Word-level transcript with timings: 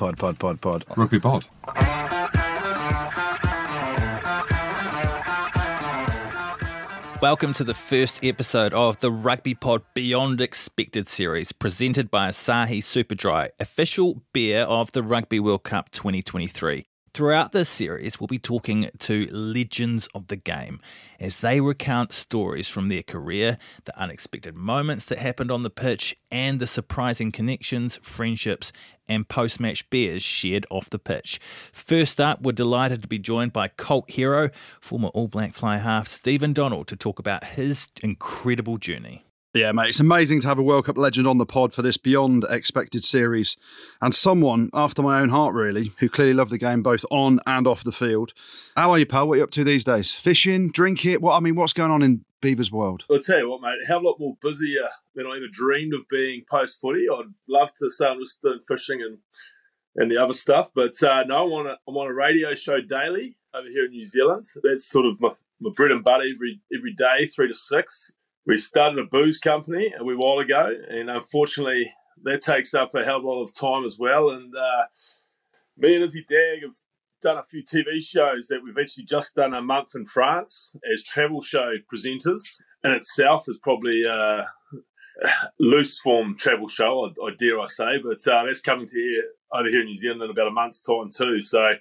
Pod, 0.00 0.16
pod, 0.16 0.38
pod, 0.38 0.60
pod. 0.62 0.84
Rugby 0.96 1.20
pod. 1.20 1.46
Welcome 7.20 7.52
to 7.52 7.64
the 7.64 7.74
first 7.74 8.24
episode 8.24 8.72
of 8.72 8.98
the 9.00 9.12
Rugby 9.12 9.52
Pod 9.52 9.82
Beyond 9.92 10.40
Expected 10.40 11.10
series, 11.10 11.52
presented 11.52 12.10
by 12.10 12.30
Asahi 12.30 12.78
Superdry, 12.78 13.50
official 13.60 14.22
beer 14.32 14.60
of 14.60 14.90
the 14.92 15.02
Rugby 15.02 15.38
World 15.38 15.64
Cup 15.64 15.90
2023. 15.90 16.86
Throughout 17.12 17.50
this 17.50 17.68
series, 17.68 18.20
we'll 18.20 18.28
be 18.28 18.38
talking 18.38 18.88
to 19.00 19.26
legends 19.32 20.06
of 20.14 20.28
the 20.28 20.36
game 20.36 20.78
as 21.18 21.40
they 21.40 21.60
recount 21.60 22.12
stories 22.12 22.68
from 22.68 22.88
their 22.88 23.02
career, 23.02 23.58
the 23.84 23.98
unexpected 23.98 24.56
moments 24.56 25.06
that 25.06 25.18
happened 25.18 25.50
on 25.50 25.64
the 25.64 25.70
pitch, 25.70 26.16
and 26.30 26.60
the 26.60 26.68
surprising 26.68 27.32
connections, 27.32 27.98
friendships, 28.00 28.72
and 29.08 29.28
post 29.28 29.58
match 29.58 29.90
beers 29.90 30.22
shared 30.22 30.66
off 30.70 30.88
the 30.88 31.00
pitch. 31.00 31.40
First 31.72 32.20
up, 32.20 32.42
we're 32.42 32.52
delighted 32.52 33.02
to 33.02 33.08
be 33.08 33.18
joined 33.18 33.52
by 33.52 33.66
cult 33.66 34.08
hero, 34.08 34.50
former 34.80 35.08
All 35.08 35.26
Black 35.26 35.52
fly 35.52 35.78
half 35.78 36.06
Stephen 36.06 36.52
Donald, 36.52 36.86
to 36.86 36.96
talk 36.96 37.18
about 37.18 37.42
his 37.42 37.88
incredible 38.04 38.78
journey. 38.78 39.24
Yeah, 39.52 39.72
mate, 39.72 39.88
it's 39.88 39.98
amazing 39.98 40.42
to 40.42 40.46
have 40.46 40.60
a 40.60 40.62
World 40.62 40.84
Cup 40.84 40.96
legend 40.96 41.26
on 41.26 41.38
the 41.38 41.46
pod 41.46 41.74
for 41.74 41.82
this 41.82 41.96
beyond 41.96 42.44
expected 42.48 43.04
series, 43.04 43.56
and 44.00 44.14
someone 44.14 44.70
after 44.72 45.02
my 45.02 45.20
own 45.20 45.30
heart, 45.30 45.54
really, 45.54 45.90
who 45.98 46.08
clearly 46.08 46.34
loved 46.34 46.52
the 46.52 46.58
game 46.58 46.84
both 46.84 47.04
on 47.10 47.40
and 47.46 47.66
off 47.66 47.82
the 47.82 47.90
field. 47.90 48.32
How 48.76 48.92
are 48.92 48.98
you, 49.00 49.06
pal? 49.06 49.26
What 49.26 49.34
are 49.34 49.36
you 49.38 49.42
up 49.42 49.50
to 49.52 49.64
these 49.64 49.82
days? 49.82 50.14
Fishing, 50.14 50.70
drink 50.70 51.04
it? 51.04 51.20
What 51.20 51.36
I 51.36 51.40
mean, 51.40 51.56
what's 51.56 51.72
going 51.72 51.90
on 51.90 52.00
in 52.00 52.24
Beaver's 52.40 52.70
world? 52.70 53.04
I'll 53.10 53.18
tell 53.18 53.38
you 53.38 53.50
what, 53.50 53.60
mate. 53.60 53.78
How 53.88 53.98
a 53.98 54.00
lot 54.00 54.20
more 54.20 54.36
busier 54.40 54.88
than 55.16 55.26
I 55.26 55.38
ever 55.38 55.48
dreamed 55.50 55.94
of 55.94 56.08
being 56.08 56.44
post 56.48 56.80
footy. 56.80 57.06
I'd 57.12 57.34
love 57.48 57.74
to 57.80 57.90
say 57.90 58.06
I'm 58.06 58.20
just 58.20 58.40
doing 58.42 58.60
fishing 58.68 59.02
and 59.02 59.18
and 59.96 60.08
the 60.08 60.16
other 60.16 60.32
stuff, 60.32 60.70
but 60.72 61.02
uh, 61.02 61.24
no, 61.24 61.46
I'm 61.46 61.52
on 61.52 61.66
a 61.66 61.76
I'm 61.88 61.96
on 61.96 62.06
a 62.06 62.14
radio 62.14 62.54
show 62.54 62.80
daily 62.80 63.36
over 63.52 63.66
here 63.66 63.86
in 63.86 63.90
New 63.90 64.06
Zealand. 64.06 64.46
That's 64.62 64.88
sort 64.88 65.06
of 65.06 65.20
my 65.20 65.30
my 65.60 65.72
bread 65.74 65.90
and 65.90 66.04
butter 66.04 66.22
every 66.32 66.60
every 66.72 66.94
day, 66.94 67.26
three 67.26 67.48
to 67.48 67.54
six 67.54 68.12
we 68.46 68.58
started 68.58 68.98
a 68.98 69.04
booze 69.04 69.38
company 69.38 69.92
a 69.98 70.04
wee 70.04 70.14
while 70.14 70.38
ago, 70.38 70.74
and 70.88 71.10
unfortunately, 71.10 71.92
that 72.22 72.42
takes 72.42 72.74
up 72.74 72.94
a 72.94 73.04
hell 73.04 73.18
of 73.18 73.24
a 73.24 73.28
lot 73.28 73.42
of 73.42 73.54
time 73.54 73.84
as 73.84 73.98
well. 73.98 74.30
And 74.30 74.54
uh, 74.54 74.84
me 75.76 75.94
and 75.94 76.04
Izzy 76.04 76.24
Dagg 76.28 76.62
have 76.62 76.74
done 77.22 77.38
a 77.38 77.44
few 77.44 77.62
TV 77.62 78.02
shows 78.02 78.48
that 78.48 78.62
we've 78.62 78.78
actually 78.78 79.04
just 79.04 79.36
done 79.36 79.54
a 79.54 79.62
month 79.62 79.94
in 79.94 80.06
France 80.06 80.74
as 80.92 81.02
travel 81.02 81.42
show 81.42 81.74
presenters. 81.92 82.62
In 82.82 82.92
itself 82.92 83.44
is 83.48 83.58
probably 83.62 84.04
a 84.04 84.46
loose 85.58 85.98
form 86.00 86.36
travel 86.36 86.68
show, 86.68 87.06
I, 87.06 87.26
I 87.26 87.30
dare 87.38 87.60
I 87.60 87.66
say, 87.66 87.98
but 88.02 88.26
uh, 88.26 88.44
that's 88.44 88.62
coming 88.62 88.86
to 88.86 88.94
here 88.94 89.24
over 89.52 89.68
here 89.68 89.80
in 89.80 89.86
New 89.86 89.96
Zealand 89.96 90.22
in 90.22 90.30
about 90.30 90.48
a 90.48 90.52
month's 90.52 90.80
time 90.80 91.10
too. 91.14 91.42
So, 91.42 91.74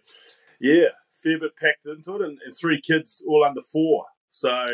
yeah, 0.59 0.87
fair 1.23 1.39
bit 1.39 1.55
packed 1.55 1.85
into 1.85 2.15
it, 2.15 2.21
and, 2.21 2.37
and 2.45 2.55
three 2.55 2.81
kids 2.81 3.23
all 3.27 3.45
under 3.45 3.61
four. 3.61 4.05
So 4.27 4.67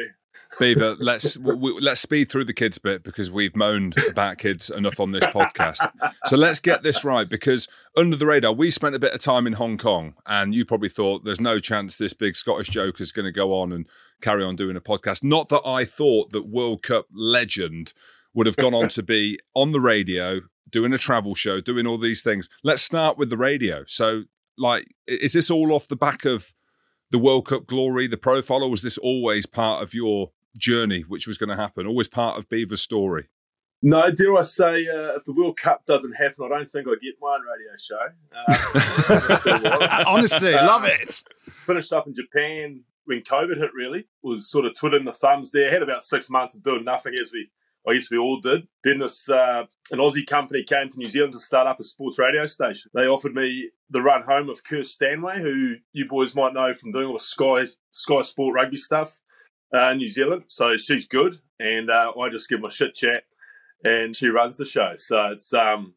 Beaver, 0.59 0.95
let's 0.99 1.37
we, 1.37 1.77
let's 1.81 2.01
speed 2.01 2.29
through 2.29 2.45
the 2.45 2.53
kids 2.53 2.77
bit 2.77 3.03
because 3.03 3.29
we've 3.29 3.55
moaned 3.55 3.95
about 4.09 4.37
kids 4.37 4.69
enough 4.69 4.99
on 4.99 5.11
this 5.11 5.25
podcast. 5.25 5.89
So 6.25 6.37
let's 6.37 6.59
get 6.59 6.83
this 6.83 7.03
right 7.03 7.27
because 7.27 7.67
under 7.97 8.15
the 8.15 8.25
radar, 8.25 8.53
we 8.53 8.71
spent 8.71 8.95
a 8.95 8.99
bit 8.99 9.13
of 9.13 9.19
time 9.19 9.47
in 9.47 9.53
Hong 9.53 9.77
Kong, 9.77 10.15
and 10.25 10.53
you 10.53 10.65
probably 10.65 10.89
thought 10.89 11.25
there's 11.25 11.41
no 11.41 11.59
chance 11.59 11.97
this 11.97 12.13
big 12.13 12.35
Scottish 12.35 12.69
joke 12.69 13.01
is 13.01 13.11
going 13.11 13.25
to 13.25 13.31
go 13.31 13.53
on 13.59 13.71
and 13.71 13.87
carry 14.21 14.43
on 14.43 14.55
doing 14.55 14.75
a 14.75 14.81
podcast. 14.81 15.23
Not 15.23 15.49
that 15.49 15.65
I 15.65 15.85
thought 15.85 16.31
that 16.31 16.47
World 16.47 16.83
Cup 16.83 17.07
legend 17.13 17.93
would 18.33 18.47
have 18.47 18.57
gone 18.57 18.73
on 18.73 18.89
to 18.89 19.03
be 19.03 19.39
on 19.53 19.71
the 19.71 19.79
radio, 19.79 20.41
doing 20.69 20.93
a 20.93 20.97
travel 20.97 21.35
show, 21.35 21.61
doing 21.61 21.87
all 21.87 21.97
these 21.97 22.21
things. 22.21 22.49
Let's 22.63 22.83
start 22.83 23.17
with 23.17 23.29
the 23.29 23.37
radio. 23.37 23.83
So, 23.87 24.23
like, 24.57 24.87
is 25.07 25.33
this 25.33 25.49
all 25.49 25.73
off 25.73 25.87
the 25.87 25.95
back 25.95 26.25
of 26.25 26.53
the 27.11 27.19
World 27.19 27.47
Cup 27.47 27.65
glory, 27.65 28.07
the 28.07 28.17
profile, 28.17 28.63
or 28.63 28.69
was 28.69 28.81
this 28.81 28.97
always 28.97 29.45
part 29.45 29.81
of 29.81 29.93
your 29.93 30.31
journey, 30.57 31.01
which 31.01 31.27
was 31.27 31.37
going 31.37 31.49
to 31.49 31.55
happen, 31.55 31.87
always 31.87 32.07
part 32.07 32.37
of 32.37 32.49
Beaver's 32.49 32.81
story? 32.81 33.27
No, 33.81 34.09
dare 34.09 34.35
I 34.35 34.41
say, 34.41 34.87
uh, 34.87 35.15
if 35.15 35.25
the 35.25 35.33
World 35.33 35.57
Cup 35.57 35.85
doesn't 35.85 36.13
happen, 36.13 36.45
I 36.45 36.49
don't 36.49 36.71
think 36.71 36.87
I'd 36.87 37.01
get 37.01 37.15
my 37.21 37.35
own 37.35 37.41
radio 37.41 37.75
show. 37.77 37.99
Uh, 39.87 40.03
Honestly, 40.07 40.53
uh, 40.53 40.65
love 40.65 40.85
it. 40.85 41.23
Finished 41.47 41.93
up 41.93 42.07
in 42.07 42.13
Japan 42.15 42.81
when 43.05 43.21
COVID 43.21 43.57
hit, 43.57 43.71
really. 43.75 44.07
Was 44.23 44.49
sort 44.49 44.65
of 44.65 44.75
twiddling 44.75 45.05
the 45.05 45.13
thumbs 45.13 45.51
there. 45.51 45.69
Had 45.69 45.83
about 45.83 46.03
six 46.03 46.29
months 46.29 46.55
of 46.55 46.63
doing 46.63 46.83
nothing, 46.83 47.13
as 47.21 47.31
we, 47.31 47.49
I 47.87 47.93
guess 47.93 48.09
we 48.09 48.17
all 48.17 48.39
did. 48.39 48.67
Then 48.83 48.99
this, 48.99 49.29
uh, 49.29 49.65
an 49.91 49.99
Aussie 49.99 50.25
company 50.25 50.63
came 50.63 50.89
to 50.89 50.97
New 50.97 51.09
Zealand 51.09 51.33
to 51.33 51.39
start 51.39 51.67
up 51.67 51.79
a 51.79 51.83
sports 51.83 52.17
radio 52.17 52.47
station. 52.47 52.89
They 52.95 53.05
offered 53.05 53.35
me 53.35 53.69
the 53.89 54.01
run 54.01 54.23
home 54.23 54.49
of 54.49 54.63
Kirst 54.63 54.87
Stanway, 54.87 55.41
who 55.41 55.75
you 55.93 56.07
boys 56.07 56.33
might 56.33 56.53
know 56.53 56.73
from 56.73 56.91
doing 56.91 57.05
all 57.05 57.13
the 57.13 57.19
Sky, 57.19 57.67
Sky 57.91 58.23
Sport 58.23 58.55
rugby 58.55 58.77
stuff 58.77 59.19
uh, 59.75 59.93
New 59.93 60.07
Zealand. 60.07 60.43
So 60.47 60.77
she's 60.77 61.07
good, 61.07 61.39
and 61.59 61.89
uh, 61.89 62.13
I 62.19 62.29
just 62.29 62.49
give 62.49 62.61
my 62.61 62.69
shit 62.69 62.95
chat, 62.95 63.23
and 63.83 64.15
she 64.15 64.27
runs 64.27 64.57
the 64.57 64.65
show. 64.65 64.95
So 64.97 65.27
it's 65.27 65.53
um, 65.53 65.93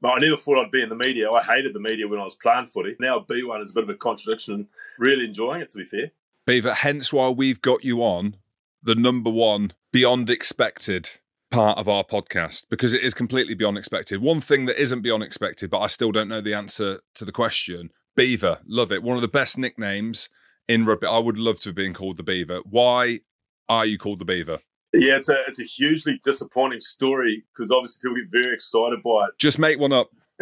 but 0.00 0.08
I 0.10 0.18
never 0.18 0.36
thought 0.36 0.64
I'd 0.64 0.70
be 0.70 0.82
in 0.82 0.88
the 0.88 0.94
media. 0.94 1.30
I 1.30 1.42
hated 1.42 1.74
the 1.74 1.80
media 1.80 2.06
when 2.08 2.20
I 2.20 2.24
was 2.24 2.36
playing 2.36 2.68
footy. 2.68 2.96
Now 3.00 3.20
B1 3.20 3.62
is 3.62 3.70
a 3.70 3.74
bit 3.74 3.84
of 3.84 3.90
a 3.90 3.94
contradiction, 3.94 4.54
and 4.54 4.66
really 4.98 5.24
enjoying 5.24 5.62
it. 5.62 5.70
To 5.70 5.78
be 5.78 5.84
fair, 5.84 6.12
Beaver. 6.46 6.74
Hence 6.74 7.12
why 7.12 7.28
we've 7.28 7.60
got 7.60 7.84
you 7.84 8.02
on 8.02 8.36
the 8.82 8.94
number 8.94 9.30
one 9.30 9.72
beyond 9.92 10.30
expected 10.30 11.10
part 11.50 11.78
of 11.78 11.88
our 11.88 12.04
podcast 12.04 12.66
because 12.68 12.92
it 12.92 13.02
is 13.02 13.14
completely 13.14 13.54
beyond 13.54 13.78
expected. 13.78 14.20
One 14.20 14.40
thing 14.40 14.66
that 14.66 14.80
isn't 14.80 15.02
beyond 15.02 15.22
expected, 15.22 15.70
but 15.70 15.80
I 15.80 15.86
still 15.86 16.12
don't 16.12 16.28
know 16.28 16.40
the 16.40 16.54
answer 16.54 17.00
to 17.14 17.24
the 17.24 17.32
question. 17.32 17.90
Beaver, 18.14 18.60
love 18.66 18.92
it. 18.92 19.02
One 19.02 19.16
of 19.16 19.22
the 19.22 19.28
best 19.28 19.58
nicknames 19.58 20.28
in 20.68 20.84
rugby. 20.84 21.06
I 21.06 21.18
would 21.18 21.38
love 21.38 21.60
to 21.60 21.70
have 21.70 21.76
been 21.76 21.94
called 21.94 22.16
the 22.16 22.22
Beaver. 22.22 22.60
Why 22.64 23.20
are 23.68 23.86
you 23.86 23.98
called 23.98 24.18
the 24.18 24.24
Beaver? 24.24 24.60
Yeah, 24.92 25.16
it's 25.16 25.28
a 25.28 25.42
it's 25.46 25.60
a 25.60 25.64
hugely 25.64 26.20
disappointing 26.24 26.80
story 26.80 27.44
because 27.52 27.70
obviously 27.70 28.00
people 28.02 28.16
get 28.16 28.30
very 28.30 28.54
excited 28.54 29.02
by 29.02 29.26
it. 29.26 29.38
Just 29.38 29.58
make 29.58 29.78
one 29.78 29.92
up. 29.92 30.10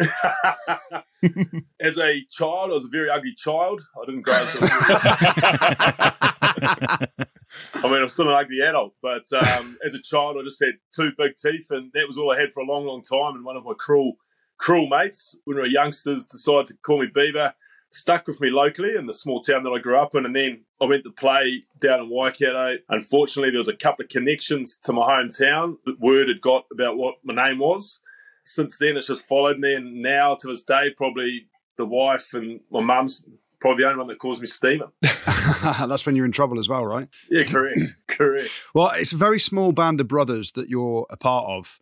As 1.81 1.97
a 1.97 2.21
child, 2.29 2.71
I 2.71 2.75
was 2.75 2.85
a 2.85 2.89
very 2.89 3.09
ugly 3.09 3.33
child. 3.35 3.81
I 4.01 4.05
didn't 4.05 4.21
grow 4.21 4.33
up. 4.33 6.15
I 7.75 7.83
mean, 7.83 8.01
I'm 8.01 8.09
still 8.09 8.29
an 8.29 8.35
ugly 8.35 8.61
adult, 8.61 8.93
but 9.01 9.31
um, 9.33 9.77
as 9.85 9.93
a 9.93 10.01
child, 10.01 10.37
I 10.37 10.43
just 10.43 10.63
had 10.63 10.73
two 10.93 11.11
big 11.17 11.35
teeth, 11.37 11.71
and 11.71 11.91
that 11.93 12.07
was 12.07 12.17
all 12.17 12.31
I 12.31 12.39
had 12.39 12.51
for 12.51 12.61
a 12.61 12.65
long, 12.65 12.85
long 12.85 13.01
time. 13.01 13.35
And 13.35 13.45
one 13.45 13.55
of 13.55 13.63
my 13.63 13.73
cruel, 13.77 14.17
cruel 14.57 14.87
mates, 14.87 15.37
when 15.45 15.57
we 15.57 15.61
were 15.61 15.67
youngsters, 15.67 16.25
decided 16.25 16.67
to 16.67 16.77
call 16.83 17.01
me 17.01 17.07
Beaver 17.13 17.53
stuck 17.95 18.27
with 18.27 18.41
me 18.41 18.49
locally 18.49 18.95
in 18.97 19.05
the 19.05 19.13
small 19.13 19.41
town 19.41 19.63
that 19.63 19.71
I 19.71 19.79
grew 19.79 19.97
up 19.97 20.13
in. 20.15 20.25
And 20.25 20.35
then 20.35 20.65
I 20.81 20.85
went 20.85 21.03
to 21.05 21.11
play 21.11 21.63
down 21.79 22.01
in 22.01 22.09
Waikato. 22.09 22.77
Unfortunately, 22.89 23.51
there 23.51 23.59
was 23.59 23.69
a 23.69 23.75
couple 23.75 24.03
of 24.03 24.09
connections 24.09 24.77
to 24.79 24.93
my 24.93 25.01
hometown 25.01 25.77
that 25.85 25.99
word 25.99 26.27
had 26.27 26.41
got 26.41 26.65
about 26.71 26.97
what 26.97 27.15
my 27.23 27.33
name 27.33 27.59
was. 27.59 28.01
Since 28.43 28.77
then, 28.77 28.97
it's 28.97 29.07
just 29.07 29.25
followed 29.25 29.59
me. 29.59 29.73
And 29.73 30.01
now 30.01 30.35
to 30.35 30.47
this 30.47 30.63
day, 30.63 30.89
probably 30.95 31.47
the 31.77 31.85
wife 31.85 32.33
and 32.33 32.59
my 32.69 32.81
mum's 32.81 33.23
probably 33.59 33.83
the 33.83 33.89
only 33.89 33.99
one 33.99 34.07
that 34.07 34.19
calls 34.19 34.41
me 34.41 34.47
Stephen. 34.47 34.89
That's 35.01 36.05
when 36.05 36.15
you're 36.15 36.25
in 36.25 36.31
trouble 36.31 36.59
as 36.59 36.69
well, 36.69 36.85
right? 36.85 37.07
Yeah, 37.29 37.43
correct. 37.43 37.95
correct. 38.07 38.49
Well, 38.73 38.89
it's 38.89 39.13
a 39.13 39.17
very 39.17 39.39
small 39.39 39.71
band 39.71 40.01
of 40.01 40.07
brothers 40.07 40.51
that 40.53 40.69
you're 40.69 41.07
a 41.09 41.17
part 41.17 41.47
of 41.47 41.79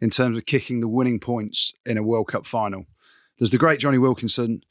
in 0.00 0.10
terms 0.10 0.36
of 0.36 0.46
kicking 0.46 0.80
the 0.80 0.88
winning 0.88 1.18
points 1.18 1.74
in 1.84 1.98
a 1.98 2.02
World 2.02 2.28
Cup 2.28 2.46
final. 2.46 2.86
There's 3.38 3.50
the 3.50 3.58
great 3.58 3.80
Jonny 3.80 3.98
Wilkinson, 3.98 4.62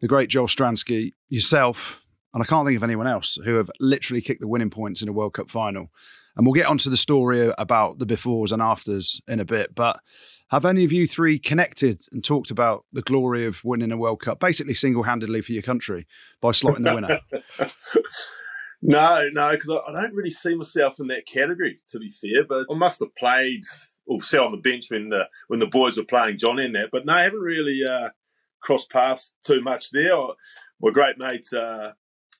the 0.00 0.08
great 0.08 0.30
Joel 0.30 0.48
Stransky, 0.48 1.14
yourself, 1.28 2.00
and 2.32 2.42
I 2.42 2.46
can't 2.46 2.66
think 2.66 2.76
of 2.76 2.84
anyone 2.84 3.06
else 3.06 3.38
who 3.44 3.56
have 3.56 3.70
literally 3.80 4.20
kicked 4.20 4.40
the 4.40 4.48
winning 4.48 4.70
points 4.70 5.02
in 5.02 5.08
a 5.08 5.12
World 5.12 5.34
Cup 5.34 5.50
final. 5.50 5.90
And 6.36 6.46
we'll 6.46 6.54
get 6.54 6.66
onto 6.66 6.88
the 6.88 6.96
story 6.96 7.52
about 7.58 7.98
the 7.98 8.06
befores 8.06 8.52
and 8.52 8.62
afters 8.62 9.20
in 9.26 9.40
a 9.40 9.44
bit. 9.44 9.74
But 9.74 10.00
have 10.50 10.64
any 10.64 10.84
of 10.84 10.92
you 10.92 11.06
three 11.06 11.38
connected 11.38 12.02
and 12.12 12.24
talked 12.24 12.50
about 12.50 12.84
the 12.92 13.02
glory 13.02 13.46
of 13.46 13.64
winning 13.64 13.90
a 13.90 13.96
World 13.96 14.20
Cup, 14.20 14.38
basically 14.38 14.74
single 14.74 15.02
handedly 15.02 15.42
for 15.42 15.52
your 15.52 15.62
country 15.62 16.06
by 16.40 16.50
slotting 16.50 16.84
the 16.84 16.94
winner? 16.94 17.20
no, 18.82 19.28
no, 19.32 19.50
because 19.50 19.80
I, 19.88 19.92
don't 19.92 20.14
really 20.14 20.30
see 20.30 20.54
myself 20.54 21.00
in 21.00 21.08
that 21.08 21.26
category, 21.26 21.78
to 21.90 21.98
be 21.98 22.10
fair. 22.10 22.44
But 22.48 22.66
I 22.70 22.78
must 22.78 23.00
have 23.00 23.14
played 23.16 23.62
or 24.06 24.22
sat 24.22 24.40
on 24.40 24.52
the 24.52 24.58
bench 24.58 24.86
when 24.88 25.08
the 25.08 25.28
when 25.48 25.60
the 25.60 25.66
boys 25.66 25.96
were 25.96 26.04
playing 26.04 26.38
John 26.38 26.60
in 26.60 26.72
that. 26.72 26.90
But 26.92 27.06
no, 27.06 27.12
I 27.12 27.22
haven't 27.22 27.40
really. 27.40 27.80
Uh, 27.84 28.10
cross 28.60 28.86
paths 28.86 29.34
too 29.44 29.60
much 29.60 29.90
there. 29.90 30.16
My 30.80 30.90
great 30.92 31.18
mate, 31.18 31.46
uh, 31.52 31.92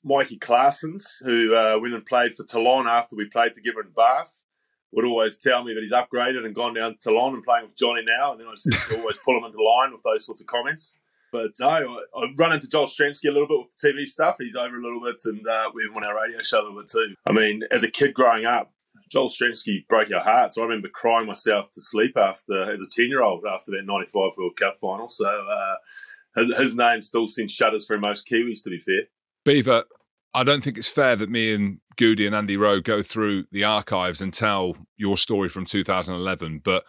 Mikey 0.03 0.39
Claassens, 0.39 1.23
who 1.23 1.55
uh, 1.55 1.79
went 1.81 1.95
and 1.95 2.07
played 2.07 2.35
for 2.35 2.45
Toulon 2.45 2.87
after 2.87 3.17
we 3.17 3.27
played 3.27 3.53
together 3.53 3.81
in 3.81 3.91
Bath, 3.91 4.45
would 4.93 5.05
always 5.05 5.37
tell 5.37 5.63
me 5.63 5.75
that 5.75 5.83
he's 5.83 5.93
upgraded 5.93 6.45
and 6.45 6.55
gone 6.55 6.75
down 6.75 6.97
to 7.03 7.19
and 7.19 7.45
playing 7.45 7.67
with 7.67 7.77
Jonny 7.77 8.03
now. 8.05 8.33
And 8.33 8.41
then 8.41 8.49
I 8.49 8.55
just 8.55 8.93
always 8.93 9.19
pull 9.19 9.37
him 9.37 9.45
into 9.45 9.63
line 9.63 9.93
with 9.93 10.03
those 10.03 10.27
sorts 10.27 10.41
of 10.41 10.47
comments. 10.47 10.99
But 11.33 11.53
no, 11.61 11.69
I, 11.69 12.03
I 12.17 12.33
run 12.37 12.53
into 12.53 12.67
Joel 12.67 12.89
Stransky 12.89 13.29
a 13.29 13.33
little 13.33 13.47
bit 13.47 13.59
with 13.59 13.77
the 13.77 13.89
TV 13.89 14.07
stuff. 14.07 14.37
He's 14.41 14.57
over 14.57 14.77
a 14.77 14.83
little 14.83 15.01
bit, 15.01 15.21
and 15.27 15.47
uh, 15.47 15.71
we 15.73 15.85
have 15.85 15.97
on 15.97 16.05
our 16.05 16.21
radio 16.21 16.43
show 16.43 16.61
a 16.61 16.63
little 16.63 16.81
bit 16.81 16.91
too. 16.91 17.15
I 17.25 17.33
mean, 17.33 17.63
as 17.71 17.85
a 17.85 17.91
kid 17.91 18.15
growing 18.15 18.47
up, 18.47 18.73
Joel 19.11 19.29
Stransky 19.29 19.85
broke 19.89 20.13
our 20.13 20.23
hearts. 20.23 20.57
I 20.57 20.63
remember 20.63 20.89
crying 20.89 21.27
myself 21.27 21.71
to 21.73 21.81
sleep 21.81 22.17
after, 22.17 22.73
as 22.73 22.81
a 22.81 22.87
10 22.91 23.09
year 23.09 23.23
old, 23.23 23.45
after 23.45 23.73
that 23.73 23.85
95 23.85 24.33
World 24.37 24.57
Cup 24.57 24.79
final. 24.81 25.09
So, 25.09 25.27
uh, 25.27 25.75
his, 26.37 26.55
his 26.57 26.77
name 26.77 27.03
still 27.03 27.29
sends 27.29 27.53
shudders 27.53 27.87
through 27.87 28.01
most 28.01 28.29
Kiwis. 28.29 28.63
To 28.65 28.71
be 28.71 28.79
fair, 28.79 29.03
Beaver, 29.45 29.85
I 30.35 30.45
don't 30.45 30.63
think 30.63 30.79
it's 30.79 30.89
fair 30.89 31.17
that 31.17 31.31
me 31.31 31.55
and 31.55 31.79
Goody 31.97 32.27
and 32.27 32.35
Andy 32.35 32.57
Rowe 32.57 32.81
go 32.81 33.03
through 33.03 33.45
the 33.51 33.65
archives 33.65 34.21
and 34.21 34.33
tell 34.33 34.77
your 34.97 35.17
story 35.17 35.49
from 35.49 35.67
2011, 35.67 36.61
but 36.65 36.85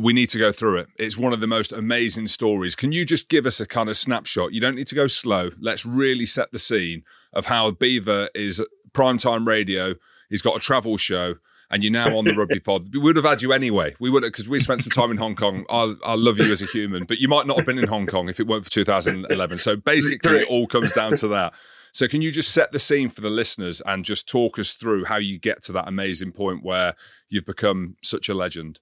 we 0.00 0.12
need 0.12 0.28
to 0.30 0.38
go 0.38 0.52
through 0.52 0.78
it. 0.78 0.88
It's 0.98 1.16
one 1.16 1.32
of 1.32 1.40
the 1.40 1.46
most 1.46 1.72
amazing 1.72 2.28
stories. 2.28 2.74
Can 2.74 2.92
you 2.92 3.04
just 3.04 3.28
give 3.28 3.46
us 3.46 3.60
a 3.60 3.66
kind 3.66 3.88
of 3.88 3.96
snapshot? 3.96 4.52
You 4.52 4.60
don't 4.60 4.74
need 4.74 4.88
to 4.88 4.94
go 4.94 5.06
slow. 5.06 5.50
Let's 5.60 5.86
really 5.86 6.26
set 6.26 6.50
the 6.52 6.58
scene 6.58 7.02
of 7.32 7.46
how 7.46 7.70
Beaver 7.70 8.30
is 8.34 8.62
primetime 8.92 9.46
radio. 9.46 9.94
He's 10.28 10.42
got 10.42 10.56
a 10.56 10.60
travel 10.60 10.96
show, 10.96 11.36
and 11.70 11.82
you're 11.82 11.92
now 11.92 12.16
on 12.16 12.24
the 12.24 12.34
rugby 12.34 12.60
pod. 12.60 12.92
We 12.92 13.00
would 13.00 13.16
have 13.16 13.24
had 13.24 13.42
you 13.42 13.52
anyway. 13.52 13.94
We 13.98 14.10
would 14.10 14.22
because 14.22 14.48
we 14.48 14.60
spent 14.60 14.82
some 14.82 14.90
time 14.90 15.10
in 15.10 15.16
Hong 15.16 15.34
Kong. 15.34 15.64
I, 15.68 15.94
I 16.04 16.14
love 16.14 16.38
you 16.38 16.50
as 16.50 16.62
a 16.62 16.66
human, 16.66 17.04
but 17.04 17.18
you 17.18 17.28
might 17.28 17.46
not 17.46 17.56
have 17.56 17.66
been 17.66 17.78
in 17.78 17.88
Hong 17.88 18.06
Kong 18.06 18.28
if 18.28 18.40
it 18.40 18.46
weren't 18.46 18.64
for 18.64 18.70
2011. 18.70 19.58
So 19.58 19.76
basically, 19.76 20.38
it 20.38 20.48
all 20.48 20.66
comes 20.66 20.92
down 20.92 21.16
to 21.16 21.28
that. 21.28 21.54
So 21.92 22.06
can 22.08 22.20
you 22.20 22.30
just 22.30 22.52
set 22.52 22.72
the 22.72 22.78
scene 22.78 23.08
for 23.08 23.22
the 23.22 23.30
listeners 23.30 23.80
and 23.86 24.04
just 24.04 24.28
talk 24.28 24.58
us 24.58 24.72
through 24.72 25.06
how 25.06 25.16
you 25.16 25.38
get 25.38 25.62
to 25.64 25.72
that 25.72 25.88
amazing 25.88 26.32
point 26.32 26.62
where 26.62 26.94
you've 27.30 27.46
become 27.46 27.96
such 28.02 28.28
a 28.28 28.34
legend? 28.34 28.80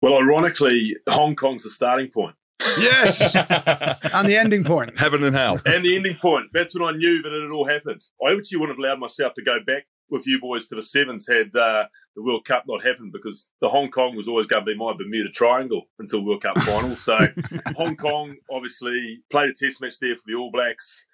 Well, 0.00 0.16
ironically, 0.16 0.96
Hong 1.08 1.34
Kong's 1.34 1.64
the 1.64 1.70
starting 1.70 2.08
point. 2.08 2.36
Yes, 2.78 3.34
and 4.14 4.28
the 4.28 4.36
ending 4.36 4.64
point. 4.64 4.98
Heaven 4.98 5.22
and 5.22 5.34
hell. 5.34 5.60
And 5.64 5.84
the 5.84 5.94
ending 5.94 6.16
point. 6.16 6.46
That's 6.52 6.74
when 6.74 6.88
I 6.88 6.96
knew 6.96 7.22
that 7.22 7.32
it 7.32 7.42
had 7.42 7.50
all 7.50 7.66
happened. 7.66 8.02
I 8.24 8.32
actually 8.32 8.58
wouldn't 8.58 8.78
have 8.78 8.84
allowed 8.84 8.98
myself 8.98 9.34
to 9.34 9.42
go 9.42 9.58
back 9.64 9.86
with 10.10 10.26
you 10.26 10.40
boys 10.40 10.66
to 10.68 10.74
the 10.74 10.82
sevens 10.82 11.26
had 11.28 11.54
uh, 11.54 11.86
the 12.16 12.22
World 12.22 12.44
Cup 12.44 12.64
not 12.66 12.84
happened 12.84 13.12
because 13.12 13.50
the 13.60 13.68
Hong 13.68 13.90
Kong 13.90 14.16
was 14.16 14.28
always 14.28 14.46
going 14.46 14.64
to 14.64 14.72
be 14.72 14.76
my 14.76 14.92
Bermuda 14.92 15.30
Triangle 15.30 15.88
until 15.98 16.24
World 16.24 16.42
Cup 16.42 16.58
final. 16.58 16.96
So 16.96 17.18
Hong 17.76 17.96
Kong 17.96 18.36
obviously 18.50 19.20
played 19.30 19.50
a 19.50 19.54
test 19.54 19.80
match 19.80 19.98
there 20.00 20.16
for 20.16 20.22
the 20.26 20.34
All 20.34 20.50
Blacks 20.50 21.04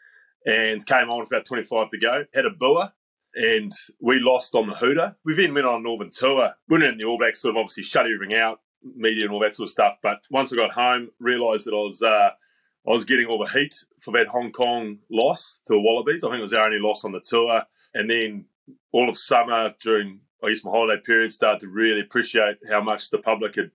and 0.46 0.84
came 0.86 1.10
on 1.10 1.20
with 1.20 1.28
about 1.28 1.46
25 1.46 1.90
to 1.90 1.98
go. 1.98 2.24
Had 2.34 2.46
a 2.46 2.50
boer 2.50 2.92
and 3.34 3.72
we 4.00 4.18
lost 4.20 4.54
on 4.54 4.68
the 4.68 4.74
Hooter. 4.74 5.16
We 5.24 5.34
then 5.34 5.54
went 5.54 5.66
on 5.66 5.80
a 5.80 5.82
Northern 5.82 6.10
tour. 6.10 6.54
We 6.68 6.78
Went 6.78 6.84
in 6.84 6.98
the 6.98 7.04
All 7.04 7.18
Blacks, 7.18 7.40
sort 7.40 7.56
of 7.56 7.60
obviously 7.60 7.82
shut 7.82 8.06
everything 8.06 8.36
out, 8.36 8.60
media 8.94 9.24
and 9.24 9.32
all 9.32 9.40
that 9.40 9.54
sort 9.54 9.68
of 9.68 9.72
stuff. 9.72 9.96
But 10.02 10.20
once 10.30 10.52
I 10.52 10.56
got 10.56 10.72
home, 10.72 11.10
realised 11.18 11.66
that 11.66 11.72
I 11.72 11.82
was 11.82 12.02
uh, 12.02 12.30
I 12.86 12.90
was 12.90 13.04
getting 13.04 13.26
all 13.26 13.38
the 13.38 13.50
heat 13.50 13.74
for 14.00 14.12
that 14.12 14.28
Hong 14.28 14.52
Kong 14.52 14.98
loss 15.10 15.60
to 15.66 15.72
the 15.72 15.80
Wallabies. 15.80 16.22
I 16.22 16.28
think 16.28 16.38
it 16.38 16.42
was 16.42 16.52
our 16.52 16.66
only 16.66 16.78
loss 16.78 17.04
on 17.04 17.12
the 17.12 17.20
tour. 17.20 17.62
And 17.94 18.10
then 18.10 18.46
all 18.94 19.10
of 19.10 19.18
summer 19.18 19.74
during 19.82 20.20
I 20.42 20.50
guess 20.50 20.64
my 20.64 20.70
holiday 20.70 21.02
period 21.02 21.32
started 21.32 21.60
to 21.60 21.68
really 21.68 22.00
appreciate 22.00 22.58
how 22.70 22.80
much 22.80 23.10
the 23.10 23.18
public 23.18 23.56
had 23.56 23.72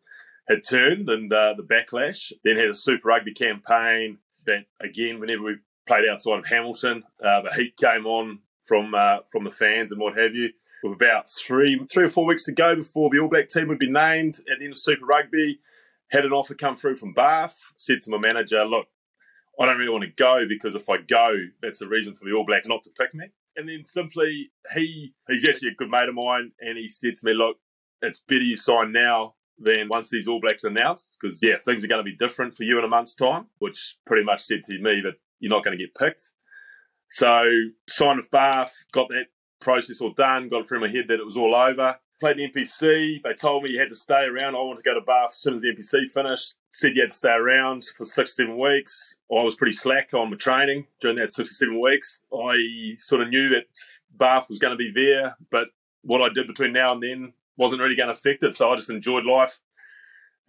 had 0.48 0.62
turned 0.68 1.10
and 1.10 1.32
uh, 1.32 1.54
the 1.56 1.64
backlash. 1.64 2.32
Then 2.44 2.58
had 2.58 2.70
a 2.70 2.76
Super 2.76 3.10
Rugby 3.10 3.34
campaign 3.34 4.20
that 4.46 4.66
again, 4.80 5.20
whenever 5.20 5.44
we 5.44 5.58
played 5.88 6.08
outside 6.10 6.40
of 6.40 6.48
Hamilton, 6.48 7.04
uh, 7.24 7.42
the 7.42 7.54
heat 7.54 7.76
came 7.78 8.06
on 8.06 8.40
from 8.64 8.96
uh, 8.96 9.18
from 9.32 9.44
the 9.44 9.52
fans 9.52 9.92
and 9.92 10.00
what 10.00 10.18
have 10.18 10.34
you. 10.34 10.52
With 10.82 10.94
about 10.94 11.30
three 11.30 11.86
three 11.92 12.06
or 12.06 12.10
four 12.10 12.26
weeks 12.26 12.46
to 12.46 12.54
go 12.54 12.76
before 12.76 13.10
the 13.10 13.20
All 13.20 13.28
Black 13.28 13.50
team 13.50 13.68
would 13.68 13.80
be 13.80 13.92
named 13.92 14.36
at 14.50 14.60
the 14.60 14.66
end 14.66 14.72
of 14.72 14.78
Super 14.78 15.06
Rugby, 15.06 15.60
had 16.12 16.24
an 16.24 16.32
offer 16.32 16.56
come 16.56 16.78
through 16.78 16.96
from 16.96 17.14
Bath. 17.14 17.58
Said 17.76 18.04
to 18.04 18.10
my 18.10 18.18
manager, 18.18 18.64
"Look, 18.64 18.88
I 19.60 19.66
don't 19.66 19.78
really 19.78 19.92
want 19.92 20.06
to 20.06 20.10
go 20.10 20.46
because 20.48 20.76
if 20.76 20.88
I 20.88 20.98
go, 20.98 21.36
that's 21.62 21.80
the 21.80 21.90
reason 21.90 22.16
for 22.16 22.24
the 22.24 22.32
All 22.32 22.46
Blacks 22.46 22.70
not 22.70 22.84
to 22.84 22.90
pick 22.92 23.14
me." 23.14 23.32
And 23.60 23.68
then 23.68 23.84
simply, 23.84 24.52
he 24.74 25.14
he's 25.28 25.48
actually 25.48 25.72
a 25.72 25.76
good 25.76 25.90
mate 25.90 26.08
of 26.08 26.16
mine, 26.16 26.54
and 26.62 26.78
he 26.78 26.88
said 26.88 27.18
to 27.18 27.26
me, 27.26 27.34
"Look, 27.34 27.58
it's 28.02 28.22
better 28.22 28.40
you 28.40 28.56
sign 28.56 28.94
now 28.94 29.36
than 29.58 29.90
once 29.90 30.10
these 30.10 30.30
All 30.30 30.40
Blacks 30.40 30.64
announced, 30.64 31.18
because 31.20 31.44
yeah, 31.44 31.58
things 31.58 31.84
are 31.84 31.88
going 31.88 32.00
to 32.00 32.10
be 32.10 32.16
different 32.16 32.56
for 32.56 32.64
you 32.64 32.80
in 32.80 32.86
a 32.86 32.88
month's 32.88 33.16
time." 33.16 33.48
Which 33.58 33.98
pretty 34.06 34.24
much 34.24 34.44
said 34.44 34.64
to 34.64 34.80
me 34.80 35.02
that 35.02 35.16
you're 35.42 35.50
not 35.50 35.66
going 35.66 35.78
to 35.78 35.84
get 35.84 35.94
picked. 35.94 36.32
So 37.10 37.52
signed 37.90 38.18
with 38.18 38.32
Bath, 38.32 38.74
got 38.94 39.10
that 39.10 39.28
process 39.60 40.00
all 40.00 40.14
done, 40.14 40.48
got 40.48 40.62
it 40.62 40.70
through 40.70 40.80
my 40.80 40.88
head 40.88 41.10
that 41.10 41.20
it 41.20 41.26
was 41.26 41.36
all 41.36 41.54
over. 41.54 42.00
Played 42.20 42.38
the 42.38 42.50
NPC. 42.50 43.22
They 43.24 43.34
told 43.34 43.64
me 43.64 43.72
you 43.72 43.80
had 43.80 43.90
to 43.90 43.96
stay 43.96 44.26
around. 44.26 44.56
I 44.56 44.60
wanted 44.60 44.84
to 44.84 44.90
go 44.90 44.94
to 44.94 45.06
Bath 45.06 45.30
as 45.30 45.38
soon 45.38 45.56
as 45.56 45.62
the 45.62 45.70
NPC 45.74 46.12
finished. 46.14 46.56
Said 46.72 46.96
you 46.96 47.02
had 47.02 47.12
to 47.12 47.18
stay 47.18 47.32
around 47.32 47.86
for 47.98 48.04
six, 48.04 48.36
seven 48.36 48.60
weeks. 48.60 49.16
I 49.32 49.44
was 49.44 49.56
pretty 49.56 49.72
slack 49.72 50.14
on 50.14 50.30
my 50.30 50.36
training 50.36 50.88
during 51.00 51.18
that 51.18 51.32
six 51.32 51.52
or 51.52 51.54
seven 51.54 51.80
weeks. 51.80 52.24
I 52.34 52.96
sort 52.98 53.22
of 53.22 53.30
knew 53.30 53.50
that 53.50 53.66
Bath 54.12 54.50
was 54.50 54.60
going 54.60 54.72
to 54.72 54.78
be 54.78 54.92
there, 54.94 55.38
but 55.50 55.70
what 56.02 56.22
I 56.22 56.28
did 56.34 56.48
between 56.48 56.74
now 56.74 56.92
and 56.94 57.02
then 57.02 57.34
wasn't 57.58 57.82
really 57.82 57.96
going 57.96 58.08
to 58.08 58.14
affect 58.14 58.44
it. 58.44 58.56
So 58.56 58.70
I 58.70 58.76
just 58.76 58.90
enjoyed 58.90 59.26
life. 59.26 59.60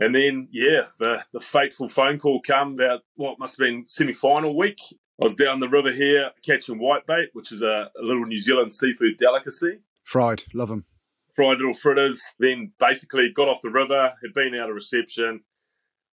And 0.00 0.14
then, 0.14 0.48
yeah, 0.50 0.84
the, 0.98 1.24
the 1.32 1.40
fateful 1.40 1.88
phone 1.88 2.18
call 2.18 2.40
come 2.40 2.74
about 2.74 3.00
what 3.16 3.38
must 3.38 3.58
have 3.58 3.66
been 3.66 3.84
semi 3.86 4.14
final 4.14 4.56
week. 4.56 4.78
I 5.20 5.24
was 5.24 5.34
down 5.34 5.60
the 5.60 5.68
river 5.68 5.92
here 5.92 6.30
catching 6.42 6.80
whitebait, 6.80 7.26
which 7.34 7.52
is 7.52 7.60
a, 7.60 7.90
a, 8.00 8.02
little 8.02 8.24
New 8.24 8.38
Zealand 8.38 8.72
seafood 8.72 9.18
delicacy. 9.18 9.80
Fried, 10.02 10.44
love 10.54 10.70
them. 10.70 10.86
Fried 11.34 11.58
little 11.58 11.74
fritters. 11.74 12.22
Then 12.38 12.72
basically 12.78 13.30
got 13.30 13.48
off 13.48 13.62
the 13.62 13.70
river, 13.70 14.14
had 14.22 14.34
been 14.34 14.54
out 14.54 14.68
of 14.68 14.74
reception. 14.74 15.42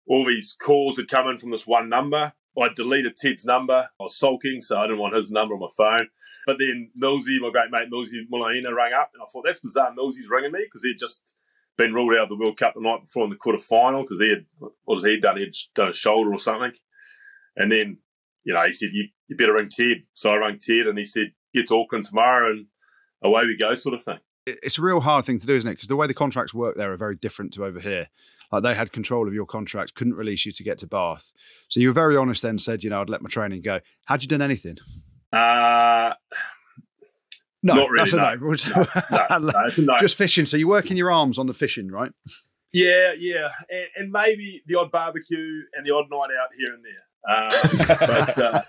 All 0.07 0.25
these 0.25 0.55
calls 0.61 0.97
had 0.97 1.09
come 1.09 1.27
in 1.27 1.37
from 1.37 1.51
this 1.51 1.67
one 1.67 1.89
number. 1.89 2.33
I 2.59 2.69
deleted 2.75 3.15
Ted's 3.15 3.45
number. 3.45 3.89
I 3.99 4.03
was 4.03 4.17
sulking, 4.17 4.61
so 4.61 4.77
I 4.77 4.87
didn't 4.87 4.99
want 4.99 5.15
his 5.15 5.29
number 5.29 5.53
on 5.53 5.59
my 5.59 5.67
phone. 5.77 6.07
But 6.47 6.57
then 6.59 6.91
Millsy, 6.99 7.39
my 7.39 7.51
great 7.51 7.69
mate 7.71 7.91
Millsy 7.91 8.21
Muliaina, 8.31 8.73
rang 8.73 8.93
up, 8.93 9.11
and 9.13 9.21
I 9.21 9.25
thought 9.31 9.43
that's 9.45 9.59
bizarre. 9.59 9.93
Millsy's 9.93 10.29
ringing 10.29 10.53
me 10.53 10.61
because 10.63 10.83
he'd 10.83 10.97
just 10.97 11.35
been 11.77 11.93
ruled 11.93 12.13
out 12.13 12.23
of 12.23 12.29
the 12.29 12.37
World 12.37 12.57
Cup 12.57 12.73
the 12.73 12.81
night 12.81 13.03
before 13.03 13.25
in 13.25 13.29
the 13.29 13.35
quarter 13.35 13.59
final 13.59 14.01
because 14.01 14.19
he 14.19 14.29
had 14.29 14.45
what 14.85 15.03
had 15.03 15.11
he 15.11 15.19
done? 15.19 15.37
He'd 15.37 15.53
done 15.75 15.89
a 15.89 15.93
shoulder 15.93 16.31
or 16.31 16.39
something. 16.39 16.71
And 17.55 17.71
then 17.71 17.99
you 18.47 18.53
know, 18.53 18.65
he 18.65 18.71
said, 18.71 18.89
you, 18.93 19.09
you 19.27 19.35
better 19.35 19.53
ring 19.53 19.67
Ted. 19.69 20.03
So 20.13 20.31
I 20.31 20.37
rang 20.37 20.57
Ted 20.57 20.87
and 20.87 20.97
he 20.97 21.03
said, 21.03 21.33
get 21.53 21.67
to 21.67 21.75
Auckland 21.75 22.05
tomorrow 22.05 22.49
and 22.49 22.67
away 23.21 23.45
we 23.45 23.57
go, 23.57 23.75
sort 23.75 23.95
of 23.95 24.03
thing. 24.03 24.19
It's 24.47 24.77
a 24.77 24.81
real 24.81 25.01
hard 25.01 25.25
thing 25.25 25.39
to 25.39 25.45
do, 25.45 25.55
isn't 25.55 25.69
it? 25.69 25.75
Because 25.75 25.89
the 25.89 25.95
way 25.95 26.07
the 26.07 26.13
contracts 26.13 26.53
work 26.53 26.75
there 26.75 26.91
are 26.93 26.97
very 26.97 27.15
different 27.15 27.53
to 27.53 27.65
over 27.65 27.79
here. 27.79 28.07
Like 28.51 28.63
they 28.63 28.75
had 28.75 28.93
control 28.93 29.27
of 29.27 29.33
your 29.33 29.45
contract, 29.45 29.93
couldn't 29.93 30.13
release 30.13 30.45
you 30.45 30.53
to 30.53 30.63
get 30.63 30.77
to 30.79 30.87
Bath. 30.87 31.33
So 31.67 31.79
you 31.81 31.89
were 31.89 31.93
very 31.93 32.15
honest 32.15 32.41
then, 32.41 32.59
said, 32.59 32.83
you 32.83 32.89
know, 32.89 33.01
I'd 33.01 33.09
let 33.09 33.21
my 33.21 33.29
training 33.29 33.61
go. 33.61 33.81
Had 34.05 34.21
you 34.21 34.29
done 34.29 34.41
anything? 34.41 34.77
Uh, 35.33 36.13
no, 37.61 37.73
not 37.73 37.89
really. 37.89 38.11
No. 38.11 38.35
No. 39.11 39.37
no, 39.39 39.69
no. 39.77 39.97
Just 39.99 40.15
fishing. 40.15 40.45
So 40.45 40.55
you're 40.55 40.69
working 40.69 40.95
your 40.95 41.11
arms 41.11 41.37
on 41.37 41.47
the 41.47 41.53
fishing, 41.53 41.91
right? 41.91 42.11
Yeah, 42.71 43.13
yeah. 43.17 43.49
And, 43.69 43.87
and 43.97 44.11
maybe 44.11 44.63
the 44.65 44.75
odd 44.75 44.91
barbecue 44.91 45.63
and 45.73 45.85
the 45.85 45.93
odd 45.93 46.05
night 46.09 46.29
out 46.39 46.49
here 46.57 46.73
and 46.73 46.85
there. 46.85 47.03
Um, 47.27 47.51
but, 47.87 48.37
uh, 48.39 48.61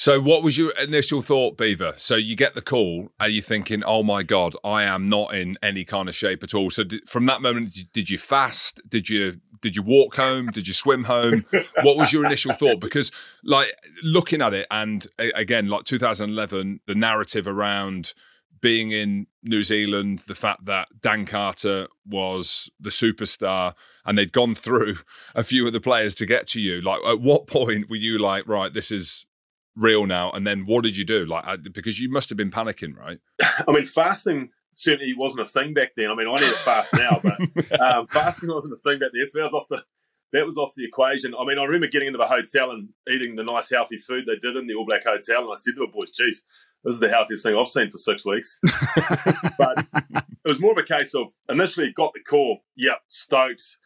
so, 0.00 0.18
what 0.18 0.42
was 0.42 0.56
your 0.56 0.72
initial 0.78 1.20
thought, 1.20 1.58
Beaver? 1.58 1.92
So, 1.98 2.16
you 2.16 2.34
get 2.34 2.54
the 2.54 2.62
call. 2.62 3.10
Are 3.20 3.28
you 3.28 3.42
thinking, 3.42 3.84
"Oh 3.84 4.02
my 4.02 4.22
god, 4.22 4.56
I 4.64 4.84
am 4.84 5.10
not 5.10 5.34
in 5.34 5.58
any 5.62 5.84
kind 5.84 6.08
of 6.08 6.14
shape 6.14 6.42
at 6.42 6.54
all"? 6.54 6.70
So, 6.70 6.84
did, 6.84 7.06
from 7.06 7.26
that 7.26 7.42
moment, 7.42 7.76
did 7.92 8.08
you 8.08 8.16
fast? 8.16 8.80
Did 8.88 9.10
you 9.10 9.40
did 9.60 9.76
you 9.76 9.82
walk 9.82 10.16
home? 10.16 10.46
Did 10.46 10.66
you 10.66 10.72
swim 10.72 11.04
home? 11.04 11.40
What 11.82 11.98
was 11.98 12.14
your 12.14 12.24
initial 12.24 12.54
thought? 12.54 12.80
Because, 12.80 13.12
like, 13.44 13.68
looking 14.02 14.40
at 14.40 14.54
it, 14.54 14.66
and 14.70 15.06
again, 15.18 15.68
like 15.68 15.84
2011, 15.84 16.80
the 16.86 16.94
narrative 16.94 17.46
around 17.46 18.14
being 18.62 18.90
in 18.90 19.26
New 19.42 19.62
Zealand, 19.62 20.20
the 20.20 20.34
fact 20.34 20.64
that 20.64 20.88
Dan 21.02 21.26
Carter 21.26 21.88
was 22.06 22.70
the 22.80 22.88
superstar 22.88 23.74
and 24.06 24.16
they'd 24.16 24.32
gone 24.32 24.54
through 24.54 24.96
a 25.34 25.44
few 25.44 25.66
of 25.66 25.74
the 25.74 25.80
players 25.80 26.14
to 26.16 26.26
get 26.26 26.46
to 26.48 26.60
you. 26.60 26.80
Like, 26.80 27.00
at 27.06 27.20
what 27.20 27.46
point 27.46 27.90
were 27.90 27.96
you 27.96 28.18
like, 28.18 28.48
right, 28.48 28.72
this 28.72 28.90
is 28.90 29.26
real 29.76 30.06
now? 30.06 30.30
And 30.30 30.46
then 30.46 30.66
what 30.66 30.84
did 30.84 30.96
you 30.96 31.04
do? 31.04 31.24
Like, 31.24 31.44
because 31.72 32.00
you 32.00 32.10
must 32.10 32.28
have 32.28 32.38
been 32.38 32.50
panicking, 32.50 32.96
right? 32.96 33.18
I 33.40 33.72
mean, 33.72 33.84
fasting 33.84 34.50
certainly 34.74 35.14
wasn't 35.14 35.46
a 35.46 35.50
thing 35.50 35.74
back 35.74 35.90
then. 35.96 36.10
I 36.10 36.14
mean, 36.14 36.28
I 36.28 36.36
need 36.36 36.50
to 36.50 36.58
fast 36.58 36.94
now, 36.94 37.20
but 37.22 37.80
um, 37.80 38.06
fasting 38.08 38.50
wasn't 38.50 38.74
a 38.74 38.78
thing 38.78 38.98
back 38.98 39.10
then. 39.12 39.26
So 39.26 39.40
that 39.40 39.52
was 39.52 39.54
off 39.54 39.68
the 39.68 39.82
that 40.32 40.46
was 40.46 40.56
off 40.56 40.74
the 40.76 40.84
equation. 40.84 41.34
I 41.38 41.44
mean, 41.44 41.58
I 41.58 41.64
remember 41.64 41.88
getting 41.88 42.08
into 42.08 42.18
the 42.18 42.26
hotel 42.26 42.70
and 42.70 42.88
eating 43.10 43.34
the 43.34 43.44
nice 43.44 43.70
healthy 43.70 43.96
food 43.96 44.26
they 44.26 44.36
did 44.36 44.56
in 44.56 44.66
the 44.66 44.74
All 44.74 44.86
Black 44.86 45.04
Hotel, 45.04 45.42
and 45.42 45.52
I 45.52 45.56
said 45.56 45.74
to 45.74 45.80
the 45.80 45.92
boys, 45.92 46.10
"Geez, 46.12 46.44
this 46.84 46.94
is 46.94 47.00
the 47.00 47.08
healthiest 47.08 47.44
thing 47.44 47.56
I've 47.56 47.68
seen 47.68 47.90
for 47.90 47.98
six 47.98 48.24
weeks." 48.24 48.58
but 49.58 49.86
it 49.92 50.48
was 50.48 50.60
more 50.60 50.72
of 50.72 50.78
a 50.78 50.82
case 50.82 51.14
of 51.14 51.32
initially 51.48 51.92
got 51.92 52.12
the 52.14 52.20
call, 52.20 52.60
yep, 52.76 53.00
stoked. 53.08 53.78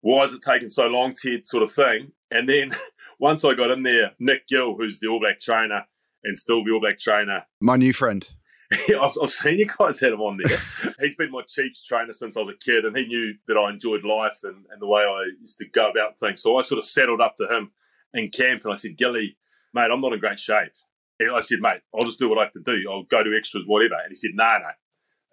Why 0.00 0.24
is 0.24 0.32
it 0.32 0.42
taking 0.42 0.68
so 0.68 0.86
long, 0.86 1.14
Ted? 1.14 1.46
Sort 1.46 1.62
of 1.62 1.72
thing. 1.72 2.12
And 2.30 2.48
then 2.48 2.70
once 3.18 3.44
I 3.44 3.54
got 3.54 3.70
in 3.70 3.82
there, 3.82 4.12
Nick 4.18 4.46
Gill, 4.48 4.74
who's 4.74 5.00
the 5.00 5.08
All 5.08 5.20
Black 5.20 5.40
trainer 5.40 5.86
and 6.24 6.36
still 6.36 6.64
the 6.64 6.72
All 6.72 6.80
Black 6.80 6.98
trainer, 6.98 7.44
my 7.60 7.76
new 7.76 7.92
friend. 7.92 8.28
I've, 8.72 9.16
I've, 9.22 9.30
seen 9.30 9.58
you 9.58 9.66
guys 9.78 9.98
had 9.98 10.12
him 10.12 10.20
on 10.20 10.38
there. 10.42 10.58
He's 11.00 11.16
been 11.16 11.30
my 11.30 11.40
Chiefs 11.48 11.82
trainer 11.82 12.12
since 12.12 12.36
I 12.36 12.40
was 12.40 12.54
a 12.54 12.58
kid, 12.58 12.84
and 12.84 12.94
he 12.94 13.06
knew 13.06 13.34
that 13.46 13.56
I 13.56 13.70
enjoyed 13.70 14.04
life 14.04 14.40
and, 14.42 14.66
and 14.70 14.80
the 14.80 14.86
way 14.86 15.02
I 15.02 15.30
used 15.40 15.56
to 15.58 15.68
go 15.68 15.90
about 15.90 16.18
things. 16.18 16.42
So 16.42 16.56
I 16.56 16.62
sort 16.62 16.78
of 16.78 16.84
settled 16.84 17.22
up 17.22 17.36
to 17.36 17.48
him 17.48 17.72
in 18.12 18.28
camp, 18.28 18.64
and 18.64 18.72
I 18.72 18.76
said, 18.76 18.98
Gilly, 18.98 19.38
mate, 19.72 19.88
I'm 19.90 20.02
not 20.02 20.12
in 20.12 20.20
great 20.20 20.38
shape. 20.38 20.72
And 21.18 21.34
I 21.34 21.40
said, 21.40 21.60
mate, 21.60 21.80
I'll 21.94 22.04
just 22.04 22.18
do 22.18 22.28
what 22.28 22.38
I 22.38 22.42
have 22.42 22.52
to 22.52 22.60
do. 22.60 22.84
I'll 22.90 23.04
go 23.04 23.22
to 23.22 23.36
extras, 23.36 23.64
whatever. 23.66 23.94
And 23.94 24.10
he 24.10 24.16
said, 24.16 24.32
no, 24.34 24.44
nah, 24.44 24.58
no, 24.58 24.70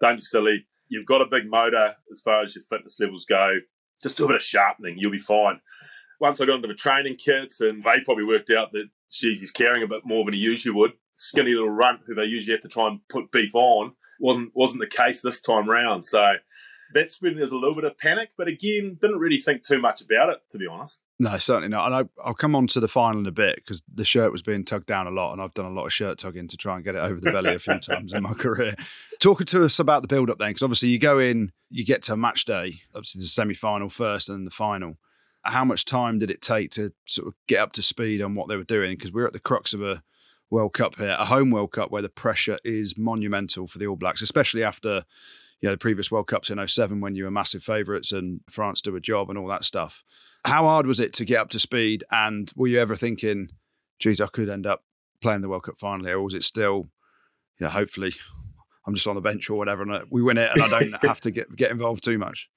don't 0.00 0.16
be 0.16 0.22
silly. 0.22 0.66
You've 0.88 1.06
got 1.06 1.20
a 1.20 1.26
big 1.26 1.48
motor 1.48 1.96
as 2.10 2.22
far 2.22 2.42
as 2.42 2.54
your 2.54 2.64
fitness 2.64 2.98
levels 2.98 3.24
go. 3.24 3.58
Just 4.02 4.16
do 4.16 4.24
a 4.24 4.28
bit 4.28 4.36
of 4.36 4.42
sharpening. 4.42 4.98
You'll 4.98 5.12
be 5.12 5.18
fine. 5.18 5.60
Once 6.20 6.40
I 6.40 6.46
got 6.46 6.56
into 6.56 6.68
the 6.68 6.74
training 6.74 7.16
kit, 7.16 7.54
and 7.60 7.82
they 7.82 8.00
probably 8.00 8.24
worked 8.24 8.50
out 8.50 8.72
that 8.72 8.88
geez, 9.10 9.40
he's 9.40 9.50
carrying 9.50 9.82
a 9.82 9.88
bit 9.88 10.02
more 10.04 10.24
than 10.24 10.34
he 10.34 10.40
usually 10.40 10.74
would. 10.74 10.92
Skinny 11.16 11.52
little 11.52 11.70
runt 11.70 12.00
who 12.06 12.14
they 12.14 12.24
usually 12.24 12.54
have 12.54 12.62
to 12.62 12.68
try 12.68 12.88
and 12.88 13.00
put 13.08 13.30
beef 13.32 13.54
on 13.54 13.94
wasn't 14.20 14.52
wasn't 14.54 14.80
the 14.80 14.86
case 14.86 15.22
this 15.22 15.40
time 15.40 15.68
round. 15.68 16.04
So 16.04 16.34
that's 16.94 17.20
when 17.20 17.36
there's 17.36 17.50
a 17.50 17.56
little 17.56 17.74
bit 17.74 17.84
of 17.84 17.98
panic, 17.98 18.30
but 18.36 18.48
again, 18.48 18.98
didn't 19.00 19.18
really 19.18 19.38
think 19.38 19.64
too 19.64 19.80
much 19.80 20.00
about 20.00 20.30
it, 20.30 20.38
to 20.50 20.58
be 20.58 20.66
honest. 20.66 21.02
No, 21.18 21.36
certainly 21.38 21.68
not. 21.68 21.86
And 21.86 21.94
I, 21.94 22.28
will 22.28 22.34
come 22.34 22.54
on 22.54 22.66
to 22.68 22.80
the 22.80 22.88
final 22.88 23.20
in 23.20 23.26
a 23.26 23.32
bit 23.32 23.56
because 23.56 23.82
the 23.92 24.04
shirt 24.04 24.32
was 24.32 24.42
being 24.42 24.64
tugged 24.64 24.86
down 24.86 25.06
a 25.06 25.10
lot, 25.10 25.32
and 25.32 25.42
I've 25.42 25.54
done 25.54 25.66
a 25.66 25.70
lot 25.70 25.86
of 25.86 25.92
shirt 25.92 26.18
tugging 26.18 26.48
to 26.48 26.56
try 26.56 26.76
and 26.76 26.84
get 26.84 26.94
it 26.94 27.00
over 27.00 27.20
the 27.20 27.32
belly 27.32 27.54
a 27.54 27.58
few 27.58 27.78
times 27.80 28.12
in 28.12 28.22
my 28.22 28.34
career. 28.34 28.74
Talking 29.20 29.46
to 29.46 29.64
us 29.64 29.78
about 29.78 30.02
the 30.02 30.08
build 30.08 30.30
up 30.30 30.38
then, 30.38 30.50
because 30.50 30.62
obviously 30.62 30.90
you 30.90 30.98
go 30.98 31.18
in, 31.18 31.52
you 31.70 31.84
get 31.84 32.02
to 32.04 32.16
match 32.16 32.44
day, 32.44 32.80
obviously 32.94 33.20
the 33.20 33.26
semi 33.26 33.54
final 33.54 33.88
first 33.88 34.28
and 34.28 34.38
then 34.38 34.44
the 34.44 34.50
final. 34.50 34.96
How 35.46 35.64
much 35.64 35.84
time 35.84 36.18
did 36.18 36.30
it 36.30 36.42
take 36.42 36.70
to 36.72 36.92
sort 37.06 37.28
of 37.28 37.34
get 37.46 37.60
up 37.60 37.72
to 37.72 37.82
speed 37.82 38.20
on 38.20 38.34
what 38.34 38.48
they 38.48 38.56
were 38.56 38.64
doing? 38.64 38.92
Because 38.92 39.12
we're 39.12 39.26
at 39.26 39.32
the 39.32 39.40
crux 39.40 39.72
of 39.72 39.82
a 39.82 40.02
World 40.50 40.74
Cup 40.74 40.96
here, 40.96 41.16
a 41.18 41.24
home 41.24 41.50
World 41.50 41.72
Cup 41.72 41.90
where 41.90 42.02
the 42.02 42.08
pressure 42.08 42.58
is 42.64 42.98
monumental 42.98 43.66
for 43.66 43.78
the 43.78 43.86
All 43.86 43.96
Blacks, 43.96 44.22
especially 44.22 44.62
after 44.62 45.04
you 45.60 45.68
know 45.68 45.72
the 45.72 45.78
previous 45.78 46.10
World 46.10 46.28
Cups 46.28 46.50
in 46.50 46.64
07 46.66 47.00
when 47.00 47.14
you 47.14 47.24
were 47.24 47.30
massive 47.30 47.62
favourites 47.62 48.12
and 48.12 48.40
France 48.48 48.82
do 48.82 48.94
a 48.94 49.00
job 49.00 49.30
and 49.30 49.38
all 49.38 49.48
that 49.48 49.64
stuff. 49.64 50.04
How 50.44 50.64
hard 50.64 50.86
was 50.86 51.00
it 51.00 51.12
to 51.14 51.24
get 51.24 51.38
up 51.38 51.50
to 51.50 51.58
speed? 51.58 52.04
And 52.10 52.52
were 52.54 52.68
you 52.68 52.78
ever 52.78 52.94
thinking, 52.94 53.48
geez, 53.98 54.20
I 54.20 54.26
could 54.26 54.48
end 54.48 54.66
up 54.66 54.84
playing 55.20 55.40
the 55.40 55.48
World 55.48 55.64
Cup 55.64 55.78
final 55.78 56.06
here? 56.06 56.18
Or 56.18 56.22
was 56.22 56.34
it 56.34 56.44
still, 56.44 56.86
you 57.58 57.64
know, 57.64 57.68
hopefully 57.68 58.12
I'm 58.86 58.94
just 58.94 59.08
on 59.08 59.16
the 59.16 59.20
bench 59.20 59.50
or 59.50 59.58
whatever 59.58 59.82
and 59.82 59.92
uh, 59.92 60.00
we 60.10 60.22
win 60.22 60.38
it 60.38 60.50
and 60.52 60.62
I 60.62 60.68
don't 60.68 60.94
have 61.04 61.20
to 61.22 61.30
get, 61.32 61.54
get 61.56 61.72
involved 61.72 62.04
too 62.04 62.18
much? 62.18 62.48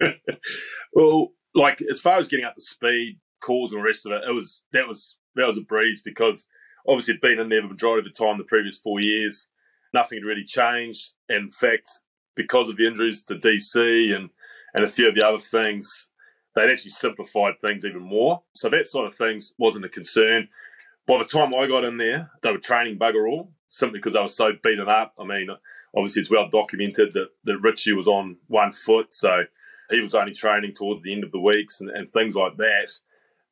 well, 0.92 1.28
like 1.54 1.80
as 1.90 2.00
far 2.00 2.18
as 2.18 2.28
getting 2.28 2.44
up 2.44 2.54
to 2.54 2.60
speed, 2.60 3.18
calls 3.40 3.72
and 3.72 3.80
the 3.80 3.84
rest 3.84 4.06
of 4.06 4.12
it, 4.12 4.22
it 4.26 4.32
was 4.32 4.64
that 4.72 4.88
was 4.88 5.16
that 5.36 5.46
was 5.46 5.58
a 5.58 5.62
breeze 5.62 6.02
because 6.02 6.46
obviously 6.86 7.12
it'd 7.12 7.20
been 7.20 7.38
in 7.38 7.48
there 7.48 7.62
the 7.62 7.68
majority 7.68 8.06
of 8.06 8.14
the 8.14 8.24
time 8.24 8.38
the 8.38 8.44
previous 8.44 8.78
four 8.78 9.00
years. 9.00 9.48
Nothing 9.94 10.18
had 10.18 10.26
really 10.26 10.44
changed. 10.44 11.14
In 11.28 11.50
fact, 11.50 11.88
because 12.34 12.68
of 12.68 12.76
the 12.76 12.86
injuries 12.86 13.24
to 13.24 13.36
DC 13.36 14.14
and, 14.14 14.30
and 14.74 14.84
a 14.84 14.88
few 14.88 15.08
of 15.08 15.14
the 15.14 15.26
other 15.26 15.38
things, 15.38 16.08
they'd 16.54 16.70
actually 16.70 16.90
simplified 16.90 17.54
things 17.60 17.84
even 17.84 18.02
more. 18.02 18.42
So 18.54 18.68
that 18.68 18.88
sort 18.88 19.06
of 19.06 19.16
things 19.16 19.54
wasn't 19.58 19.86
a 19.86 19.88
concern. 19.88 20.48
By 21.06 21.18
the 21.18 21.24
time 21.24 21.54
I 21.54 21.66
got 21.66 21.84
in 21.84 21.96
there, 21.96 22.30
they 22.42 22.52
were 22.52 22.58
training 22.58 22.98
bugger 22.98 23.28
all 23.28 23.52
simply 23.70 23.98
because 23.98 24.12
they 24.12 24.20
were 24.20 24.28
so 24.28 24.52
beaten 24.62 24.88
up. 24.88 25.14
I 25.18 25.24
mean, 25.24 25.48
obviously 25.96 26.20
it's 26.20 26.30
well 26.30 26.48
documented 26.48 27.14
that, 27.14 27.28
that 27.44 27.58
Richie 27.58 27.92
was 27.92 28.06
on 28.06 28.36
one 28.46 28.72
foot, 28.72 29.14
so 29.14 29.44
he 29.90 30.00
was 30.00 30.14
only 30.14 30.32
training 30.32 30.74
towards 30.74 31.02
the 31.02 31.12
end 31.12 31.24
of 31.24 31.32
the 31.32 31.40
weeks 31.40 31.80
and, 31.80 31.90
and 31.90 32.10
things 32.10 32.36
like 32.36 32.56
that. 32.56 32.92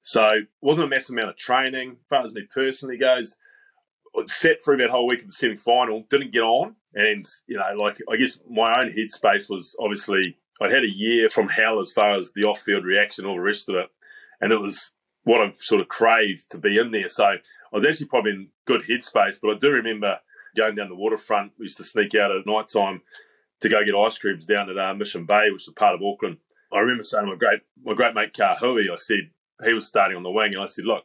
So 0.03 0.43
wasn't 0.61 0.87
a 0.87 0.91
massive 0.91 1.15
amount 1.15 1.31
of 1.31 1.37
training. 1.37 1.93
As 1.93 2.09
far 2.09 2.25
as 2.25 2.33
me 2.33 2.43
personally 2.53 2.97
goes, 2.97 3.37
set 4.27 4.65
through 4.65 4.79
that 4.79 4.91
whole 4.91 5.07
week 5.07 5.23
of 5.23 5.27
the 5.27 5.33
semi 5.33 5.57
final, 5.57 6.05
didn't 6.09 6.33
get 6.33 6.43
on. 6.43 6.77
And, 6.95 7.27
you 7.47 7.57
know, 7.57 7.75
like, 7.77 7.99
I 8.11 8.17
guess 8.17 8.39
my 8.49 8.81
own 8.81 8.89
headspace 8.89 9.51
was 9.51 9.77
obviously, 9.81 10.39
I'd 10.61 10.73
had 10.73 10.85
a 10.85 10.91
year 10.91 11.29
from 11.29 11.49
hell 11.49 11.81
as 11.81 11.93
far 11.93 12.15
as 12.15 12.33
the 12.33 12.45
off 12.45 12.61
field 12.61 12.85
reaction, 12.85 13.27
all 13.27 13.35
the 13.35 13.41
rest 13.41 13.69
of 13.69 13.75
it. 13.75 13.89
And 14.41 14.53
it 14.53 14.61
was 14.61 14.93
what 15.25 15.41
I 15.41 15.55
sort 15.59 15.81
of 15.81 15.89
craved 15.89 16.51
to 16.51 16.59
be 16.59 16.79
in 16.79 16.93
there. 16.93 17.09
So 17.09 17.25
I 17.25 17.39
was 17.73 17.85
actually 17.85 18.07
probably 18.07 18.31
in 18.31 18.49
good 18.65 18.83
headspace, 18.83 19.39
but 19.43 19.51
I 19.51 19.59
do 19.59 19.71
remember 19.71 20.21
going 20.57 20.77
down 20.77 20.89
the 20.89 20.95
waterfront. 20.95 21.53
We 21.59 21.65
used 21.65 21.77
to 21.79 21.85
sneak 21.85 22.15
out 22.15 22.31
at 22.31 22.47
night 22.47 22.69
time 22.73 23.03
to 23.61 23.69
go 23.69 23.85
get 23.85 23.95
ice 23.95 24.19
creams 24.19 24.47
down 24.47 24.71
at 24.71 24.79
uh, 24.79 24.95
Mission 24.95 25.25
Bay, 25.25 25.51
which 25.51 25.67
is 25.67 25.75
part 25.75 25.95
of 25.95 26.03
Auckland. 26.03 26.39
I 26.73 26.81
remember 26.81 27.03
saying 27.03 27.25
to 27.25 27.33
my 27.33 27.37
great, 27.37 27.61
my 27.85 27.95
great 27.95 28.15
mate 28.15 28.35
Kahui, 28.35 28.91
I 28.93 28.97
said, 28.97 29.31
he 29.65 29.73
was 29.73 29.89
starting 29.89 30.17
on 30.17 30.23
the 30.23 30.31
wing, 30.31 30.55
and 30.55 30.63
I 30.63 30.67
said, 30.67 30.85
look, 30.85 31.05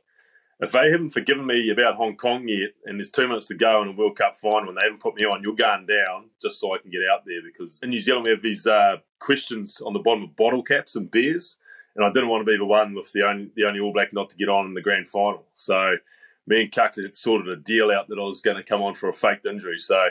if 0.60 0.72
they 0.74 0.92
haven't 0.92 1.12
forgiven 1.12 1.46
me 1.48 1.70
about 1.72 1.96
Hong 1.96 2.16
Kong 2.16 2.48
yet, 2.48 2.72
and 2.86 3.00
there's 3.00 3.10
two 3.10 3.28
minutes 3.28 3.48
to 3.48 3.56
go 3.56 3.82
in 3.82 3.88
a 3.88 3.92
World 3.94 4.18
Cup 4.18 4.38
final, 4.38 4.70
and 4.70 4.78
they 4.78 4.84
haven't 4.84 5.02
put 5.02 5.16
me 5.16 5.26
on, 5.26 5.42
you're 5.42 5.56
going 5.56 5.88
down 5.88 6.30
just 6.42 6.60
so 6.60 6.76
I 6.76 6.78
can 6.78 6.92
get 6.92 7.02
out 7.12 7.26
there. 7.26 7.42
Because 7.44 7.80
in 7.82 7.90
New 7.90 8.00
Zealand, 8.00 8.26
we 8.26 8.32
have 8.32 8.44
these 8.44 8.68
uh, 8.68 8.98
questions 9.20 9.82
on 9.82 9.94
the 9.94 10.00
bottom 10.00 10.24
of 10.24 10.36
bottle 10.36 10.62
caps 10.62 10.96
and 10.96 11.10
beers, 11.10 11.58
and 11.96 12.06
I 12.06 12.12
didn't 12.12 12.30
want 12.30 12.42
to 12.42 12.52
be 12.52 12.58
the 12.58 12.66
one 12.66 12.94
with 12.94 13.12
the 13.12 13.28
only 13.28 13.50
the 13.56 13.66
only 13.66 13.80
All 13.80 13.94
Black 13.94 14.14
not 14.14 14.30
to 14.30 14.38
get 14.38 14.50
on 14.50 14.68
in 14.68 14.76
the 14.76 14.82
grand 14.82 15.10
final. 15.10 15.46
So 15.56 15.96
me 16.46 16.62
and 16.62 16.72
Cucks 16.72 17.02
had 17.02 17.16
sorted 17.16 17.48
a 17.48 17.56
deal 17.56 17.90
out 17.90 18.08
that 18.10 18.20
I 18.20 18.24
was 18.24 18.42
going 18.42 18.58
to 18.58 18.64
come 18.64 18.82
on 18.82 18.94
for 18.94 19.10
a 19.10 19.14
faked 19.14 19.46
injury. 19.46 19.78
So 19.78 20.10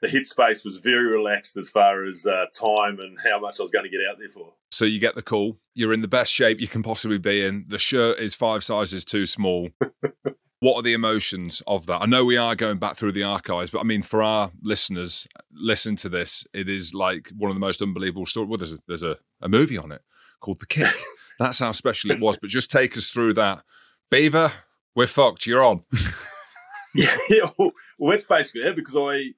the 0.00 0.08
headspace 0.08 0.64
was 0.64 0.78
very 0.78 1.10
relaxed 1.10 1.56
as 1.56 1.68
far 1.68 2.06
as 2.06 2.26
uh, 2.26 2.46
time 2.54 2.98
and 3.00 3.18
how 3.22 3.38
much 3.38 3.60
I 3.60 3.62
was 3.62 3.70
going 3.70 3.84
to 3.84 3.90
get 3.90 4.00
out 4.08 4.18
there 4.18 4.28
for. 4.28 4.54
So 4.70 4.84
you 4.84 4.98
get 4.98 5.14
the 5.14 5.22
call. 5.22 5.58
You're 5.74 5.92
in 5.92 6.02
the 6.02 6.08
best 6.08 6.32
shape 6.32 6.60
you 6.60 6.68
can 6.68 6.82
possibly 6.82 7.18
be 7.18 7.44
in. 7.44 7.66
The 7.68 7.78
shirt 7.78 8.18
is 8.18 8.34
five 8.34 8.64
sizes 8.64 9.04
too 9.04 9.26
small. 9.26 9.70
what 10.60 10.76
are 10.76 10.82
the 10.82 10.94
emotions 10.94 11.62
of 11.66 11.86
that? 11.86 12.02
I 12.02 12.06
know 12.06 12.24
we 12.24 12.36
are 12.36 12.54
going 12.54 12.78
back 12.78 12.96
through 12.96 13.12
the 13.12 13.24
archives, 13.24 13.70
but 13.70 13.80
I 13.80 13.84
mean, 13.84 14.02
for 14.02 14.22
our 14.22 14.50
listeners, 14.62 15.26
listen 15.52 15.96
to 15.96 16.08
this. 16.08 16.46
It 16.54 16.68
is 16.68 16.94
like 16.94 17.30
one 17.36 17.50
of 17.50 17.56
the 17.56 17.60
most 17.60 17.82
unbelievable 17.82 18.26
stories. 18.26 18.48
Well, 18.48 18.58
there's 18.58 18.72
a, 18.72 18.78
there's 18.86 19.02
a, 19.02 19.18
a 19.42 19.48
movie 19.48 19.78
on 19.78 19.92
it 19.92 20.02
called 20.40 20.60
The 20.60 20.66
Kick. 20.66 20.94
That's 21.38 21.58
how 21.58 21.72
special 21.72 22.10
it 22.10 22.20
was. 22.20 22.38
But 22.38 22.50
just 22.50 22.70
take 22.70 22.96
us 22.96 23.08
through 23.08 23.34
that. 23.34 23.62
Beaver, 24.10 24.52
we're 24.94 25.06
fucked. 25.06 25.46
You're 25.46 25.64
on. 25.64 25.84
yeah, 26.94 27.16
yeah 27.30 27.50
well, 27.58 27.72
well, 27.98 28.12
that's 28.12 28.26
basically 28.26 28.68
it 28.68 28.76
because 28.76 28.96
I 28.96 29.34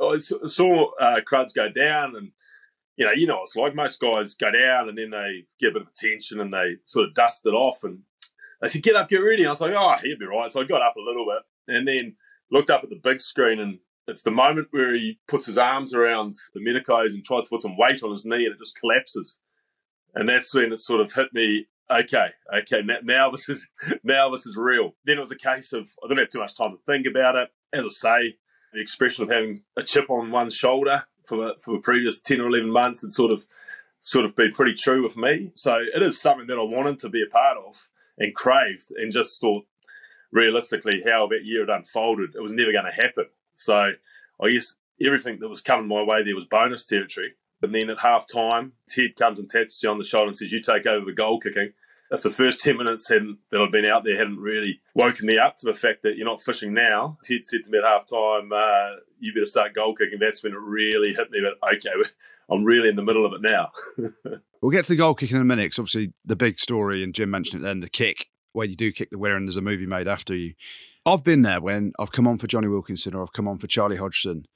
I 0.00 0.18
saw 0.18 0.90
uh, 1.00 1.20
Cruds 1.20 1.52
go 1.52 1.70
down, 1.70 2.16
and 2.16 2.32
you 2.96 3.06
know, 3.06 3.12
you 3.12 3.26
know, 3.26 3.42
it's 3.42 3.56
like 3.56 3.74
most 3.74 4.00
guys 4.00 4.34
go 4.34 4.50
down 4.50 4.88
and 4.88 4.96
then 4.96 5.10
they 5.10 5.46
get 5.58 5.70
a 5.70 5.72
bit 5.72 5.82
of 5.82 5.88
attention 5.88 6.40
and 6.40 6.52
they 6.52 6.76
sort 6.84 7.08
of 7.08 7.14
dust 7.14 7.46
it 7.46 7.50
off, 7.50 7.84
and 7.84 8.00
they 8.60 8.68
said, 8.68 8.82
"Get 8.82 8.96
up, 8.96 9.08
get 9.08 9.18
ready." 9.18 9.42
And 9.42 9.48
I 9.48 9.50
was 9.50 9.60
like, 9.60 9.74
"Oh, 9.76 9.96
he'll 10.02 10.18
be 10.18 10.26
right." 10.26 10.52
So 10.52 10.60
I 10.60 10.64
got 10.64 10.82
up 10.82 10.96
a 10.96 11.00
little 11.00 11.26
bit, 11.26 11.42
and 11.74 11.86
then 11.86 12.16
looked 12.50 12.70
up 12.70 12.84
at 12.84 12.90
the 12.90 13.00
big 13.02 13.20
screen, 13.20 13.58
and 13.58 13.78
it's 14.06 14.22
the 14.22 14.30
moment 14.30 14.68
where 14.70 14.94
he 14.94 15.18
puts 15.28 15.46
his 15.46 15.58
arms 15.58 15.94
around 15.94 16.34
the 16.52 16.60
medicos 16.60 17.14
and 17.14 17.24
tries 17.24 17.44
to 17.44 17.50
put 17.50 17.62
some 17.62 17.76
weight 17.76 18.02
on 18.02 18.12
his 18.12 18.26
knee, 18.26 18.44
and 18.44 18.54
it 18.54 18.58
just 18.58 18.78
collapses. 18.78 19.40
And 20.14 20.28
that's 20.28 20.54
when 20.54 20.72
it 20.72 20.80
sort 20.80 21.00
of 21.00 21.12
hit 21.12 21.32
me. 21.32 21.66
Okay, 21.90 22.28
okay, 22.56 22.82
now 23.02 23.30
this 23.30 23.48
is 23.48 23.66
now 24.04 24.30
this 24.30 24.46
is 24.46 24.56
real. 24.56 24.94
Then 25.04 25.18
it 25.18 25.20
was 25.20 25.32
a 25.32 25.36
case 25.36 25.72
of 25.72 25.88
I 26.02 26.08
didn't 26.08 26.20
have 26.20 26.30
too 26.30 26.38
much 26.38 26.56
time 26.56 26.72
to 26.72 26.78
think 26.86 27.06
about 27.06 27.36
it. 27.36 27.50
As 27.72 27.84
I 27.84 27.88
say, 27.88 28.36
the 28.74 28.80
expression 28.80 29.24
of 29.24 29.30
having 29.30 29.62
a 29.76 29.82
chip 29.82 30.10
on 30.10 30.30
one's 30.30 30.54
shoulder 30.54 31.04
for 31.24 31.36
the, 31.38 31.54
for 31.60 31.74
the 31.74 31.80
previous 31.80 32.20
10 32.20 32.40
or 32.40 32.48
11 32.48 32.70
months 32.70 33.02
had 33.02 33.12
sort 33.12 33.32
of 33.32 33.46
sort 34.00 34.26
of 34.26 34.36
been 34.36 34.52
pretty 34.52 34.74
true 34.74 35.02
with 35.02 35.16
me. 35.16 35.52
So 35.54 35.82
it 35.94 36.02
is 36.02 36.20
something 36.20 36.46
that 36.48 36.58
I 36.58 36.62
wanted 36.62 36.98
to 37.00 37.08
be 37.08 37.22
a 37.22 37.30
part 37.30 37.56
of 37.56 37.88
and 38.18 38.34
craved 38.34 38.90
and 38.90 39.12
just 39.12 39.40
thought 39.40 39.64
realistically 40.30 41.02
how 41.06 41.26
that 41.28 41.44
year 41.44 41.60
had 41.60 41.70
unfolded, 41.70 42.34
it 42.34 42.42
was 42.42 42.52
never 42.52 42.72
going 42.72 42.84
to 42.84 42.90
happen. 42.90 43.26
So 43.54 43.92
I 44.42 44.50
guess 44.50 44.74
everything 45.00 45.38
that 45.38 45.48
was 45.48 45.62
coming 45.62 45.88
my 45.88 46.02
way 46.02 46.22
there 46.22 46.34
was 46.34 46.44
bonus 46.44 46.84
territory. 46.84 47.34
And 47.62 47.74
then 47.74 47.88
at 47.88 48.00
half 48.00 48.26
time, 48.28 48.72
Ted 48.86 49.16
comes 49.16 49.38
and 49.38 49.48
taps 49.48 49.82
me 49.82 49.88
on 49.88 49.96
the 49.96 50.04
shoulder 50.04 50.28
and 50.28 50.36
says, 50.36 50.52
You 50.52 50.60
take 50.60 50.84
over 50.86 51.06
the 51.06 51.12
goal 51.12 51.40
kicking 51.40 51.72
if 52.10 52.22
the 52.22 52.30
first 52.30 52.60
10 52.60 52.76
minutes 52.76 53.08
hadn't, 53.08 53.38
that 53.50 53.60
I'd 53.60 53.72
been 53.72 53.86
out 53.86 54.04
there 54.04 54.18
hadn't 54.18 54.38
really 54.38 54.80
woken 54.94 55.26
me 55.26 55.38
up 55.38 55.58
to 55.58 55.66
the 55.66 55.74
fact 55.74 56.02
that 56.02 56.16
you're 56.16 56.26
not 56.26 56.42
fishing 56.42 56.74
now, 56.74 57.18
Ted 57.24 57.44
said 57.44 57.64
to 57.64 57.70
me 57.70 57.78
at 57.78 57.84
half 57.84 58.08
time, 58.08 58.50
uh, 58.54 58.96
you 59.18 59.32
better 59.32 59.46
start 59.46 59.74
goal 59.74 59.94
kicking. 59.94 60.18
That's 60.18 60.42
when 60.42 60.52
it 60.52 60.60
really 60.60 61.14
hit 61.14 61.30
me 61.30 61.40
that, 61.40 61.76
okay, 61.76 61.90
I'm 62.50 62.64
really 62.64 62.88
in 62.88 62.96
the 62.96 63.02
middle 63.02 63.24
of 63.24 63.32
it 63.32 63.42
now. 63.42 63.70
we'll 64.60 64.70
get 64.70 64.84
to 64.84 64.92
the 64.92 64.96
goal 64.96 65.14
kicking 65.14 65.36
in 65.36 65.42
a 65.42 65.46
minute 65.46 65.64
because 65.64 65.78
obviously 65.78 66.12
the 66.24 66.36
big 66.36 66.60
story, 66.60 67.02
and 67.02 67.14
Jim 67.14 67.30
mentioned 67.30 67.62
it 67.62 67.64
then, 67.64 67.80
the 67.80 67.88
kick, 67.88 68.28
where 68.52 68.66
you 68.66 68.76
do 68.76 68.92
kick 68.92 69.10
the 69.10 69.18
winner 69.18 69.36
and 69.36 69.48
there's 69.48 69.56
a 69.56 69.62
movie 69.62 69.86
made 69.86 70.06
after 70.06 70.34
you. 70.34 70.54
I've 71.06 71.24
been 71.24 71.42
there 71.42 71.60
when 71.60 71.92
I've 71.98 72.12
come 72.12 72.26
on 72.26 72.38
for 72.38 72.46
Jonny 72.46 72.68
Wilkinson 72.68 73.14
or 73.14 73.22
I've 73.22 73.32
come 73.32 73.48
on 73.48 73.58
for 73.58 73.66
Charlie 73.66 73.96
Hodgson, 73.96 74.46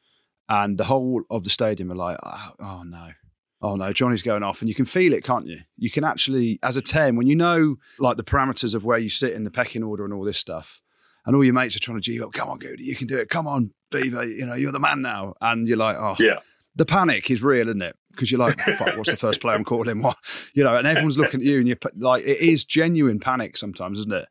and 0.49 0.79
the 0.79 0.85
whole 0.85 1.23
of 1.31 1.45
the 1.45 1.51
stadium 1.51 1.93
are 1.93 1.97
like, 1.97 2.19
oh, 2.23 2.53
oh 2.61 2.83
no, 2.85 3.11
oh 3.63 3.77
no, 3.77 3.93
Jonny's 3.93 4.23
going 4.23 4.43
off. 4.43 4.61
And 4.61 4.69
you 4.69 4.75
can 4.75 4.85
feel 4.85 5.13
it, 5.13 5.25
can't 5.25 5.47
you? 5.47 5.61
You 5.77 5.91
can 5.91 6.05
actually, 6.05 6.59
as 6.63 6.77
a 6.77 6.83
10, 6.83 7.17
when 7.17 7.27
you 7.27 7.37
know 7.37 7.77
like 7.99 8.17
the 8.17 8.25
parameters 8.25 8.75
of 8.75 8.85
where 8.85 8.99
you 8.99 9.09
sit 9.09 9.33
in 9.33 9.45
the 9.45 9.51
pecking 9.51 9.83
order 9.83 10.05
and 10.05 10.13
all 10.13 10.25
this 10.25 10.39
stuff, 10.39 10.81
and 11.27 11.37
all 11.37 11.45
your 11.45 11.55
mates 11.55 11.77
are 11.77 11.81
trying 11.81 11.99
to 11.99 12.01
G 12.01 12.23
up, 12.23 12.33
come 12.33 12.49
on, 12.49 12.59
Goody, 12.59 12.85
you 12.85 12.97
can 12.97 13.07
do 13.07 13.19
it. 13.19 13.29
Come 13.29 13.47
on, 13.47 13.73
Beaver, 13.91 14.25
you 14.25 14.47
know, 14.47 14.55
you're 14.55 14.73
the 14.73 14.81
man 14.81 15.03
now. 15.03 15.35
And 15.41 15.69
you're 15.69 15.77
like, 15.77 15.97
oh, 15.97 16.15
yeah. 16.19 16.39
The 16.77 16.87
panic 16.87 17.31
is 17.31 17.43
real, 17.43 17.69
isn't 17.69 17.83
it? 17.83 17.97
Because 18.13 18.31
you're 18.31 18.39
like, 18.39 18.59
fuck, 18.61 18.97
what's 18.97 19.11
the 19.11 19.17
first 19.17 19.41
player 19.41 19.57
I'm 19.57 19.65
calling? 19.65 20.01
What, 20.01 20.17
you 20.55 20.65
know, 20.65 20.77
and 20.77 20.87
everyone's 20.87 21.19
looking 21.19 21.41
at 21.41 21.47
you, 21.47 21.59
and 21.59 21.69
you're 21.69 21.77
like, 21.97 22.25
it 22.25 22.39
is 22.39 22.65
genuine 22.65 23.19
panic 23.19 23.57
sometimes, 23.57 23.99
isn't 23.99 24.13
it? 24.13 24.29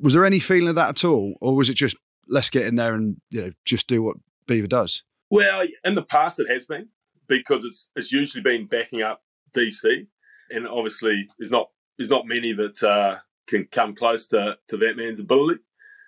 Was 0.00 0.14
there 0.14 0.24
any 0.24 0.40
feeling 0.40 0.68
of 0.68 0.74
that 0.74 0.88
at 0.88 1.04
all, 1.04 1.34
or 1.40 1.54
was 1.54 1.70
it 1.70 1.74
just 1.74 1.96
let's 2.26 2.50
get 2.50 2.66
in 2.66 2.74
there 2.74 2.94
and 2.94 3.20
you 3.30 3.40
know 3.42 3.52
just 3.64 3.86
do 3.86 4.02
what 4.02 4.16
Beaver 4.46 4.66
does? 4.66 5.04
Well, 5.30 5.66
in 5.84 5.94
the 5.94 6.02
past, 6.02 6.40
it 6.40 6.48
has 6.48 6.64
been 6.64 6.88
because 7.28 7.64
it's 7.64 7.90
it's 7.96 8.12
usually 8.12 8.42
been 8.42 8.66
backing 8.66 9.02
up 9.02 9.22
DC, 9.54 10.06
and 10.50 10.66
obviously 10.66 11.28
there's 11.38 11.50
not 11.50 11.70
there's 11.96 12.10
not 12.10 12.26
many 12.26 12.52
that 12.52 12.82
uh, 12.82 13.16
can 13.46 13.66
come 13.70 13.94
close 13.94 14.28
to 14.28 14.58
to 14.68 14.76
that 14.78 14.96
man's 14.96 15.20
ability. 15.20 15.60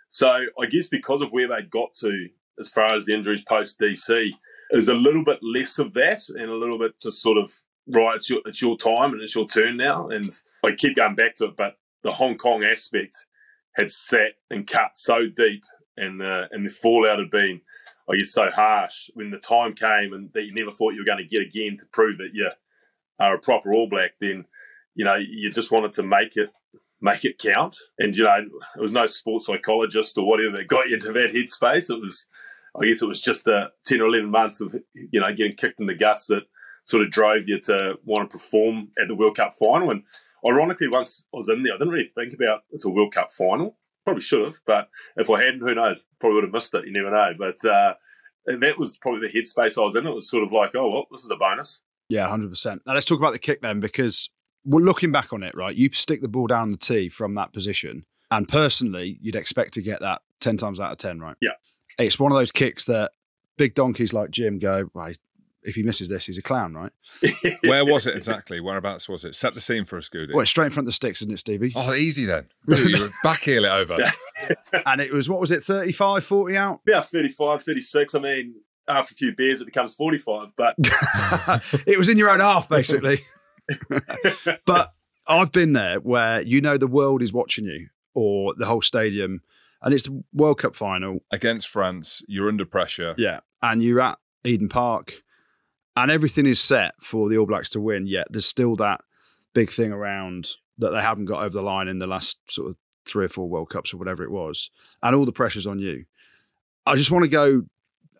So 0.09 0.29
I 0.29 0.67
guess 0.67 0.89
because 0.89 1.21
of 1.21 1.31
where 1.31 1.49
they 1.49 1.63
got 1.63 1.95
to 2.01 2.29
as 2.59 2.69
far 2.69 2.95
as 2.95 3.05
the 3.05 3.15
injuries 3.15 3.43
post 3.43 3.79
DC, 3.81 4.31
there's 4.71 4.89
a 4.89 4.95
little 4.95 5.25
bit 5.25 5.41
less 5.43 5.79
of 5.79 5.93
that 5.95 6.23
and 6.29 6.51
a 6.51 6.55
little 6.55 6.79
bit 6.79 6.99
to 7.01 7.13
sort 7.13 7.39
of 7.39 7.53
right, 7.89 8.17
it's 8.17 8.31
your 8.31 8.41
it's 8.47 8.63
your 8.63 8.77
time 8.77 9.13
and 9.13 9.23
it's 9.23 9.35
your 9.35 9.47
turn 9.47 9.77
now. 9.77 10.09
And 10.09 10.31
I 10.65 10.73
keep 10.73 10.97
going 10.97 11.15
back 11.15 11.37
to 11.37 11.47
it, 11.47 11.57
but 11.57 11.77
the 12.03 12.13
Hong 12.13 12.37
Kong 12.37 12.65
aspect 12.65 13.17
had 13.75 13.91
sat 13.91 14.33
and 14.51 14.67
cut 14.67 14.93
so 14.95 15.27
deep, 15.29 15.63
and 15.97 16.21
the 16.21 16.49
and 16.51 16.67
the 16.67 16.71
fallout 16.71 17.19
had 17.19 17.31
been, 17.31 17.61
Oh, 18.09 18.15
I 18.15 18.19
guess, 18.19 18.31
so 18.31 18.51
harsh 18.51 19.11
when 19.15 19.31
the 19.31 19.39
time 19.39 19.75
came 19.75 20.13
and 20.13 20.33
that 20.33 20.45
you 20.45 20.55
never 20.55 20.71
thought 20.71 20.95
you 20.95 21.01
were 21.01 21.05
going 21.05 21.19
to 21.19 21.25
get 21.25 21.43
again 21.43 21.77
to 21.79 21.87
prove 21.87 22.19
that 22.19 22.31
you 22.33 22.51
are 23.19 23.35
a 23.35 23.39
proper 23.39 23.73
All 23.73 23.89
Black. 23.89 24.13
Then, 24.21 24.45
you 24.95 25.05
know, 25.05 25.17
you 25.17 25.51
just 25.51 25.73
wanted 25.73 25.93
to 25.95 26.03
make 26.03 26.37
it 26.37 26.51
make 27.01 27.25
it 27.25 27.39
count. 27.39 27.77
And 27.99 28.17
you 28.17 28.25
know, 28.25 28.47
it 28.77 28.81
was 28.81 28.93
no 28.93 29.07
sports 29.07 29.47
psychologist 29.47 30.17
or 30.19 30.27
whatever 30.27 30.57
that 30.57 30.69
got 30.69 30.89
you 30.89 30.95
into 30.95 31.13
that 31.13 31.33
headspace. 31.33 31.91
It 31.91 32.01
was, 32.01 32.29
I 32.81 32.87
guess, 32.87 33.03
it 33.03 33.09
was 33.09 33.21
just 33.21 33.45
the 33.45 33.71
ten 33.85 34.01
or 34.01 34.07
eleven 34.07 34.31
months 34.31 34.61
of 34.61 34.75
you 34.95 35.21
know 35.21 35.35
getting 35.35 35.57
kicked 35.57 35.81
in 35.81 35.87
the 35.87 35.95
guts 35.95 36.27
that 36.27 36.45
sort 36.85 37.03
of 37.03 37.11
drove 37.11 37.49
you 37.49 37.61
to 37.61 37.99
want 38.05 38.29
to 38.29 38.33
perform 38.33 38.89
at 39.01 39.09
the 39.09 39.15
World 39.15 39.37
Cup 39.37 39.55
final. 39.59 39.91
And 39.91 40.05
ironically, 40.47 40.89
once 40.89 41.25
I 41.35 41.39
was 41.39 41.49
in 41.49 41.63
there, 41.63 41.75
I 41.75 41.79
didn't 41.79 41.93
really 41.93 42.13
think 42.15 42.33
about 42.33 42.63
it's 42.71 42.85
a 42.85 42.91
World 42.91 43.13
Cup 43.13 43.33
final. 43.33 43.77
Probably 44.07 44.23
should 44.23 44.45
have, 44.45 44.61
but 44.67 44.89
if 45.17 45.29
I 45.29 45.43
hadn't, 45.43 45.61
who 45.61 45.75
knows? 45.75 45.99
Probably 46.21 46.37
would 46.37 46.45
have 46.45 46.53
missed 46.53 46.73
it. 46.73 46.87
You 46.87 46.93
never 46.93 47.11
know. 47.11 47.33
But 47.37 47.69
uh, 47.69 47.95
that 48.47 48.79
was 48.79 48.97
probably 48.97 49.29
the 49.29 49.39
headspace 49.39 49.77
I 49.77 49.85
was 49.85 49.97
in. 49.97 50.07
It 50.07 50.15
was 50.15 50.31
sort 50.31 50.45
of 50.45 50.53
like, 50.53 50.71
oh, 50.75 50.89
well, 50.89 51.07
this 51.11 51.25
is 51.25 51.31
a 51.31 51.37
bonus. 51.37 51.83
Yeah, 52.09 52.29
hundred 52.29 52.51
percent. 52.51 52.83
Now 52.87 52.95
let's 52.95 53.05
talk 53.05 53.19
about 53.19 53.33
the 53.33 53.39
kick 53.41 53.63
then, 53.63 53.81
because 53.81 54.31
we're 54.65 54.81
looking 54.81 55.11
back 55.11 55.33
on 55.33 55.43
it, 55.43 55.57
right? 55.57 55.75
You 55.75 55.91
stick 55.93 56.21
the 56.21 56.29
ball 56.29 56.47
down 56.47 56.71
the 56.71 56.77
tee 56.77 57.09
from 57.09 57.35
that 57.35 57.53
position, 57.53 58.07
and 58.31 58.49
personally, 58.49 59.19
you'd 59.21 59.35
expect 59.35 59.75
to 59.75 59.83
get 59.83 60.01
that 60.01 60.23
ten 60.41 60.57
times 60.57 60.79
out 60.79 60.93
of 60.93 60.99
ten, 60.99 61.19
right? 61.19 61.37
Yeah. 61.43 61.51
It's 61.99 62.21
one 62.21 62.31
of 62.31 62.39
those 62.39 62.53
kicks 62.53 62.85
that 62.85 63.11
big 63.57 63.75
donkeys 63.75 64.13
like 64.13 64.31
Jim 64.31 64.61
go, 64.61 64.89
right, 64.95 65.19
if 65.67 65.75
he 65.75 65.83
misses 65.83 66.09
this, 66.09 66.27
he's 66.27 66.39
a 66.39 66.43
clown, 66.43 66.75
right? 66.75 66.93
Where 67.65 67.85
was 67.85 68.07
it 68.07 68.17
exactly? 68.17 68.61
Whereabouts 68.61 69.09
was 69.09 69.25
it? 69.25 69.35
Set 69.35 69.55
the 69.55 69.61
scene 69.61 69.85
for 69.85 69.99
us, 69.99 70.09
Goody. 70.09 70.33
Well, 70.33 70.43
it's 70.43 70.51
straight 70.51 70.67
in 70.67 70.71
front 70.71 70.85
of 70.85 70.89
the 70.89 70.93
sticks, 70.93 71.21
isn't 71.23 71.33
it, 71.33 71.39
Stevie? 71.39 71.73
Oh, 71.75 71.93
easy 71.93 72.25
then. 72.25 72.49
you 72.69 73.11
backheel 73.25 73.65
it 73.65 73.91
over. 73.91 73.99
and 74.87 75.01
it 75.01 75.13
was, 75.13 75.29
what 75.29 75.41
was 75.41 75.53
it, 75.53 75.63
35, 75.63 76.25
40 76.25 76.57
out? 76.57 76.81
Yeah, 76.87 77.01
35, 77.01 77.65
36. 77.65 78.15
I 78.15 78.19
mean, 78.21 78.55
after 78.89 79.13
a 79.13 79.17
few 79.17 79.35
beers, 79.35 79.61
it 79.61 79.65
becomes 79.65 79.95
45, 79.95 80.53
but. 80.57 80.77
it 81.87 81.99
was 81.99 82.09
in 82.09 82.17
your 82.17 82.31
own 82.31 82.41
half, 82.41 82.69
basically. 82.69 83.21
but 84.65 84.95
I've 85.27 85.53
been 85.53 85.73
there 85.73 85.99
where 85.99 86.41
you 86.43 86.61
know 86.61 86.79
the 86.79 86.87
world 86.87 87.23
is 87.23 87.33
watching 87.33 87.65
you 87.65 87.89
or 88.15 88.55
the 88.57 88.67
whole 88.67 88.83
stadium, 88.83 89.41
and 89.83 89.93
it's 89.93 90.05
the 90.05 90.23
World 90.33 90.59
Cup 90.59 90.77
final. 90.77 91.21
Against 91.33 91.69
France, 91.69 92.23
you're 92.29 92.49
under 92.49 92.65
pressure. 92.65 93.15
Yeah. 93.19 93.41
And 93.61 93.83
you're 93.83 94.01
at 94.01 94.19
Eden 94.45 94.69
Park 94.69 95.23
and 95.97 96.11
everything 96.11 96.47
is 96.47 96.61
set 96.61 96.95
for 97.00 97.29
the 97.29 97.38
All 97.38 97.47
Blacks 97.47 97.71
to 97.71 97.81
win. 97.81 98.07
Yet 98.07 98.26
there's 98.31 98.47
still 98.47 98.76
that 98.76 99.00
big 99.55 99.71
thing 99.71 99.93
around 99.93 100.50
that 100.79 100.91
they 100.91 101.00
haven't 101.00 101.25
got 101.25 101.43
over 101.43 101.50
the 101.50 101.62
line 101.62 101.88
in 101.88 101.99
the 101.99 102.07
last 102.07 102.38
sort 102.49 102.69
of 102.71 102.76
three 103.07 103.25
or 103.25 103.29
four 103.29 103.49
World 103.49 103.71
Cups 103.71 103.95
or 103.95 103.97
whatever 103.97 104.23
it 104.23 104.31
was, 104.31 104.71
and 105.03 105.17
all 105.17 105.25
the 105.25 105.33
pressure's 105.33 105.67
on 105.67 105.79
you. 105.79 106.05
I 106.85 106.95
just 106.95 107.11
want 107.11 107.25
to 107.25 107.31
go 107.31 107.62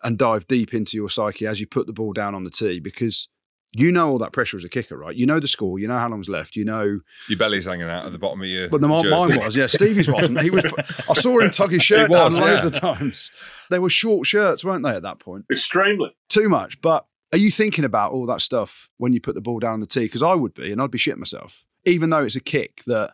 and 0.03 0.17
dive 0.17 0.47
deep 0.47 0.73
into 0.73 0.97
your 0.97 1.09
psyche 1.09 1.47
as 1.47 1.59
you 1.59 1.67
put 1.67 1.87
the 1.87 1.93
ball 1.93 2.13
down 2.13 2.35
on 2.35 2.43
the 2.43 2.49
tee 2.49 2.79
because 2.79 3.27
you 3.73 3.91
know 3.91 4.09
all 4.09 4.17
that 4.17 4.31
pressure 4.31 4.57
as 4.57 4.63
a 4.63 4.69
kicker, 4.69 4.97
right? 4.97 5.15
You 5.15 5.25
know 5.25 5.39
the 5.39 5.47
score, 5.47 5.79
you 5.79 5.87
know 5.87 5.97
how 5.97 6.09
long's 6.09 6.29
left, 6.29 6.55
you 6.55 6.65
know 6.65 6.99
your 7.27 7.37
belly's 7.37 7.65
hanging 7.65 7.89
out 7.89 8.05
at 8.05 8.11
the 8.11 8.17
bottom 8.17 8.41
of 8.41 8.47
your. 8.47 8.69
But 8.69 8.81
the 8.81 8.87
jersey. 8.87 9.09
mine 9.09 9.37
was, 9.37 9.55
yeah. 9.55 9.67
Stevie's 9.67 10.07
wasn't. 10.11 10.41
He 10.41 10.49
was. 10.49 10.65
I 11.09 11.13
saw 11.13 11.39
him 11.39 11.51
tug 11.51 11.71
his 11.71 11.83
shirt 11.83 12.09
was, 12.09 12.33
down 12.33 12.41
loads 12.41 12.63
yeah. 12.63 12.67
of 12.67 12.73
times. 12.73 13.31
They 13.69 13.79
were 13.79 13.89
short 13.89 14.25
shirts, 14.25 14.63
weren't 14.63 14.83
they, 14.83 14.95
at 14.95 15.03
that 15.03 15.19
point? 15.19 15.45
Extremely. 15.51 16.15
Too 16.29 16.49
much, 16.49 16.81
but 16.81 17.05
are 17.33 17.37
you 17.37 17.51
thinking 17.51 17.85
about 17.85 18.11
all 18.11 18.25
that 18.27 18.41
stuff 18.41 18.89
when 18.97 19.13
you 19.13 19.21
put 19.21 19.35
the 19.35 19.41
ball 19.41 19.59
down 19.59 19.73
on 19.73 19.79
the 19.79 19.87
tee? 19.87 20.01
Because 20.01 20.23
I 20.23 20.33
would 20.33 20.53
be, 20.53 20.71
and 20.71 20.81
I'd 20.81 20.91
be 20.91 20.97
shitting 20.97 21.17
myself, 21.17 21.65
even 21.85 22.09
though 22.09 22.23
it's 22.23 22.35
a 22.35 22.41
kick 22.41 22.83
that 22.87 23.13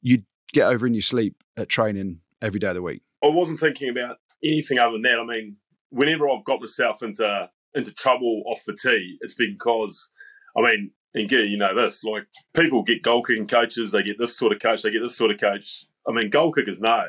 you'd 0.00 0.24
get 0.52 0.66
over 0.68 0.86
in 0.86 0.94
your 0.94 1.02
sleep 1.02 1.42
at 1.56 1.68
training 1.68 2.20
every 2.40 2.60
day 2.60 2.68
of 2.68 2.74
the 2.74 2.82
week. 2.82 3.02
I 3.22 3.28
wasn't 3.28 3.60
thinking 3.60 3.90
about 3.90 4.18
anything 4.42 4.78
other 4.78 4.92
than 4.92 5.02
that. 5.02 5.20
I 5.20 5.24
mean, 5.24 5.56
whenever 5.90 6.28
I've 6.28 6.44
got 6.44 6.60
myself 6.60 7.02
into 7.02 7.50
into 7.74 7.92
trouble 7.92 8.42
off 8.46 8.64
the 8.66 8.76
tee, 8.76 9.16
it's 9.22 9.34
because, 9.34 10.10
I 10.56 10.60
mean, 10.60 10.90
and 11.14 11.30
you 11.30 11.56
know 11.56 11.74
this, 11.74 12.04
like 12.04 12.26
people 12.54 12.82
get 12.82 13.02
goal 13.02 13.22
kicking 13.22 13.46
coaches, 13.46 13.92
they 13.92 14.02
get 14.02 14.18
this 14.18 14.36
sort 14.36 14.52
of 14.52 14.60
coach, 14.60 14.82
they 14.82 14.90
get 14.90 15.00
this 15.00 15.16
sort 15.16 15.30
of 15.30 15.40
coach. 15.40 15.86
I 16.06 16.12
mean, 16.12 16.30
goal 16.30 16.52
kickers 16.52 16.80
know 16.80 17.06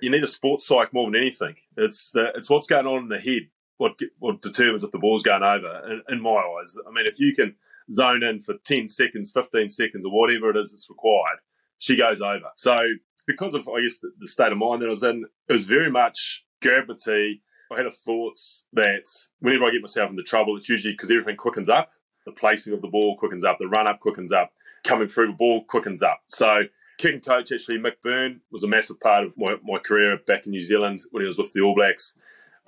you 0.00 0.10
need 0.10 0.22
a 0.22 0.28
sports 0.28 0.66
psych 0.66 0.92
more 0.92 1.10
than 1.10 1.20
anything. 1.20 1.56
It's 1.76 2.10
the, 2.10 2.32
it's 2.34 2.50
what's 2.50 2.66
going 2.66 2.86
on 2.86 3.04
in 3.04 3.08
the 3.08 3.18
head 3.18 3.48
what 3.78 3.98
what 4.18 4.42
determines 4.42 4.82
if 4.82 4.90
the 4.90 4.98
ball's 4.98 5.22
going 5.22 5.42
over. 5.42 5.82
In, 5.90 6.02
in, 6.08 6.20
my 6.20 6.30
eyes, 6.30 6.76
I 6.86 6.90
mean, 6.92 7.06
if 7.06 7.20
you 7.20 7.34
can 7.34 7.54
zone 7.92 8.22
in 8.22 8.40
for 8.40 8.54
ten 8.64 8.88
seconds, 8.88 9.30
fifteen 9.32 9.68
seconds, 9.68 10.04
or 10.04 10.12
whatever 10.12 10.50
it 10.50 10.56
is 10.56 10.72
that's 10.72 10.88
required, 10.88 11.38
she 11.78 11.96
goes 11.96 12.20
over. 12.20 12.50
So 12.56 12.78
because 13.26 13.54
of 13.54 13.68
I 13.68 13.82
guess 13.82 13.98
the, 13.98 14.12
the 14.18 14.28
state 14.28 14.52
of 14.52 14.58
mind 14.58 14.82
that 14.82 14.86
I 14.86 14.90
was 14.90 15.02
in, 15.02 15.26
it 15.48 15.52
was 15.52 15.64
very 15.64 15.90
much 15.90 16.44
tee. 16.62 17.42
I 17.70 17.76
had 17.76 17.86
a 17.86 17.90
thoughts 17.90 18.66
that 18.72 19.06
whenever 19.40 19.64
I 19.64 19.70
get 19.70 19.82
myself 19.82 20.10
into 20.10 20.22
trouble, 20.22 20.56
it's 20.56 20.68
usually 20.68 20.94
because 20.94 21.10
everything 21.10 21.36
quickens 21.36 21.68
up. 21.68 21.90
The 22.24 22.32
placing 22.32 22.72
of 22.72 22.80
the 22.80 22.88
ball 22.88 23.16
quickens 23.16 23.44
up, 23.44 23.58
the 23.58 23.68
run 23.68 23.86
up 23.86 24.00
quickens 24.00 24.32
up, 24.32 24.52
coming 24.84 25.08
through 25.08 25.28
the 25.28 25.32
ball 25.32 25.64
quickens 25.64 26.02
up. 26.02 26.20
So 26.28 26.62
kicking 26.98 27.20
coach 27.20 27.52
actually 27.52 27.78
Mick 27.78 27.96
Byrne 28.02 28.40
was 28.50 28.62
a 28.62 28.68
massive 28.68 29.00
part 29.00 29.24
of 29.24 29.36
my, 29.36 29.56
my 29.64 29.78
career 29.78 30.18
back 30.26 30.46
in 30.46 30.52
New 30.52 30.60
Zealand 30.60 31.02
when 31.10 31.22
he 31.22 31.26
was 31.26 31.38
with 31.38 31.52
the 31.52 31.60
All 31.60 31.74
Blacks. 31.74 32.14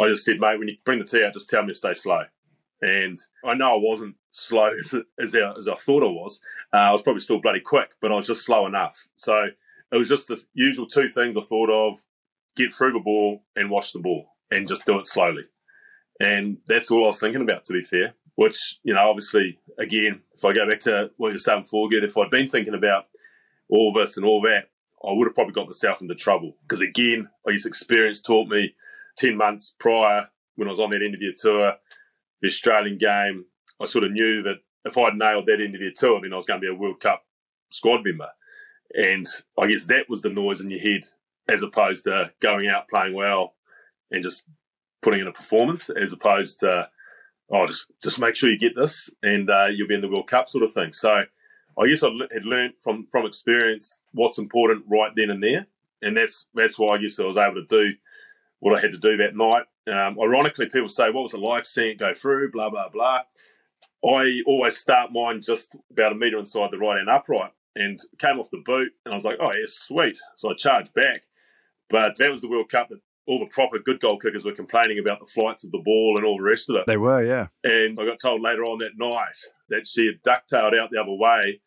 I 0.01 0.09
just 0.09 0.25
said, 0.25 0.39
mate, 0.39 0.59
when 0.59 0.69
you 0.69 0.77
bring 0.85 0.99
the 0.99 1.05
tee 1.05 1.25
out, 1.25 1.35
just 1.35 1.51
tell 1.51 1.63
me 1.63 1.69
to 1.69 1.75
stay 1.75 1.95
slow. 1.95 2.23
And 2.81 3.19
I 3.45 3.55
know 3.55 3.75
I 3.75 3.81
wasn't 3.81 4.17
slow 4.31 4.71
as, 4.85 4.95
as, 5.19 5.35
I, 5.35 5.53
as 5.57 5.69
I 5.69 5.75
thought 5.75 6.03
I 6.03 6.07
was. 6.07 6.41
Uh, 6.73 6.77
I 6.77 6.93
was 6.93 7.03
probably 7.03 7.21
still 7.21 7.41
bloody 7.41 7.61
quick, 7.61 7.91
but 8.01 8.13
I 8.13 8.17
was 8.17 8.27
just 8.27 8.45
slow 8.45 8.67
enough. 8.67 9.09
So 9.17 9.49
it 9.91 9.97
was 9.97 10.09
just 10.09 10.29
the 10.29 10.43
usual 10.55 10.87
two 10.87 11.09
things 11.09 11.37
I 11.37 11.41
thought 11.41 11.71
of 11.71 11.99
get 12.57 12.75
through 12.75 12.93
the 12.93 13.01
ball 13.01 13.45
and 13.57 13.71
watch 13.71 13.93
the 13.93 14.01
ball 14.01 14.37
and 14.51 14.69
just 14.69 14.85
do 14.85 14.99
it 14.99 15.07
slowly. 15.07 15.45
And 16.21 16.59
that's 16.67 16.91
all 16.91 17.05
I 17.05 17.09
was 17.09 17.21
thinking 17.21 17.43
about, 17.43 17.65
to 17.65 17.73
be 17.73 17.83
fair. 17.83 18.15
Which, 18.35 18.79
you 18.83 18.95
know, 18.95 19.09
obviously, 19.09 19.59
again, 19.79 20.23
if 20.35 20.45
I 20.45 20.53
go 20.53 20.69
back 20.69 20.81
to 20.81 21.11
what 21.17 21.29
you 21.29 21.35
were 21.35 21.39
saying 21.39 21.63
before, 21.63 21.89
good, 21.89 22.05
if 22.05 22.17
I'd 22.17 22.31
been 22.31 22.49
thinking 22.49 22.75
about 22.75 23.07
all 23.69 23.93
this 23.93 24.17
and 24.17 24.25
all 24.25 24.41
that, 24.43 24.71
I 25.05 25.13
would 25.13 25.27
have 25.27 25.35
probably 25.35 25.55
got 25.55 25.67
myself 25.67 26.01
into 26.01 26.15
trouble. 26.15 26.57
Because 26.63 26.81
again, 26.81 27.29
I 27.47 27.53
guess 27.53 27.67
experience 27.67 28.21
taught 28.21 28.49
me 28.49 28.75
10 29.19 29.37
months 29.37 29.75
prior 29.79 30.29
when 30.57 30.69
I 30.69 30.73
was 30.73 30.81
on 30.81 30.91
that 30.91 31.03
interview 31.03 31.33
tour, 31.41 31.75
the 32.41 32.49
Australian 32.49 32.99
game, 32.99 33.45
I 33.81 33.87
sort 33.87 34.05
of 34.05 34.13
knew 34.13 34.43
that 34.43 34.59
if 34.85 34.99
I'd 34.99 35.17
nailed 35.17 35.47
that 35.47 35.61
interview 35.61 35.93
tour, 35.95 36.21
then 36.21 36.33
I 36.33 36.37
was 36.37 36.47
going 36.47 36.61
to 36.61 36.67
be 36.67 36.73
a 36.73 36.77
World 36.77 37.01
Cup 37.01 37.25
squad 37.71 38.05
member. 38.05 38.29
And 38.95 39.27
I 39.59 39.67
guess 39.67 39.87
that 39.87 40.09
was 40.09 40.23
the 40.23 40.31
noise 40.31 40.61
in 40.61 40.71
your 40.71 40.81
head 40.81 41.03
as 41.49 41.63
opposed 41.63 42.05
to 42.05 42.33
going 42.41 42.69
out 42.69 42.89
playing 42.89 43.15
well 43.15 43.55
and 44.11 44.23
just 44.23 44.47
putting 45.03 45.21
in 45.21 45.27
a 45.27 45.33
performance 45.33 45.91
as 45.91 46.13
opposed 46.13 46.61
to, 46.61 46.89
oh, 47.51 47.67
just, 47.67 47.93
just 48.03 48.19
make 48.19 48.35
sure 48.35 48.51
you 48.51 48.59
get 48.59 48.75
this 48.75 49.11
and 49.23 49.51
uh, 49.51 49.67
you'll 49.67 49.89
be 49.89 49.95
in 49.95 50.01
the 50.01 50.09
World 50.09 50.29
Cup 50.29 50.49
sort 50.49 50.65
of 50.65 50.73
thing. 50.73 50.93
So 50.93 51.23
I 51.79 51.87
guess 51.87 52.03
I 52.03 52.11
had 52.33 52.45
learned 52.45 52.75
from, 52.81 53.07
from 53.13 53.27
experience 53.27 54.03
what's 54.13 54.39
important 54.39 54.85
right 54.89 55.13
then 55.15 55.31
and 55.31 55.43
there. 55.43 55.67
And 56.03 56.17
that's, 56.17 56.47
that's 56.55 56.79
why 56.79 56.95
I 56.95 56.99
guess 56.99 57.21
I 57.21 57.25
was 57.25 57.37
able 57.37 57.57
to 57.57 57.67
do 57.67 57.95
what 58.61 58.77
I 58.77 58.81
had 58.81 58.92
to 58.92 58.99
do 58.99 59.16
that 59.18 59.37
night. 59.37 59.64
Um, 59.87 60.18
ironically, 60.21 60.68
people 60.68 60.88
say, 60.88 61.11
"What 61.11 61.23
was 61.23 61.35
it 61.35 61.40
like 61.40 61.64
seeing 61.64 61.92
it 61.92 61.99
go 61.99 62.14
through?" 62.14 62.51
Blah 62.53 62.71
blah 62.71 62.88
blah. 62.88 63.23
I 64.05 64.42
always 64.47 64.77
start 64.77 65.12
mine 65.12 65.42
just 65.42 65.75
about 65.90 66.12
a 66.12 66.14
meter 66.14 66.38
inside 66.38 66.71
the 66.71 66.79
right 66.79 66.99
hand 66.99 67.09
upright, 67.09 67.53
and 67.75 68.01
came 68.18 68.38
off 68.38 68.51
the 68.51 68.62
boot, 68.64 68.92
and 69.05 69.12
I 69.12 69.16
was 69.16 69.25
like, 69.25 69.38
"Oh 69.40 69.53
yeah, 69.53 69.66
sweet." 69.66 70.18
So 70.37 70.51
I 70.51 70.55
charged 70.55 70.92
back, 70.94 71.23
but 71.88 72.16
that 72.18 72.31
was 72.31 72.40
the 72.40 72.49
World 72.49 72.71
Cup 72.71 72.88
that 72.90 73.01
all 73.29 73.38
the 73.38 73.47
proper 73.47 73.79
good 73.79 74.01
goal 74.01 74.18
kickers 74.18 74.44
were 74.44 74.53
complaining 74.53 74.99
about 74.99 75.21
the 75.21 75.27
flights 75.27 75.62
of 75.62 75.71
the 75.71 75.83
ball 75.85 76.16
and 76.16 76.25
all 76.25 76.38
the 76.38 76.42
rest 76.42 76.71
of 76.71 76.77
it. 76.77 76.85
They 76.87 76.97
were, 76.97 77.23
yeah. 77.23 77.49
And 77.62 77.99
I 78.01 78.07
got 78.07 78.18
told 78.18 78.40
later 78.40 78.64
on 78.64 78.79
that 78.79 78.97
night 78.97 79.37
that 79.68 79.87
she 79.87 80.07
had 80.07 80.23
ducktailed 80.23 80.77
out 80.77 80.90
the 80.90 81.01
other 81.01 81.12
way. 81.12 81.61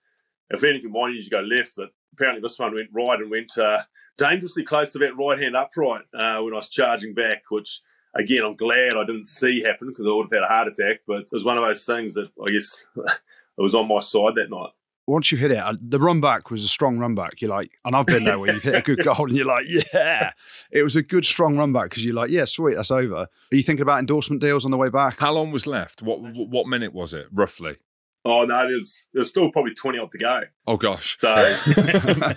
If 0.49 0.63
anything, 0.63 0.91
mine 0.91 1.13
to 1.21 1.29
go 1.29 1.41
left, 1.41 1.73
but 1.77 1.91
apparently 2.13 2.41
this 2.41 2.57
one 2.57 2.73
went 2.73 2.89
right 2.91 3.19
and 3.19 3.29
went 3.29 3.55
uh, 3.59 3.83
dangerously 4.21 4.63
close 4.63 4.91
to 4.93 4.99
that 4.99 5.17
right 5.17 5.39
hand 5.39 5.55
upright 5.55 6.03
uh, 6.13 6.39
when 6.41 6.53
I 6.53 6.57
was 6.57 6.69
charging 6.69 7.13
back, 7.13 7.43
which 7.49 7.81
again 8.15 8.43
I'm 8.43 8.55
glad 8.55 8.95
I 8.95 9.05
didn't 9.05 9.25
see 9.25 9.61
happen 9.61 9.89
because 9.89 10.07
I 10.07 10.11
would 10.11 10.25
have 10.25 10.31
had 10.31 10.43
a 10.43 10.47
heart 10.47 10.67
attack. 10.67 11.01
But 11.07 11.21
it 11.21 11.29
was 11.33 11.43
one 11.43 11.57
of 11.57 11.63
those 11.63 11.85
things 11.85 12.13
that 12.13 12.29
I 12.45 12.51
guess 12.51 12.83
it 12.95 13.61
was 13.61 13.75
on 13.75 13.87
my 13.87 13.99
side 13.99 14.35
that 14.35 14.49
night. 14.49 14.71
Once 15.07 15.31
you 15.31 15.37
hit 15.37 15.51
it, 15.51 15.89
the 15.89 15.99
run 15.99 16.21
back 16.21 16.51
was 16.51 16.63
a 16.63 16.67
strong 16.67 16.97
run 16.99 17.15
back. 17.15 17.41
You're 17.41 17.49
like, 17.49 17.71
and 17.83 17.95
I've 17.95 18.05
been 18.05 18.23
there 18.23 18.39
where 18.39 18.53
you've 18.53 18.63
hit 18.63 18.75
a 18.75 18.81
good 18.81 18.99
goal 19.03 19.25
and 19.25 19.35
you're 19.35 19.47
like, 19.47 19.65
yeah, 19.67 20.31
it 20.71 20.83
was 20.83 20.95
a 20.95 21.01
good 21.01 21.25
strong 21.25 21.57
run 21.57 21.73
back 21.73 21.85
because 21.85 22.05
you're 22.05 22.13
like, 22.13 22.29
yeah, 22.29 22.45
sweet, 22.45 22.75
that's 22.75 22.91
over. 22.91 23.15
Are 23.15 23.27
you 23.49 23.63
thinking 23.63 23.81
about 23.81 23.99
endorsement 23.99 24.41
deals 24.41 24.63
on 24.63 24.71
the 24.71 24.77
way 24.77 24.89
back? 24.89 25.19
How 25.19 25.33
long 25.33 25.51
was 25.51 25.65
left? 25.65 26.01
What 26.03 26.19
what 26.21 26.67
minute 26.67 26.93
was 26.93 27.13
it 27.13 27.27
roughly? 27.31 27.77
Oh 28.23 28.45
no, 28.45 28.69
there's 28.69 29.09
there's 29.13 29.29
still 29.29 29.51
probably 29.51 29.73
twenty 29.73 29.97
odd 29.97 30.11
to 30.11 30.17
go. 30.19 30.43
Oh 30.67 30.77
gosh. 30.77 31.17
So 31.17 31.33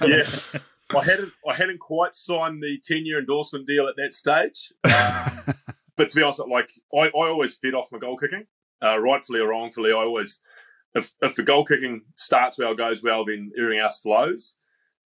yeah. 0.02 0.24
I 0.94 1.04
hadn't 1.04 1.32
I 1.48 1.54
hadn't 1.54 1.78
quite 1.78 2.16
signed 2.16 2.62
the 2.62 2.78
ten 2.82 3.06
year 3.06 3.18
endorsement 3.18 3.66
deal 3.66 3.86
at 3.86 3.96
that 3.96 4.14
stage. 4.14 4.72
Um, 4.84 5.54
but 5.96 6.10
to 6.10 6.16
be 6.16 6.22
honest, 6.22 6.40
like 6.48 6.70
I, 6.92 7.06
I 7.08 7.28
always 7.28 7.56
fed 7.56 7.74
off 7.74 7.92
my 7.92 7.98
goal 7.98 8.16
kicking, 8.16 8.46
uh, 8.82 8.98
rightfully 8.98 9.40
or 9.40 9.48
wrongfully. 9.48 9.92
I 9.92 9.96
always 9.96 10.40
if 10.94 11.12
if 11.22 11.34
the 11.34 11.42
goal 11.42 11.64
kicking 11.64 12.02
starts 12.16 12.58
well, 12.58 12.74
goes 12.74 13.02
well, 13.02 13.24
then 13.24 13.52
everything 13.58 13.80
else 13.80 14.00
flows. 14.00 14.56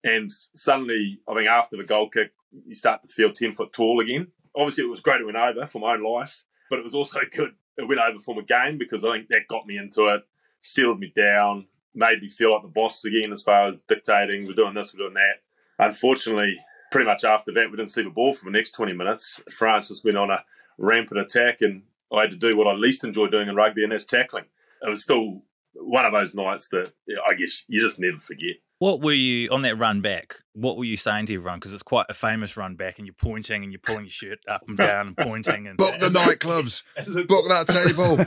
And 0.04 0.32
suddenly, 0.32 1.20
I 1.28 1.35
think 1.35 1.48
after 1.48 1.76
the 1.76 1.85
goal 1.85 2.08
kick, 2.08 2.32
you 2.66 2.74
start 2.74 3.02
to 3.02 3.08
feel 3.08 3.32
10 3.32 3.52
foot 3.52 3.72
tall 3.72 4.00
again. 4.00 4.26
Obviously, 4.54 4.85
it 4.85 4.90
was 4.90 5.00
great 5.00 5.18
to 5.18 5.26
win 5.26 5.37
over 5.37 5.64
for 5.66 5.78
my 5.78 5.94
own 5.94 6.02
life, 6.02 6.42
but 6.68 6.80
it 6.80 6.85
was 6.85 6.94
also 6.94 7.20
good 7.35 7.54
it 7.78 7.88
went 7.88 8.00
over 8.00 8.18
for 8.18 8.35
my 8.35 8.42
game 8.42 8.78
because 8.78 9.04
I 9.04 9.12
think 9.12 9.28
that 9.28 9.48
got 9.48 9.66
me 9.66 9.78
into 9.78 10.06
it, 10.06 10.22
settled 10.61 11.00
me 11.00 11.12
down, 11.14 11.66
made 11.94 12.20
me 12.20 12.28
feel 12.28 12.52
like 12.52 12.62
the 12.62 12.68
boss 12.68 13.04
again 13.04 13.32
as 13.32 13.42
far 13.42 13.66
as 13.66 13.80
dictating, 13.80 14.46
we're 14.46 14.52
doing 14.52 14.74
this, 14.74 14.94
we're 14.94 15.04
doing 15.04 15.14
that. 15.14 15.40
Unfortunately, 15.87 16.59
pretty 16.90 17.07
much 17.07 17.25
after 17.25 17.53
that, 17.53 17.71
we 17.71 17.77
didn't 17.77 17.90
see 17.90 18.03
the 18.03 18.11
ball 18.11 18.35
for 18.35 18.45
the 18.45 18.51
next 18.51 18.73
20 18.73 18.95
minutes. 18.95 19.40
France 19.51 19.88
just 19.88 20.05
went 20.05 20.16
on 20.16 20.31
a 20.31 20.45
rampant 20.79 21.21
attack, 21.21 21.61
and 21.61 21.83
I 22.12 22.23
had 22.23 22.31
to 22.31 22.37
do 22.37 22.57
what 22.57 22.68
I 22.68 22.73
least 22.73 23.05
enjoy 23.05 23.29
doing 23.29 23.49
in 23.49 23.57
rugby, 23.57 23.83
and 23.83 23.92
that's 23.92 24.05
tackling. 24.05 24.45
It 24.87 24.90
was 24.90 25.03
still 25.03 25.42
one 25.75 26.05
of 26.05 26.12
those 26.12 26.35
nights 26.35 26.68
that 26.68 26.92
I 27.29 27.35
guess 27.35 27.64
you 27.68 27.81
just 27.81 27.99
never 27.99 28.18
forget. 28.18 28.57
What 28.83 29.01
were 29.01 29.12
you 29.12 29.49
on 29.51 29.62
that 29.62 29.79
run 29.79 30.01
back? 30.01 30.35
What 30.55 30.77
were 30.77 30.83
you 30.83 30.97
saying 30.97 31.27
to 31.27 31.35
everyone? 31.37 31.61
Because 31.61 31.73
it's 31.73 31.85
quite 31.85 32.07
a 32.09 32.14
famous 32.14 32.57
run 32.57 32.75
back, 32.75 32.99
and 32.99 33.07
you're 33.07 33.14
pointing 33.14 33.62
and 33.62 33.71
you're 33.71 33.79
pulling 33.79 34.07
your 34.07 34.11
shirt 34.11 34.40
up 34.49 34.64
and 34.66 34.77
down 34.77 35.07
and 35.07 35.16
pointing. 35.16 35.68
And 35.68 35.79
book 35.79 35.95
the 36.01 36.09
nightclubs, 36.09 36.83
book 37.29 37.47
that 37.47 37.68
table. 37.68 38.18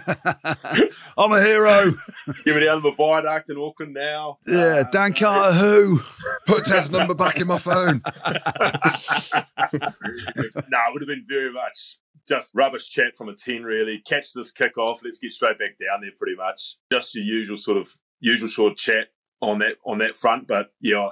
I'm 1.17 1.33
a 1.33 1.41
hero. 1.41 1.93
Give 2.45 2.55
me 2.55 2.63
down 2.63 2.83
the 2.83 2.93
viaduct 2.93 3.49
in 3.49 3.57
Auckland 3.57 3.95
now. 3.95 4.37
Yeah, 4.47 4.55
uh, 4.55 4.83
Dan 4.91 5.11
Carter, 5.11 5.57
who? 5.57 5.99
Put 6.47 6.63
Ted's 6.63 6.89
number 6.89 7.15
back 7.15 7.41
in 7.41 7.47
my 7.47 7.57
phone. 7.57 8.01
no, 8.05 8.13
it 9.73 9.83
would 10.93 11.01
have 11.01 11.09
been 11.09 11.25
very 11.27 11.51
much 11.51 11.97
just 12.29 12.55
rubbish 12.55 12.87
chat 12.87 13.17
from 13.17 13.27
a 13.27 13.35
10, 13.35 13.63
really. 13.63 14.01
Catch 14.07 14.31
this 14.31 14.53
kick 14.53 14.77
off. 14.77 15.01
Let's 15.03 15.19
get 15.19 15.33
straight 15.33 15.59
back 15.59 15.71
down 15.85 15.99
there, 15.99 16.11
pretty 16.17 16.37
much. 16.37 16.77
Just 16.93 17.13
your 17.13 17.25
usual 17.25 17.57
sort 17.57 17.77
of 17.77 17.89
usual 18.21 18.47
short 18.47 18.77
chat 18.77 19.07
on 19.41 19.59
that 19.59 19.77
on 19.85 19.99
that 19.99 20.17
front. 20.17 20.47
But 20.47 20.73
yeah, 20.81 21.09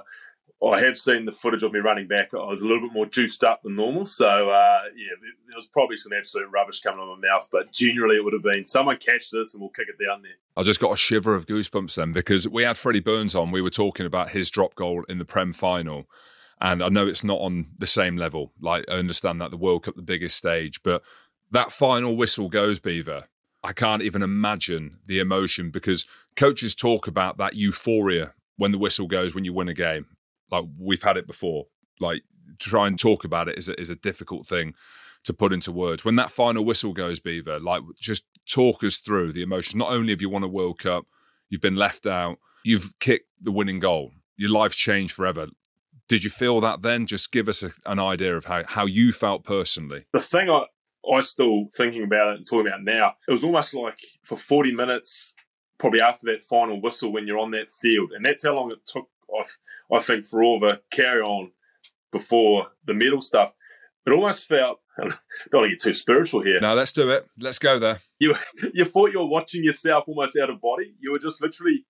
I 0.64 0.80
have 0.80 0.96
seen 0.96 1.24
the 1.24 1.32
footage 1.32 1.62
of 1.62 1.72
me 1.72 1.80
running 1.80 2.06
back. 2.06 2.32
I 2.32 2.38
was 2.38 2.62
a 2.62 2.64
little 2.64 2.88
bit 2.88 2.94
more 2.94 3.06
juiced 3.06 3.44
up 3.44 3.62
than 3.62 3.76
normal. 3.76 4.06
So 4.06 4.48
uh, 4.48 4.82
yeah, 4.96 5.12
there 5.48 5.56
was 5.56 5.66
probably 5.66 5.96
some 5.96 6.12
absolute 6.12 6.48
rubbish 6.50 6.80
coming 6.80 7.00
on 7.00 7.20
my 7.20 7.28
mouth. 7.28 7.48
But 7.50 7.72
generally, 7.72 8.16
it 8.16 8.24
would 8.24 8.32
have 8.32 8.42
been 8.42 8.64
someone 8.64 8.96
catch 8.96 9.30
this 9.30 9.54
and 9.54 9.60
we'll 9.60 9.70
kick 9.70 9.88
it 9.88 10.02
down 10.06 10.22
there. 10.22 10.32
I 10.56 10.62
just 10.62 10.80
got 10.80 10.92
a 10.92 10.96
shiver 10.96 11.34
of 11.34 11.46
goosebumps 11.46 11.96
then 11.96 12.12
because 12.12 12.48
we 12.48 12.62
had 12.62 12.78
Freddie 12.78 13.00
Burns 13.00 13.34
on. 13.34 13.50
We 13.50 13.62
were 13.62 13.70
talking 13.70 14.06
about 14.06 14.30
his 14.30 14.50
drop 14.50 14.74
goal 14.74 15.04
in 15.08 15.18
the 15.18 15.24
Prem 15.24 15.52
final. 15.52 16.06
And 16.60 16.82
I 16.82 16.88
know 16.88 17.06
it's 17.06 17.24
not 17.24 17.40
on 17.40 17.66
the 17.78 17.86
same 17.86 18.16
level. 18.16 18.52
Like 18.60 18.84
I 18.88 18.94
understand 18.94 19.40
that 19.40 19.50
the 19.50 19.56
World 19.56 19.84
Cup, 19.84 19.96
the 19.96 20.02
biggest 20.02 20.36
stage, 20.36 20.82
but 20.82 21.02
that 21.50 21.72
final 21.72 22.16
whistle 22.16 22.48
goes, 22.48 22.78
Beaver. 22.78 23.24
I 23.62 23.72
can't 23.72 24.02
even 24.02 24.22
imagine 24.22 24.98
the 25.06 25.20
emotion 25.20 25.70
because 25.70 26.06
coaches 26.36 26.74
talk 26.74 27.06
about 27.06 27.38
that 27.38 27.54
euphoria 27.54 28.34
when 28.56 28.72
the 28.72 28.78
whistle 28.78 29.06
goes 29.06 29.34
when 29.34 29.44
you 29.44 29.52
win 29.52 29.68
a 29.68 29.74
game. 29.74 30.06
Like 30.50 30.64
we've 30.78 31.02
had 31.02 31.16
it 31.16 31.26
before. 31.26 31.66
Like 32.00 32.22
to 32.58 32.68
try 32.68 32.86
and 32.86 32.98
talk 32.98 33.24
about 33.24 33.48
it 33.48 33.58
is 33.58 33.68
a, 33.68 33.80
is 33.80 33.90
a 33.90 33.96
difficult 33.96 34.46
thing 34.46 34.74
to 35.24 35.32
put 35.32 35.52
into 35.52 35.72
words. 35.72 36.04
When 36.04 36.16
that 36.16 36.30
final 36.30 36.64
whistle 36.64 36.92
goes, 36.92 37.18
Beaver, 37.18 37.58
like 37.58 37.82
just 38.00 38.24
talk 38.48 38.84
us 38.84 38.98
through 38.98 39.32
the 39.32 39.42
emotions. 39.42 39.74
Not 39.74 39.90
only 39.90 40.12
have 40.12 40.20
you 40.20 40.28
won 40.28 40.42
a 40.42 40.48
World 40.48 40.78
Cup, 40.78 41.06
you've 41.48 41.60
been 41.60 41.76
left 41.76 42.06
out, 42.06 42.38
you've 42.64 42.98
kicked 43.00 43.28
the 43.40 43.52
winning 43.52 43.78
goal. 43.78 44.12
Your 44.36 44.50
life's 44.50 44.76
changed 44.76 45.14
forever. 45.14 45.48
Did 46.08 46.24
you 46.24 46.30
feel 46.30 46.60
that 46.60 46.82
then? 46.82 47.06
Just 47.06 47.32
give 47.32 47.48
us 47.48 47.62
a, 47.62 47.72
an 47.86 47.98
idea 47.98 48.36
of 48.36 48.44
how, 48.44 48.64
how 48.66 48.84
you 48.84 49.12
felt 49.12 49.44
personally. 49.44 50.04
The 50.12 50.20
thing 50.20 50.50
I, 50.50 50.66
I 51.10 51.20
still 51.22 51.66
thinking 51.74 52.02
about 52.02 52.32
it 52.32 52.36
and 52.38 52.46
talking 52.46 52.66
about 52.66 52.80
it 52.80 52.84
now. 52.84 53.14
It 53.26 53.32
was 53.32 53.44
almost 53.44 53.72
like 53.74 53.98
for 54.22 54.36
40 54.36 54.74
minutes, 54.74 55.34
probably 55.84 56.00
after 56.00 56.26
that 56.32 56.42
final 56.42 56.80
whistle 56.80 57.12
when 57.12 57.26
you're 57.26 57.38
on 57.38 57.50
that 57.50 57.70
field. 57.70 58.10
And 58.12 58.24
that's 58.24 58.42
how 58.42 58.54
long 58.54 58.72
it 58.72 58.78
took, 58.86 59.06
I, 59.30 59.94
I 59.94 60.00
think, 60.00 60.24
for 60.24 60.42
all 60.42 60.58
the 60.58 60.80
carry 60.90 61.20
on 61.20 61.50
before 62.10 62.68
the 62.86 62.94
medal 62.94 63.20
stuff. 63.20 63.52
It 64.06 64.12
almost 64.12 64.48
felt, 64.48 64.80
I 64.98 65.02
don't 65.02 65.14
want 65.52 65.66
to 65.66 65.76
get 65.76 65.82
too 65.82 65.92
spiritual 65.92 66.40
here. 66.40 66.58
No, 66.58 66.74
let's 66.74 66.92
do 66.92 67.10
it. 67.10 67.26
Let's 67.38 67.58
go 67.58 67.78
there. 67.78 67.98
You, 68.18 68.34
you 68.72 68.86
thought 68.86 69.12
you 69.12 69.18
were 69.18 69.26
watching 69.26 69.62
yourself 69.62 70.04
almost 70.06 70.38
out 70.38 70.48
of 70.48 70.58
body. 70.62 70.94
You 71.00 71.12
were 71.12 71.18
just 71.18 71.42
literally 71.42 71.84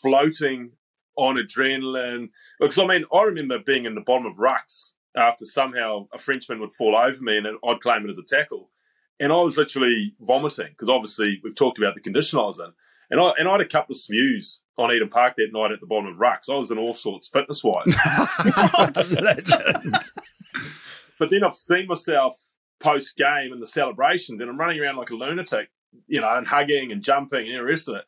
floating 0.00 0.70
on 1.16 1.34
adrenaline. 1.34 2.28
Because, 2.60 2.78
I 2.78 2.86
mean, 2.86 3.04
I 3.12 3.22
remember 3.24 3.58
being 3.58 3.84
in 3.84 3.96
the 3.96 4.00
bottom 4.00 4.26
of 4.26 4.36
rucks 4.36 4.92
after 5.16 5.44
somehow 5.44 6.06
a 6.12 6.18
Frenchman 6.18 6.60
would 6.60 6.72
fall 6.74 6.94
over 6.94 7.20
me 7.20 7.36
and 7.36 7.48
I'd 7.66 7.80
claim 7.80 8.04
it 8.04 8.10
as 8.10 8.18
a 8.18 8.22
tackle. 8.22 8.70
And 9.18 9.32
I 9.32 9.42
was 9.42 9.56
literally 9.56 10.14
vomiting 10.20 10.68
because 10.68 10.88
obviously 10.88 11.40
we've 11.42 11.56
talked 11.56 11.78
about 11.78 11.96
the 11.96 12.00
condition 12.00 12.38
I 12.38 12.42
was 12.42 12.60
in. 12.60 12.72
And 13.10 13.20
I 13.20 13.32
and 13.38 13.48
I 13.48 13.52
had 13.52 13.60
a 13.60 13.66
couple 13.66 13.92
of 13.92 13.98
smews 13.98 14.60
on 14.78 14.92
Eden 14.92 15.08
Park 15.08 15.34
that 15.36 15.52
night 15.52 15.72
at 15.72 15.80
the 15.80 15.86
bottom 15.86 16.10
of 16.10 16.16
rucks. 16.16 16.48
I 16.48 16.56
was 16.56 16.70
in 16.70 16.78
all 16.78 16.94
sorts 16.94 17.28
fitness 17.28 17.64
wise. 17.64 17.96
legend. 19.20 19.96
but 21.18 21.30
then 21.30 21.44
I've 21.44 21.56
seen 21.56 21.86
myself 21.86 22.36
post 22.78 23.16
game 23.16 23.52
and 23.52 23.60
the 23.60 23.66
celebrations, 23.66 24.40
and 24.40 24.48
I'm 24.48 24.58
running 24.58 24.80
around 24.80 24.96
like 24.96 25.10
a 25.10 25.16
lunatic, 25.16 25.70
you 26.06 26.20
know, 26.20 26.36
and 26.36 26.46
hugging 26.46 26.92
and 26.92 27.02
jumping 27.02 27.48
and 27.48 27.58
the 27.58 27.64
rest 27.64 27.88
of 27.88 27.96
it. 27.96 28.04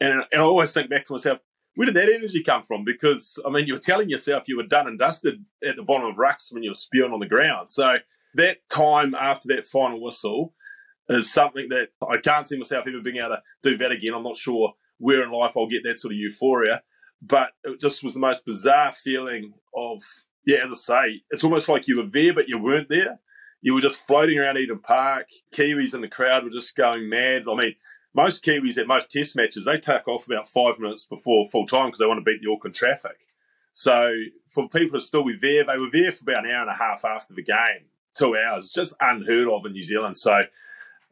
And, 0.00 0.24
and 0.32 0.40
I 0.40 0.44
always 0.44 0.72
think 0.72 0.90
back 0.90 1.04
to 1.06 1.12
myself, 1.12 1.38
where 1.74 1.86
did 1.86 1.94
that 1.96 2.12
energy 2.12 2.42
come 2.42 2.62
from? 2.62 2.84
Because 2.84 3.38
I 3.46 3.50
mean, 3.50 3.66
you 3.66 3.74
were 3.74 3.80
telling 3.80 4.10
yourself 4.10 4.48
you 4.48 4.56
were 4.56 4.64
done 4.64 4.88
and 4.88 4.98
dusted 4.98 5.44
at 5.66 5.76
the 5.76 5.82
bottom 5.82 6.08
of 6.08 6.16
rucks 6.16 6.52
when 6.52 6.62
you 6.62 6.70
were 6.70 6.74
spewing 6.74 7.12
on 7.12 7.20
the 7.20 7.26
ground. 7.26 7.70
So 7.70 7.96
that 8.34 8.68
time 8.68 9.14
after 9.14 9.48
that 9.54 9.66
final 9.66 10.02
whistle 10.02 10.54
is 11.10 11.32
something 11.32 11.68
that 11.70 11.88
I 12.08 12.18
can't 12.18 12.46
see 12.46 12.56
myself 12.56 12.86
ever 12.86 13.00
being 13.00 13.16
able 13.16 13.30
to 13.30 13.42
do 13.62 13.76
that 13.78 13.92
again. 13.92 14.14
I'm 14.14 14.22
not 14.22 14.36
sure 14.36 14.74
where 14.98 15.22
in 15.22 15.32
life 15.32 15.52
I'll 15.56 15.66
get 15.66 15.82
that 15.84 15.98
sort 15.98 16.12
of 16.12 16.18
euphoria, 16.18 16.82
but 17.20 17.50
it 17.64 17.80
just 17.80 18.04
was 18.04 18.14
the 18.14 18.20
most 18.20 18.44
bizarre 18.46 18.92
feeling 18.92 19.54
of 19.74 20.02
yeah. 20.46 20.58
As 20.64 20.70
I 20.70 20.74
say, 20.74 21.22
it's 21.30 21.44
almost 21.44 21.68
like 21.68 21.86
you 21.86 21.98
were 21.98 22.08
there 22.10 22.32
but 22.32 22.48
you 22.48 22.58
weren't 22.58 22.88
there. 22.88 23.20
You 23.60 23.74
were 23.74 23.80
just 23.80 24.06
floating 24.06 24.38
around 24.38 24.56
Eden 24.56 24.78
Park. 24.78 25.26
Kiwis 25.54 25.94
in 25.94 26.00
the 26.00 26.08
crowd 26.08 26.44
were 26.44 26.50
just 26.50 26.74
going 26.76 27.10
mad. 27.10 27.44
I 27.50 27.54
mean, 27.54 27.74
most 28.14 28.44
Kiwis 28.44 28.78
at 28.78 28.86
most 28.86 29.10
test 29.10 29.36
matches, 29.36 29.66
they 29.66 29.78
take 29.78 30.08
off 30.08 30.26
about 30.26 30.48
five 30.48 30.78
minutes 30.78 31.06
before 31.06 31.46
full 31.46 31.66
time 31.66 31.86
because 31.86 31.98
they 31.98 32.06
want 32.06 32.24
to 32.24 32.30
beat 32.30 32.40
the 32.42 32.50
Auckland 32.50 32.74
traffic. 32.74 33.28
So 33.72 34.12
for 34.48 34.68
people 34.68 34.98
to 34.98 35.04
still 35.04 35.24
be 35.24 35.36
there, 35.40 35.64
they 35.64 35.78
were 35.78 35.90
there 35.92 36.12
for 36.12 36.22
about 36.22 36.44
an 36.44 36.50
hour 36.50 36.62
and 36.62 36.70
a 36.70 36.74
half 36.74 37.04
after 37.04 37.34
the 37.34 37.42
game, 37.42 37.86
two 38.16 38.36
hours, 38.36 38.70
just 38.70 38.96
unheard 39.00 39.48
of 39.48 39.66
in 39.66 39.72
New 39.72 39.82
Zealand. 39.82 40.16
So 40.16 40.42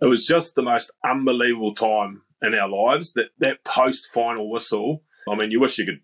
it 0.00 0.06
was 0.06 0.24
just 0.24 0.54
the 0.54 0.62
most 0.62 0.90
unbelievable 1.04 1.74
time 1.74 2.22
in 2.42 2.54
our 2.54 2.68
lives. 2.68 3.12
That 3.14 3.30
that 3.38 3.64
post 3.64 4.08
final 4.12 4.50
whistle. 4.50 5.02
I 5.28 5.34
mean, 5.34 5.50
you 5.50 5.60
wish 5.60 5.78
you 5.78 5.84
could 5.84 6.00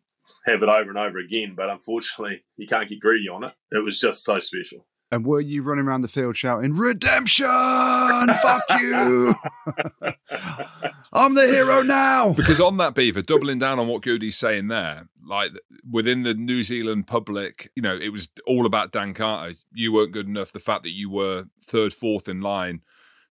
have 0.46 0.62
it 0.62 0.68
over 0.68 0.90
and 0.90 0.98
over 0.98 1.18
again, 1.18 1.54
but 1.56 1.70
unfortunately, 1.70 2.42
you 2.56 2.66
can't 2.66 2.88
get 2.88 3.00
greedy 3.00 3.28
on 3.28 3.44
it. 3.44 3.52
It 3.70 3.84
was 3.84 3.98
just 3.98 4.24
so 4.24 4.38
special. 4.40 4.86
And 5.10 5.24
were 5.24 5.40
you 5.40 5.62
running 5.62 5.86
around 5.86 6.02
the 6.02 6.08
field 6.08 6.36
shouting, 6.36 6.76
Redemption! 6.76 7.46
Fuck 7.46 8.62
you! 8.80 9.34
I'm 11.12 11.34
the 11.34 11.46
hero 11.46 11.82
now! 11.82 12.32
Because 12.32 12.60
on 12.60 12.78
that 12.78 12.94
beaver, 12.94 13.22
doubling 13.22 13.60
down 13.60 13.78
on 13.78 13.86
what 13.86 14.02
Goody's 14.02 14.36
saying 14.36 14.68
there, 14.68 15.08
like 15.24 15.52
within 15.88 16.24
the 16.24 16.34
New 16.34 16.64
Zealand 16.64 17.06
public, 17.06 17.70
you 17.76 17.82
know, 17.82 17.96
it 17.96 18.08
was 18.08 18.30
all 18.46 18.66
about 18.66 18.90
Dan 18.90 19.14
Carter. 19.14 19.54
You 19.72 19.92
weren't 19.92 20.12
good 20.12 20.26
enough. 20.26 20.52
The 20.52 20.58
fact 20.58 20.82
that 20.82 20.90
you 20.94 21.08
were 21.08 21.44
third, 21.62 21.92
fourth 21.92 22.28
in 22.28 22.40
line 22.40 22.80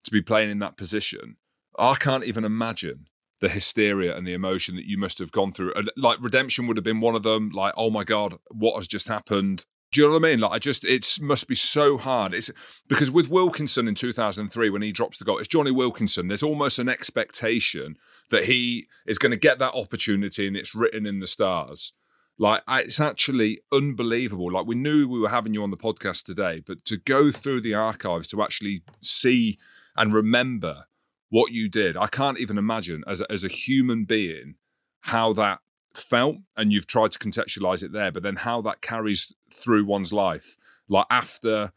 to 0.03 0.11
be 0.11 0.21
playing 0.21 0.51
in 0.51 0.59
that 0.59 0.77
position, 0.77 1.37
I 1.77 1.95
can't 1.95 2.23
even 2.23 2.43
imagine 2.43 3.07
the 3.41 3.49
hysteria 3.49 4.15
and 4.15 4.25
the 4.25 4.33
emotion 4.33 4.75
that 4.75 4.85
you 4.85 4.97
must 4.97 5.19
have 5.19 5.31
gone 5.31 5.51
through. 5.51 5.73
Like 5.97 6.17
redemption 6.21 6.65
would 6.67 6.77
have 6.77 6.83
been 6.83 7.01
one 7.01 7.15
of 7.15 7.23
them. 7.23 7.49
Like, 7.49 7.73
oh 7.75 7.89
my 7.89 8.03
god, 8.03 8.37
what 8.51 8.75
has 8.77 8.87
just 8.87 9.07
happened? 9.07 9.65
Do 9.91 10.01
you 10.01 10.07
know 10.07 10.13
what 10.13 10.25
I 10.25 10.31
mean? 10.31 10.39
Like, 10.39 10.51
I 10.51 10.59
just, 10.59 10.83
it 10.85 11.19
must 11.21 11.47
be 11.47 11.53
so 11.53 11.97
hard. 11.97 12.33
It's 12.33 12.49
because 12.87 13.11
with 13.11 13.29
Wilkinson 13.29 13.87
in 13.87 13.93
2003, 13.93 14.69
when 14.71 14.81
he 14.81 14.91
drops 14.91 15.19
the 15.19 15.25
goal, 15.25 15.37
it's 15.37 15.47
Jonny 15.47 15.71
Wilkinson. 15.71 16.27
There's 16.27 16.41
almost 16.41 16.79
an 16.79 16.89
expectation 16.89 17.97
that 18.31 18.45
he 18.45 18.87
is 19.05 19.19
going 19.19 19.33
to 19.33 19.37
get 19.37 19.59
that 19.59 19.75
opportunity 19.75 20.47
and 20.47 20.57
it's 20.57 20.73
written 20.73 21.05
in 21.05 21.19
the 21.19 21.27
stars. 21.27 21.93
Like, 22.39 22.63
it's 22.67 22.99
actually 22.99 23.59
unbelievable. 23.71 24.51
Like, 24.51 24.65
we 24.65 24.73
knew 24.73 25.07
we 25.07 25.19
were 25.19 25.29
having 25.29 25.53
you 25.53 25.61
on 25.61 25.69
the 25.69 25.77
podcast 25.77 26.23
today, 26.23 26.63
but 26.65 26.83
to 26.85 26.97
go 26.97 27.29
through 27.29 27.61
the 27.61 27.75
archives 27.75 28.29
to 28.29 28.41
actually 28.41 28.81
see 28.99 29.59
and 29.95 30.13
remember 30.13 30.85
what 31.29 31.51
you 31.51 31.69
did, 31.69 31.97
I 31.97 32.07
can't 32.07 32.39
even 32.39 32.57
imagine 32.57 33.03
as 33.07 33.21
a, 33.21 33.31
as 33.31 33.43
a 33.43 33.47
human 33.47 34.05
being 34.05 34.55
how 35.01 35.33
that 35.33 35.59
felt 35.93 36.37
and 36.55 36.71
you've 36.71 36.87
tried 36.87 37.11
to 37.11 37.19
contextualize 37.19 37.83
it 37.83 37.91
there 37.91 38.11
but 38.11 38.23
then 38.23 38.37
how 38.37 38.61
that 38.61 38.81
carries 38.81 39.33
through 39.53 39.85
one's 39.85 40.13
life. 40.13 40.57
Like 40.87 41.05
after 41.09 41.71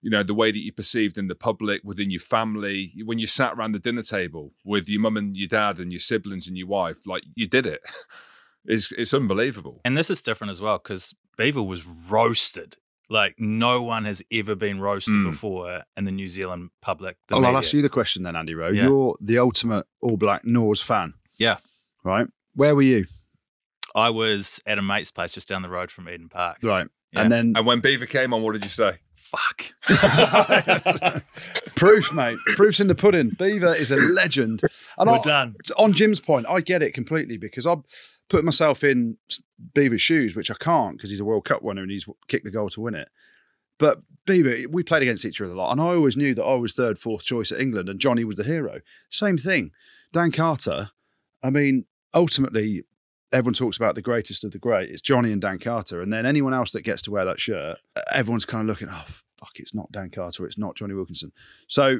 you 0.00 0.10
know 0.10 0.22
the 0.22 0.34
way 0.34 0.50
that 0.50 0.58
you 0.58 0.72
perceived 0.72 1.16
in 1.16 1.28
the 1.28 1.34
public 1.34 1.80
within 1.84 2.10
your 2.10 2.20
family 2.20 2.92
when 3.04 3.18
you 3.18 3.26
sat 3.26 3.54
around 3.54 3.72
the 3.72 3.78
dinner 3.78 4.02
table 4.02 4.52
with 4.64 4.88
your 4.88 5.00
mum 5.00 5.16
and 5.16 5.36
your 5.36 5.48
dad 5.48 5.78
and 5.78 5.92
your 5.92 6.00
siblings 6.00 6.48
and 6.48 6.58
your 6.58 6.66
wife 6.66 7.06
like 7.06 7.22
you 7.34 7.46
did 7.46 7.66
it. 7.66 7.80
It's 8.64 8.92
it's 8.92 9.12
unbelievable. 9.12 9.80
And 9.84 9.98
this 9.98 10.08
is 10.08 10.22
different 10.22 10.52
as 10.52 10.60
well 10.60 10.78
because 10.78 11.16
beaver 11.36 11.62
was 11.62 11.84
roasted 11.84 12.76
like 13.12 13.34
no 13.38 13.82
one 13.82 14.04
has 14.04 14.22
ever 14.32 14.54
been 14.54 14.80
roasted 14.80 15.14
mm. 15.14 15.30
before 15.30 15.82
in 15.96 16.04
the 16.04 16.10
new 16.10 16.28
zealand 16.28 16.70
public 16.80 17.16
oh, 17.30 17.40
well, 17.40 17.50
i'll 17.50 17.56
ask 17.56 17.72
you 17.72 17.82
the 17.82 17.88
question 17.88 18.22
then 18.22 18.34
andy 18.34 18.54
rowe 18.54 18.70
yeah. 18.70 18.84
you're 18.84 19.16
the 19.20 19.38
ultimate 19.38 19.86
all 20.00 20.16
black 20.16 20.44
Norse 20.44 20.82
fan 20.82 21.14
yeah 21.38 21.58
right 22.04 22.26
where 22.54 22.74
were 22.74 22.82
you 22.82 23.06
I 23.94 24.10
was 24.10 24.60
at 24.66 24.78
a 24.78 24.82
mate's 24.82 25.10
place 25.10 25.32
just 25.32 25.48
down 25.48 25.62
the 25.62 25.68
road 25.68 25.90
from 25.90 26.08
Eden 26.08 26.28
Park. 26.28 26.58
Right. 26.62 26.86
Yeah. 27.12 27.22
And 27.22 27.30
then 27.30 27.52
And 27.56 27.66
when 27.66 27.80
Beaver 27.80 28.06
came 28.06 28.32
on, 28.32 28.42
what 28.42 28.52
did 28.52 28.64
you 28.64 28.70
say? 28.70 28.98
Fuck. 29.14 29.72
proof, 31.74 32.12
mate. 32.12 32.36
Proof's 32.54 32.80
in 32.80 32.88
the 32.88 32.94
pudding. 32.94 33.30
Beaver 33.30 33.74
is 33.74 33.90
a 33.90 33.96
legend. 33.96 34.62
And 34.98 35.10
We're 35.10 35.18
I- 35.18 35.22
done. 35.22 35.56
on 35.78 35.92
Jim's 35.92 36.20
point, 36.20 36.46
I 36.48 36.60
get 36.60 36.82
it 36.82 36.92
completely 36.92 37.38
because 37.38 37.66
I 37.66 37.76
put 38.32 38.44
myself 38.44 38.82
in 38.82 39.16
Beaver's 39.74 40.00
shoes, 40.02 40.34
which 40.34 40.50
I 40.50 40.54
can't 40.54 40.96
because 40.96 41.10
he's 41.10 41.20
a 41.20 41.24
World 41.24 41.44
Cup 41.44 41.62
winner 41.62 41.82
and 41.82 41.90
he's 41.90 42.06
kicked 42.28 42.44
the 42.44 42.50
goal 42.50 42.68
to 42.70 42.80
win 42.80 42.94
it. 42.94 43.08
But 43.78 44.02
Beaver, 44.26 44.68
we 44.70 44.82
played 44.82 45.02
against 45.02 45.24
each 45.24 45.40
other 45.40 45.52
a 45.52 45.56
lot, 45.56 45.72
and 45.72 45.80
I 45.80 45.84
always 45.94 46.16
knew 46.16 46.34
that 46.34 46.44
I 46.44 46.54
was 46.54 46.72
third, 46.72 46.98
fourth 46.98 47.22
choice 47.24 47.50
at 47.52 47.60
England, 47.60 47.88
and 47.88 48.00
Jonny 48.00 48.24
was 48.24 48.36
the 48.36 48.44
hero. 48.44 48.80
Same 49.10 49.36
thing. 49.38 49.70
Dan 50.12 50.30
Carter. 50.30 50.90
I 51.42 51.50
mean, 51.50 51.86
ultimately, 52.14 52.84
everyone 53.32 53.54
talks 53.54 53.76
about 53.76 53.94
the 53.94 54.02
greatest 54.02 54.44
of 54.44 54.52
the 54.52 54.58
great. 54.58 54.90
It's 54.90 55.00
Jonny 55.02 55.32
and 55.32 55.40
Dan 55.40 55.58
Carter, 55.58 56.00
and 56.02 56.12
then 56.12 56.26
anyone 56.26 56.54
else 56.54 56.72
that 56.72 56.82
gets 56.82 57.02
to 57.02 57.10
wear 57.10 57.24
that 57.24 57.40
shirt, 57.40 57.78
everyone's 58.12 58.44
kind 58.46 58.62
of 58.62 58.68
looking, 58.68 58.88
oh 58.90 59.04
fuck, 59.40 59.52
it's 59.56 59.74
not 59.74 59.90
Dan 59.90 60.10
Carter, 60.10 60.46
it's 60.46 60.58
not 60.58 60.76
Jonny 60.76 60.94
Wilkinson. 60.94 61.32
So 61.66 61.98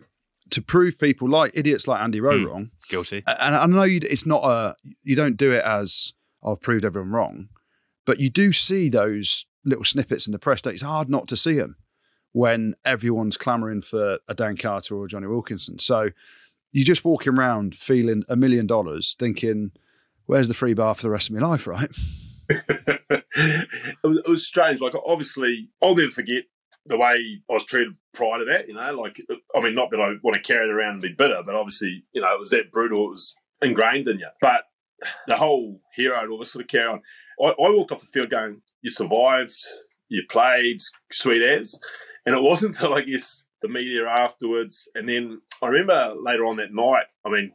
to 0.51 0.63
prove 0.63 0.99
people 0.99 1.29
like 1.29 1.53
idiots 1.55 1.89
like 1.89 2.01
Andy 2.03 2.21
Rowe 2.21 2.39
Hmm. 2.39 2.45
wrong, 2.47 2.71
Guilty. 2.89 3.23
and 3.27 3.57
I 3.57 3.67
know 3.67 3.85
you, 3.85 4.01
it's 4.03 4.27
not 4.27 4.45
a 4.45 4.75
you 5.03 5.17
don't 5.17 5.37
do 5.37 5.53
it 5.53 5.65
as 5.65 6.13
I've 6.45 6.61
proved 6.61 6.85
everyone 6.85 7.13
wrong, 7.13 7.49
but 8.05 8.21
you 8.21 8.31
do 8.31 8.53
see 8.53 8.89
those 8.89 9.47
little 9.65 9.85
snippets 9.85 10.27
in 10.27 10.33
the 10.33 10.39
press. 10.39 10.61
It's 10.67 10.83
hard 10.83 11.09
not 11.09 11.29
to 11.29 11.37
see 11.37 11.55
them 11.55 11.77
when 12.33 12.75
everyone's 12.85 13.37
clamoring 13.37 13.83
for 13.83 14.19
a 14.29 14.35
Dan 14.35 14.57
Carter 14.57 14.97
or 14.97 15.07
Jonny 15.07 15.27
Wilkinson. 15.27 15.79
So 15.79 16.11
you're 16.73 16.85
just 16.85 17.05
walking 17.05 17.39
around 17.39 17.75
feeling 17.75 18.25
a 18.29 18.37
million 18.37 18.67
dollars, 18.67 19.15
thinking, 19.19 19.73
"Where's 20.27 20.49
the 20.49 20.55
free 20.55 20.75
bar 20.75 20.95
for 20.95 21.03
the 21.03 21.11
rest 21.11 21.31
of 21.31 21.37
my 21.37 21.47
life?" 21.47 21.67
Right? 21.67 21.91
it, 22.49 23.25
was, 24.03 24.19
it 24.19 24.29
was 24.29 24.47
strange. 24.47 24.81
Like, 24.81 24.95
obviously, 25.07 25.69
I'll 25.83 25.95
never 25.95 26.11
forget 26.11 26.45
the 26.87 26.97
way 26.97 27.43
I 27.49 27.53
was 27.53 27.65
treated 27.65 27.95
prior 28.13 28.39
to 28.39 28.45
that. 28.47 28.69
You 28.69 28.75
know, 28.75 28.93
like, 28.95 29.21
I 29.55 29.61
mean, 29.61 29.75
not 29.75 29.91
that 29.91 30.01
I 30.01 30.15
want 30.23 30.35
to 30.35 30.41
carry 30.41 30.69
it 30.69 30.73
around 30.73 30.95
and 30.95 31.03
be 31.03 31.15
bitter, 31.17 31.43
but 31.45 31.55
obviously, 31.55 32.05
you 32.13 32.21
know, 32.21 32.35
it 32.35 32.41
was 32.41 32.51
that 32.51 32.73
brutal. 32.73 33.07
It 33.07 33.11
was 33.11 33.35
ingrained 33.61 34.09
in 34.09 34.19
you. 34.19 34.29
But 34.41 34.65
the 35.27 35.37
whole 35.37 35.81
hero 35.95 36.21
and 36.21 36.31
all 36.31 36.39
this 36.39 36.53
sort 36.53 36.65
of 36.65 36.69
carry 36.71 36.87
on. 36.87 37.03
I, 37.41 37.49
I 37.51 37.71
walked 37.71 37.93
off 37.93 38.01
the 38.01 38.07
field 38.07 38.31
going, 38.31 38.63
"You 38.83 38.91
survived. 38.91 39.55
You 40.09 40.23
played, 40.29 40.81
sweet 41.11 41.43
as." 41.43 41.79
And 42.27 42.37
it 42.37 42.43
wasn't 42.43 42.77
until 42.81 42.95
I 42.95 43.03
guess 43.03 43.45
the 43.63 43.69
media 43.69 44.07
afterwards, 44.09 44.89
and 44.95 45.09
then 45.09 45.41
I 45.63 45.69
remember 45.69 46.15
later 46.21 46.45
on 46.47 46.57
that 46.57 46.75
night. 46.75 47.05
I 47.25 47.31
mean, 47.31 47.53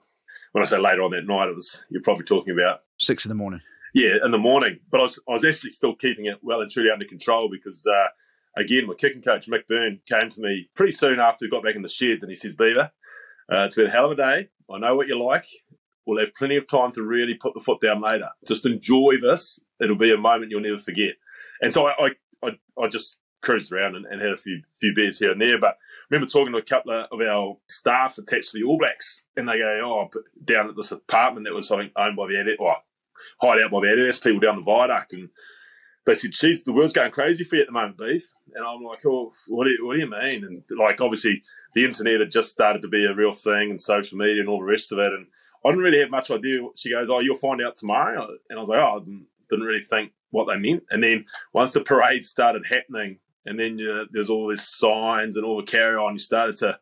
when 0.54 0.64
I 0.64 0.68
say 0.68 0.78
later 0.78 1.04
on 1.04 1.12
that 1.12 1.26
night, 1.28 1.50
it 1.50 1.56
was 1.56 1.82
you're 1.90 2.02
probably 2.02 2.26
talking 2.26 2.54
about 2.58 2.80
Six 3.00 3.26
in 3.26 3.30
the 3.30 3.36
morning. 3.36 3.62
yeah, 3.94 4.16
in 4.24 4.32
the 4.32 4.38
morning. 4.38 4.80
But 4.90 5.02
I 5.02 5.04
was, 5.04 5.22
I 5.30 5.34
was 5.34 5.46
actually 5.46 5.72
still 5.72 5.96
keeping 5.96 6.26
it 6.26 6.40
well 6.42 6.62
and 6.62 6.72
truly 6.72 6.90
under 6.90 7.06
control 7.06 7.48
because, 7.52 7.86
uh, 7.86 8.08
again, 8.56 8.88
my 8.88 8.96
kicking 8.96 9.22
coach, 9.22 9.48
Mick 9.48 9.68
Byrne, 9.68 10.00
came 10.08 10.30
to 10.32 10.42
me 10.42 10.70
pretty 10.74 10.94
soon 10.94 11.20
after 11.20 11.46
we 11.46 11.50
got 11.52 11.64
back 11.64 11.76
in 11.76 11.84
the 11.84 11.90
sheds 11.90 12.24
and 12.24 12.30
he 12.32 12.36
says, 12.36 12.56
Beaver, 12.56 12.92
uh, 13.54 13.66
it's 13.66 13.76
been 13.76 13.86
a 13.86 13.92
hell 13.92 14.06
of 14.06 14.14
a 14.14 14.16
day. 14.16 14.50
I 14.72 14.80
know 14.80 14.96
what 14.96 15.08
you 15.08 15.22
like. 15.22 15.48
We'll 16.08 16.20
have 16.24 16.34
plenty 16.36 16.56
of 16.56 16.68
time 16.68 16.94
to 16.94 17.04
really 17.04 17.34
put 17.34 17.54
the 17.54 17.60
foot 17.60 17.82
down 17.82 18.02
later. 18.02 18.30
Just 18.48 18.66
enjoy 18.66 19.16
this. 19.22 19.60
It'll 19.82 19.98
be 19.98 20.14
a 20.14 20.18
moment 20.18 20.52
you'll 20.52 20.62
never 20.62 20.80
forget. 20.80 21.16
And 21.62 21.74
so 21.74 21.86
I, 21.86 21.94
I, 22.00 22.10
I, 22.42 22.60
I 22.82 22.88
just 22.88 23.20
cruised 23.42 23.74
around 23.74 23.96
and, 23.96 24.06
and 24.06 24.22
had 24.22 24.32
a 24.32 24.38
few 24.38 24.62
few 24.74 24.94
beers 24.96 25.20
here 25.20 25.32
and 25.32 25.42
there. 25.42 25.60
But 25.60 25.72
I 25.72 25.76
remember 26.10 26.32
talking 26.32 26.54
to 26.54 26.60
a 26.60 26.64
couple 26.64 26.94
of 26.94 27.22
our 27.22 27.58
staff 27.68 28.18
attached 28.18 28.52
to 28.52 28.60
the 28.60 28.64
All 28.64 28.78
Blacks, 28.78 29.22
and 29.36 29.50
they 29.50 29.58
go, 29.58 29.82
"Oh, 29.84 30.22
down 30.44 30.70
at 30.70 30.78
this 30.78 30.94
apartment 30.94 31.46
that 31.46 31.54
was 31.54 31.68
something 31.68 31.92
owned 31.98 32.16
by 32.16 32.28
the 32.28 32.36
Adidas, 32.36 32.60
or 32.60 32.78
hide 33.42 33.62
out 33.62 33.72
by 33.72 33.82
the 33.82 33.88
Adidas 33.88 34.24
people 34.24 34.40
down 34.40 34.56
the 34.56 34.62
viaduct." 34.62 35.12
And 35.12 35.30
they 36.06 36.16
said, 36.16 36.32
"Geez, 36.32 36.64
the 36.64 36.72
world's 36.72 36.94
going 36.94 37.12
crazy 37.12 37.44
for 37.44 37.58
you 37.58 37.64
at 37.64 37.68
the 37.68 37.74
moment, 37.74 37.98
Beef." 37.98 38.32
And 38.56 38.66
I'm 38.66 38.82
like, 38.82 39.06
"Oh, 39.06 39.34
what 39.48 39.66
do 39.66 39.72
you, 39.72 39.86
what 39.86 39.96
do 39.96 40.00
you 40.00 40.10
mean?" 40.10 40.46
And 40.46 40.64
like, 40.78 41.02
obviously, 41.02 41.44
the 41.74 41.84
internet 41.84 42.22
had 42.22 42.32
just 42.32 42.52
started 42.52 42.82
to 42.84 42.88
be 42.88 43.06
a 43.06 43.14
real 43.14 43.34
thing, 43.34 43.72
and 43.72 43.82
social 43.82 44.18
media 44.18 44.40
and 44.40 44.48
all 44.48 44.60
the 44.60 44.66
rest 44.66 44.94
of 44.94 45.00
it. 45.00 45.12
And 45.12 45.28
I 45.66 45.70
didn't 45.70 45.84
really 45.84 46.00
have 46.00 46.10
much 46.10 46.32
idea. 46.32 46.62
She 46.76 46.92
goes, 46.92 47.10
"Oh, 47.10 47.20
you'll 47.20 47.38
find 47.38 47.62
out 47.62 47.76
tomorrow," 47.76 48.38
and 48.50 48.58
I 48.58 48.62
was 48.62 48.70
like, 48.70 48.80
"Oh, 48.80 48.98
I 48.98 49.00
didn't, 49.00 49.28
didn't 49.50 49.66
really 49.66 49.82
think 49.82 50.12
what 50.32 50.46
they 50.46 50.58
meant." 50.58 50.84
And 50.90 51.04
then 51.04 51.26
once 51.54 51.74
the 51.74 51.82
parade 51.82 52.26
started 52.26 52.66
happening, 52.66 53.20
and 53.46 53.60
then 53.60 53.80
uh, 53.80 54.06
there's 54.12 54.30
all 54.30 54.48
these 54.48 54.68
signs 54.68 55.38
and 55.38 55.46
all 55.46 55.58
the 55.58 55.64
carry 55.64 55.96
on, 55.96 56.14
you 56.14 56.20
started 56.20 56.58
to 56.58 56.80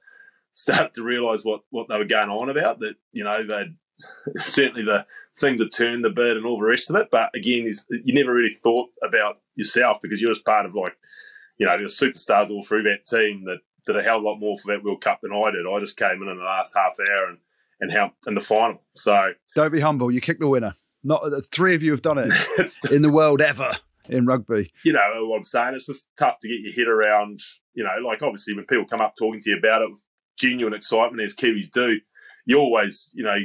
start 0.54 0.94
to 0.94 1.04
realise 1.04 1.44
what 1.44 1.62
what 1.70 1.88
they 1.90 1.98
were 1.98 2.06
going 2.06 2.30
on 2.30 2.50
about. 2.50 2.80
That 2.80 2.96
you 3.12 3.24
know, 3.24 3.46
they 3.46 3.66
certainly 4.40 4.84
the 4.84 5.06
things 5.38 5.60
had 5.62 5.72
turned 5.72 6.06
a 6.06 6.10
bit 6.10 6.38
and 6.38 6.46
all 6.46 6.60
the 6.60 6.66
rest 6.66 6.90
of 6.90 6.96
it. 6.96 7.10
But 7.12 7.30
again, 7.36 7.72
you 7.90 8.14
never 8.14 8.34
really 8.34 8.56
thought 8.64 8.90
about 9.04 9.40
yourself 9.56 10.00
because 10.02 10.22
you're 10.22 10.32
just 10.32 10.46
part 10.46 10.66
of 10.66 10.76
like, 10.76 10.96
you 11.58 11.66
know, 11.66 11.78
there's 11.78 12.00
superstars 12.00 12.50
all 12.50 12.64
through 12.64 12.84
that 12.84 13.06
team 13.06 13.46
that 13.46 13.60
did 13.86 13.98
a 13.98 14.04
hell 14.04 14.18
of 14.18 14.24
a 14.24 14.28
lot 14.28 14.40
more 14.40 14.58
for 14.58 14.72
that 14.72 14.84
World 14.84 15.02
Cup 15.02 15.20
than 15.22 15.34
I 15.34 15.52
did. 15.52 15.66
I 15.70 15.80
just 15.80 15.98
came 15.98 16.22
in 16.22 16.30
in 16.30 16.38
the 16.38 16.44
last 16.44 16.74
half 16.76 16.96
hour 17.00 17.30
and 17.30 17.38
and 17.80 17.92
how 17.92 18.12
in 18.28 18.36
the 18.36 18.42
final. 18.42 18.82
So 18.96 19.34
Don't 19.56 19.72
be 19.72 19.80
humble. 19.80 20.12
You 20.12 20.22
kick 20.22 20.40
the 20.40 20.48
winner. 20.48 20.74
Not 21.04 21.24
three 21.52 21.76
of 21.76 21.84
you 21.84 21.92
have 21.92 22.02
done 22.02 22.18
it 22.18 22.34
in 22.92 23.02
the 23.02 23.12
world 23.12 23.42
ever 23.42 23.72
in 24.10 24.26
rugby. 24.26 24.72
you 24.84 24.94
know 24.94 25.26
what 25.26 25.38
I'm 25.38 25.46
saying. 25.46 25.76
It's 25.76 25.88
just 25.88 26.08
tough 26.18 26.40
to 26.40 26.48
get 26.48 26.62
your 26.62 26.74
head 26.74 26.88
around. 26.88 27.40
You 27.74 27.84
know, 27.84 27.96
like 28.04 28.22
obviously 28.22 28.56
when 28.56 28.66
people 28.66 28.86
come 28.86 29.02
up 29.02 29.14
talking 29.18 29.42
to 29.42 29.50
you 29.52 29.58
about 29.58 29.82
it 29.82 29.92
with 29.92 30.02
genuine 30.38 30.74
excitement, 30.74 31.22
as 31.22 31.36
Kiwis 31.36 31.70
do, 31.72 32.00
you 32.46 32.58
always, 32.58 33.12
you 33.14 33.24
know, 33.24 33.38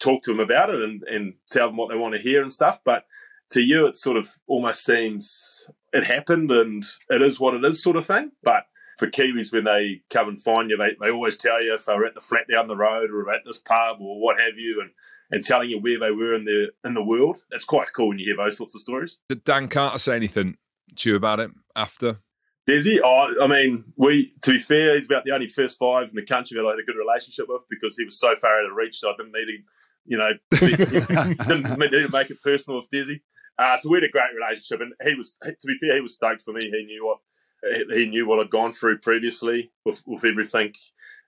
talk 0.00 0.22
to 0.24 0.30
them 0.30 0.40
about 0.40 0.70
it 0.70 0.82
and, 0.82 1.02
and 1.04 1.34
tell 1.50 1.68
them 1.68 1.76
what 1.76 1.90
they 1.90 1.96
want 1.96 2.14
to 2.14 2.20
hear 2.20 2.42
and 2.42 2.52
stuff. 2.52 2.80
But 2.84 3.04
to 3.50 3.60
you, 3.60 3.86
it 3.86 3.96
sort 3.96 4.16
of 4.16 4.30
almost 4.46 4.84
seems 4.84 5.66
it 5.92 6.04
happened 6.04 6.50
and 6.50 6.84
it 7.08 7.22
is 7.22 7.40
what 7.40 7.54
it 7.54 7.64
is, 7.64 7.82
sort 7.82 7.96
of 7.96 8.06
thing. 8.06 8.32
But 8.42 8.64
for 9.00 9.08
Kiwis, 9.08 9.52
when 9.52 9.64
they 9.64 10.02
come 10.10 10.28
and 10.28 10.40
find 10.40 10.70
you, 10.70 10.76
they, 10.76 10.94
they 11.00 11.10
always 11.10 11.38
tell 11.38 11.62
you 11.62 11.74
if 11.74 11.86
they 11.86 11.94
were 11.94 12.04
at 12.04 12.14
the 12.14 12.20
flat 12.20 12.44
down 12.48 12.68
the 12.68 12.76
road 12.76 13.10
or 13.10 13.28
at 13.32 13.40
this 13.46 13.58
pub 13.58 13.96
or 14.00 14.20
what 14.20 14.38
have 14.38 14.58
you, 14.58 14.80
and 14.80 14.90
and 15.32 15.44
telling 15.44 15.70
you 15.70 15.80
where 15.80 15.98
they 15.98 16.10
were 16.10 16.34
in 16.34 16.44
the 16.44 16.70
in 16.84 16.94
the 16.94 17.02
world. 17.02 17.42
It's 17.50 17.64
quite 17.64 17.88
cool 17.94 18.08
when 18.08 18.18
you 18.18 18.26
hear 18.26 18.36
those 18.36 18.56
sorts 18.56 18.74
of 18.74 18.80
stories. 18.80 19.20
Did 19.28 19.44
Dan 19.44 19.68
Carter 19.68 19.98
say 19.98 20.16
anything 20.16 20.56
to 20.96 21.10
you 21.10 21.16
about 21.16 21.40
it 21.40 21.50
after? 21.74 22.18
Does 22.66 22.84
he? 22.84 23.00
Oh, 23.02 23.34
I 23.40 23.46
mean, 23.46 23.84
we. 23.96 24.32
To 24.42 24.52
be 24.52 24.58
fair, 24.58 24.96
he's 24.96 25.06
about 25.06 25.24
the 25.24 25.32
only 25.32 25.46
first 25.46 25.78
five 25.78 26.08
in 26.10 26.14
the 26.14 26.26
country 26.26 26.56
that 26.56 26.66
I 26.66 26.70
had 26.70 26.78
a 26.78 26.84
good 26.84 26.98
relationship 26.98 27.46
with 27.48 27.62
because 27.70 27.96
he 27.96 28.04
was 28.04 28.18
so 28.18 28.34
far 28.36 28.60
out 28.60 28.70
of 28.70 28.76
reach, 28.76 28.98
so 28.98 29.10
I 29.10 29.14
didn't 29.16 29.32
need 29.32 29.48
him. 29.48 29.64
You 30.04 30.18
know, 30.18 30.30
didn't 30.50 31.78
need 31.78 31.90
to 31.90 32.08
make 32.12 32.30
it 32.30 32.42
personal 32.42 32.80
with 32.80 32.90
DC. 32.90 33.20
Uh, 33.58 33.76
so 33.76 33.90
we 33.90 33.98
had 33.98 34.04
a 34.04 34.08
great 34.08 34.34
relationship, 34.34 34.80
and 34.80 34.92
he 35.02 35.14
was. 35.14 35.36
To 35.42 35.66
be 35.66 35.78
fair, 35.80 35.94
he 35.94 36.00
was 36.00 36.14
stoked 36.14 36.42
for 36.42 36.52
me. 36.52 36.62
He 36.62 36.84
knew 36.84 37.06
what 37.06 37.18
he 37.92 38.06
knew 38.06 38.26
what 38.26 38.40
I'd 38.40 38.50
gone 38.50 38.72
through 38.72 38.98
previously 38.98 39.70
with, 39.84 40.02
with 40.06 40.24
everything, 40.24 40.74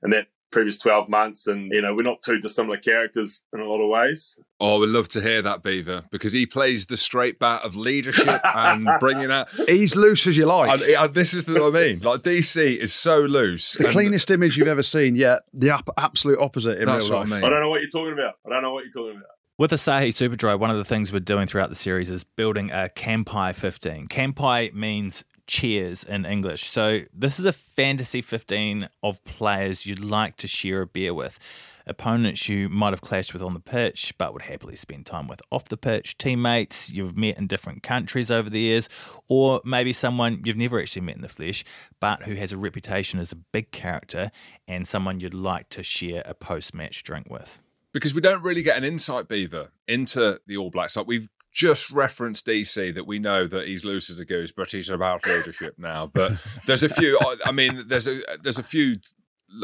and 0.02 0.12
that 0.12 0.28
previous 0.50 0.78
twelve 0.78 1.08
months. 1.08 1.46
And 1.46 1.72
you 1.72 1.80
know, 1.82 1.94
we're 1.94 2.02
not 2.02 2.22
two 2.22 2.38
dissimilar 2.38 2.76
characters 2.76 3.42
in 3.52 3.60
a 3.60 3.64
lot 3.64 3.80
of 3.80 3.88
ways. 3.88 4.38
Oh, 4.60 4.76
I 4.76 4.78
would 4.78 4.90
love 4.90 5.08
to 5.08 5.20
hear 5.20 5.42
that, 5.42 5.62
Beaver, 5.62 6.04
because 6.10 6.32
he 6.32 6.46
plays 6.46 6.86
the 6.86 6.96
straight 6.96 7.38
bat 7.38 7.62
of 7.64 7.74
leadership 7.74 8.40
and 8.54 8.88
bringing 9.00 9.30
out. 9.32 9.50
He's 9.66 9.96
loose 9.96 10.26
as 10.26 10.36
you 10.36 10.46
like. 10.46 10.80
And, 10.80 10.82
and 10.82 11.14
this 11.14 11.34
is 11.34 11.48
what 11.48 11.62
I 11.62 11.70
mean. 11.70 12.00
Like 12.12 12.20
DC 12.20 12.76
is 12.78 12.92
so 12.92 13.20
loose. 13.20 13.72
the 13.74 13.84
and 13.84 13.92
cleanest 13.92 14.30
image 14.30 14.56
you've 14.56 14.68
ever 14.68 14.82
seen, 14.82 15.16
yet 15.16 15.42
the 15.52 15.70
ap- 15.70 15.88
absolute 15.96 16.38
opposite 16.38 16.78
in 16.78 16.84
That's 16.86 17.08
real 17.08 17.20
what 17.20 17.28
I 17.28 17.30
mean. 17.30 17.44
I 17.44 17.48
don't 17.48 17.60
know 17.60 17.68
what 17.70 17.80
you're 17.80 17.90
talking 17.90 18.12
about. 18.12 18.34
I 18.46 18.50
don't 18.50 18.62
know 18.62 18.72
what 18.72 18.84
you're 18.84 18.92
talking 18.92 19.16
about. 19.18 19.30
With 19.58 19.70
Asahi 19.70 20.08
Superdry, 20.08 20.58
one 20.58 20.70
of 20.70 20.76
the 20.76 20.84
things 20.84 21.12
we're 21.12 21.20
doing 21.20 21.46
throughout 21.46 21.68
the 21.68 21.74
series 21.74 22.10
is 22.10 22.24
building 22.24 22.70
a 22.70 22.90
Kampai 22.94 23.54
15. 23.54 24.08
Kampai 24.08 24.72
means 24.74 25.24
cheers 25.52 26.02
in 26.02 26.24
English. 26.24 26.70
So 26.70 27.02
this 27.12 27.38
is 27.38 27.44
a 27.44 27.52
fantasy 27.52 28.22
15 28.22 28.88
of 29.02 29.22
players 29.24 29.84
you'd 29.84 30.02
like 30.02 30.38
to 30.38 30.48
share 30.48 30.80
a 30.80 30.86
beer 30.86 31.12
with. 31.12 31.38
Opponents 31.86 32.48
you 32.48 32.70
might 32.70 32.94
have 32.94 33.02
clashed 33.02 33.34
with 33.34 33.42
on 33.42 33.52
the 33.52 33.60
pitch, 33.60 34.14
but 34.16 34.32
would 34.32 34.42
happily 34.42 34.76
spend 34.76 35.04
time 35.04 35.28
with 35.28 35.42
off 35.50 35.66
the 35.66 35.76
pitch, 35.76 36.16
teammates 36.16 36.88
you've 36.88 37.18
met 37.18 37.36
in 37.36 37.48
different 37.48 37.82
countries 37.82 38.30
over 38.30 38.48
the 38.48 38.60
years, 38.60 38.88
or 39.28 39.60
maybe 39.62 39.92
someone 39.92 40.40
you've 40.42 40.56
never 40.56 40.80
actually 40.80 41.02
met 41.02 41.16
in 41.16 41.22
the 41.22 41.28
flesh, 41.28 41.64
but 42.00 42.22
who 42.22 42.34
has 42.36 42.52
a 42.52 42.56
reputation 42.56 43.20
as 43.20 43.30
a 43.30 43.36
big 43.36 43.72
character 43.72 44.30
and 44.66 44.88
someone 44.88 45.20
you'd 45.20 45.34
like 45.34 45.68
to 45.68 45.82
share 45.82 46.22
a 46.24 46.32
post 46.32 46.72
match 46.72 47.02
drink 47.02 47.28
with. 47.28 47.60
because 47.92 48.14
we 48.14 48.22
don't 48.22 48.42
really 48.42 48.62
get 48.62 48.78
an 48.78 48.84
insight, 48.84 49.28
Beaver, 49.28 49.70
into 49.86 50.40
the 50.46 50.56
All 50.56 50.70
Blacks. 50.70 50.96
Like 50.96 51.06
we've 51.06 51.28
just 51.52 51.90
referenced 51.90 52.46
DC 52.46 52.94
that 52.94 53.06
we 53.06 53.18
know 53.18 53.46
that 53.46 53.66
he's 53.66 53.84
loose 53.84 54.08
as 54.10 54.18
a 54.18 54.24
goose, 54.24 54.52
but 54.52 54.70
he's 54.70 54.88
about 54.88 55.26
leadership 55.26 55.74
now. 55.78 56.06
But 56.12 56.32
there's 56.66 56.82
a 56.82 56.88
few. 56.88 57.18
I- 57.20 57.36
I 57.46 57.52
mean, 57.52 57.84
there's 57.86 58.06
a 58.08 58.20
there's 58.42 58.58
a 58.58 58.62
few. 58.62 58.96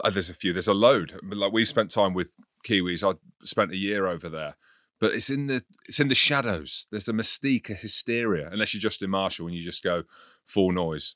uh, 0.04 0.10
There's 0.10 0.28
a 0.30 0.34
few. 0.34 0.52
There's 0.52 0.68
a 0.68 0.74
load. 0.74 1.18
Like 1.22 1.52
we 1.52 1.64
spent 1.64 1.90
time 1.90 2.12
with 2.14 2.34
Kiwis. 2.66 3.02
I 3.08 3.16
spent 3.44 3.72
a 3.72 3.76
year 3.76 4.06
over 4.06 4.28
there. 4.28 4.56
But 5.00 5.12
it's 5.14 5.30
in 5.30 5.46
the 5.46 5.62
it's 5.86 6.00
in 6.00 6.08
the 6.08 6.14
shadows. 6.14 6.86
There's 6.90 7.08
a 7.08 7.12
mystique, 7.12 7.70
a 7.70 7.74
hysteria. 7.74 8.48
Unless 8.52 8.74
you're 8.74 8.80
Justin 8.80 9.10
Marshall 9.10 9.46
and 9.46 9.54
you 9.56 9.62
just 9.62 9.82
go 9.84 10.02
full 10.44 10.72
noise. 10.72 11.14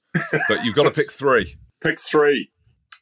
But 0.49 0.65
you've 0.65 0.75
got 0.77 0.85
to 0.85 0.91
pick 0.91 1.11
three. 1.13 1.57
Pick 1.83 1.99
three. 2.01 2.53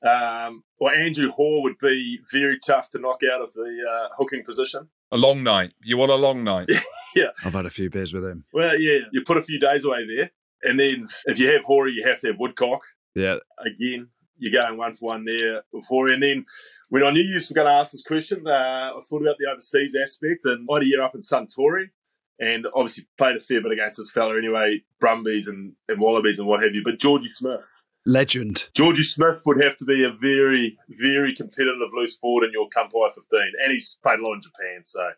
Um, 0.03 0.65
well, 0.81 0.95
Andrew 0.95 1.31
Hore 1.33 1.63
would 1.65 1.79
be 1.79 2.21
very 2.33 2.59
tough 2.59 2.89
to 2.91 2.99
knock 2.99 3.21
out 3.31 3.43
of 3.43 3.53
the 3.53 3.77
uh, 3.87 4.09
hooking 4.17 4.43
position. 4.43 4.89
A 5.13 5.17
long 5.17 5.43
night. 5.43 5.73
You 5.83 5.97
want 5.97 6.13
a 6.13 6.17
long 6.17 6.45
night? 6.45 6.69
Yeah. 7.17 7.31
I've 7.45 7.55
had 7.55 7.67
a 7.67 7.71
few 7.71 7.91
beers 7.91 8.13
with 8.13 8.25
him. 8.25 8.45
Well, 8.53 8.79
yeah, 8.81 9.01
you 9.13 9.23
put 9.27 9.37
a 9.37 9.43
few 9.43 9.59
days 9.59 9.85
away 9.85 10.07
there, 10.07 10.31
and 10.63 10.79
then 10.79 11.09
if 11.25 11.41
you 11.41 11.49
have 11.53 11.65
Horry, 11.65 11.91
you 11.91 12.07
have 12.07 12.21
to 12.21 12.29
have 12.29 12.39
Woodcock. 12.39 12.83
Yeah. 13.17 13.39
Again, 13.59 14.11
you're 14.39 14.63
going 14.63 14.79
one 14.79 14.95
for 14.95 15.11
one 15.11 15.25
there 15.25 15.63
before. 15.73 16.09
And 16.09 16.23
then 16.23 16.47
when 16.89 17.03
I 17.03 17.11
knew 17.11 17.21
you 17.23 17.35
were 17.51 17.55
going 17.55 17.67
to 17.67 17.73
ask 17.73 17.91
this 17.91 18.05
question, 18.05 18.47
uh, 18.47 18.93
I 18.97 19.01
thought 19.09 19.23
about 19.23 19.35
the 19.41 19.51
overseas 19.51 19.97
aspect, 20.01 20.45
and 20.45 20.69
I 20.71 20.75
had 20.75 20.83
a 20.85 20.87
year 20.87 21.03
up 21.03 21.17
in 21.17 21.21
Suntory, 21.21 21.91
and 22.39 22.69
obviously 22.77 23.09
played 23.19 23.37
a 23.37 23.41
fair 23.41 23.61
bit 23.61 23.73
against 23.73 23.99
this 23.99 24.13
fella 24.13 24.39
anyway, 24.39 24.83
Brumbies 25.01 25.49
and, 25.49 25.73
and 25.89 26.01
Wallabies 26.01 26.39
and 26.39 26.47
what 26.47 26.63
have 26.63 26.77
you. 26.77 26.83
But 26.85 27.01
Georgie 27.01 27.33
Smith, 27.37 27.67
Legend. 28.07 28.69
Georgie 28.75 29.03
Smith 29.03 29.43
would 29.45 29.63
have 29.63 29.77
to 29.77 29.85
be 29.85 30.05
a 30.05 30.11
very, 30.11 30.79
very 30.89 31.35
competitive 31.35 31.91
loose 31.95 32.17
forward 32.17 32.45
in 32.45 32.53
your 32.53 32.69
Kampai 32.69 33.15
15. 33.15 33.41
And 33.63 33.73
he's 33.73 33.99
played 34.03 34.21
a 34.21 34.23
lot 34.23 34.35
in 34.35 34.43
Japan, 34.43 34.85
so 34.85 35.11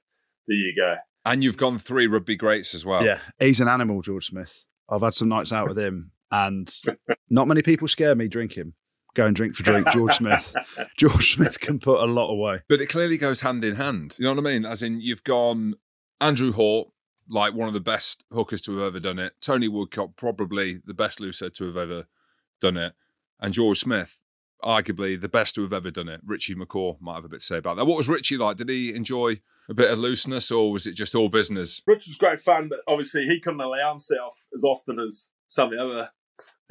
there 0.46 0.56
you 0.56 0.74
go. 0.76 0.96
And 1.24 1.44
you've 1.44 1.56
gone 1.56 1.78
three 1.78 2.06
rugby 2.06 2.36
greats 2.36 2.74
as 2.74 2.84
well. 2.84 3.04
Yeah. 3.04 3.18
He's 3.38 3.60
an 3.60 3.68
animal, 3.68 4.02
George 4.02 4.26
Smith. 4.26 4.64
I've 4.88 5.02
had 5.02 5.14
some 5.14 5.28
nights 5.28 5.52
out 5.52 5.68
with 5.68 5.78
him, 5.78 6.10
and 6.30 6.74
not 7.30 7.48
many 7.48 7.62
people 7.62 7.88
scare 7.88 8.14
me 8.14 8.28
drinking. 8.28 8.74
Go 9.14 9.26
and 9.26 9.36
drink 9.36 9.54
for 9.54 9.62
drink. 9.62 9.86
George 9.92 10.14
Smith. 10.14 10.54
George 10.98 11.34
Smith 11.34 11.60
can 11.60 11.78
put 11.78 12.00
a 12.00 12.06
lot 12.06 12.30
away. 12.30 12.62
But 12.68 12.80
it 12.80 12.88
clearly 12.88 13.18
goes 13.18 13.42
hand 13.42 13.64
in 13.64 13.76
hand. 13.76 14.16
You 14.18 14.24
know 14.24 14.34
what 14.34 14.46
I 14.46 14.52
mean? 14.52 14.64
As 14.64 14.82
in, 14.82 15.00
you've 15.00 15.22
gone 15.22 15.74
Andrew 16.20 16.52
Hore, 16.52 16.92
like 17.28 17.54
one 17.54 17.68
of 17.68 17.74
the 17.74 17.80
best 17.80 18.24
hookers 18.32 18.62
to 18.62 18.76
have 18.76 18.86
ever 18.86 19.00
done 19.00 19.18
it. 19.18 19.34
Tony 19.40 19.68
Woodcock, 19.68 20.16
probably 20.16 20.80
the 20.84 20.94
best 20.94 21.20
looser 21.20 21.50
to 21.50 21.66
have 21.66 21.76
ever 21.76 22.06
done 22.62 22.78
it. 22.78 22.94
And 23.40 23.52
George 23.52 23.80
Smith, 23.80 24.20
arguably 24.64 25.20
the 25.20 25.28
best 25.28 25.54
to 25.56 25.62
have 25.62 25.72
ever 25.72 25.90
done 25.90 26.08
it. 26.08 26.20
Richie 26.24 26.54
McCaw 26.54 27.00
might 27.00 27.16
have 27.16 27.24
a 27.24 27.28
bit 27.28 27.40
to 27.40 27.46
say 27.46 27.58
about 27.58 27.76
that. 27.76 27.84
What 27.84 27.98
was 27.98 28.08
Richie 28.08 28.38
like? 28.38 28.56
Did 28.56 28.68
he 28.68 28.94
enjoy 28.94 29.40
a 29.68 29.74
bit 29.74 29.90
of 29.90 29.98
looseness 29.98 30.50
or 30.50 30.72
was 30.72 30.86
it 30.86 30.94
just 30.94 31.14
all 31.14 31.28
business? 31.28 31.82
Rich 31.86 32.06
was 32.06 32.16
great 32.16 32.40
fun, 32.40 32.68
but 32.68 32.80
obviously 32.86 33.26
he 33.26 33.40
couldn't 33.40 33.60
allow 33.60 33.90
himself 33.90 34.34
as 34.54 34.64
often 34.64 34.98
as 35.00 35.30
some 35.48 35.72
of 35.72 35.78
the 35.78 35.84
other 35.84 36.10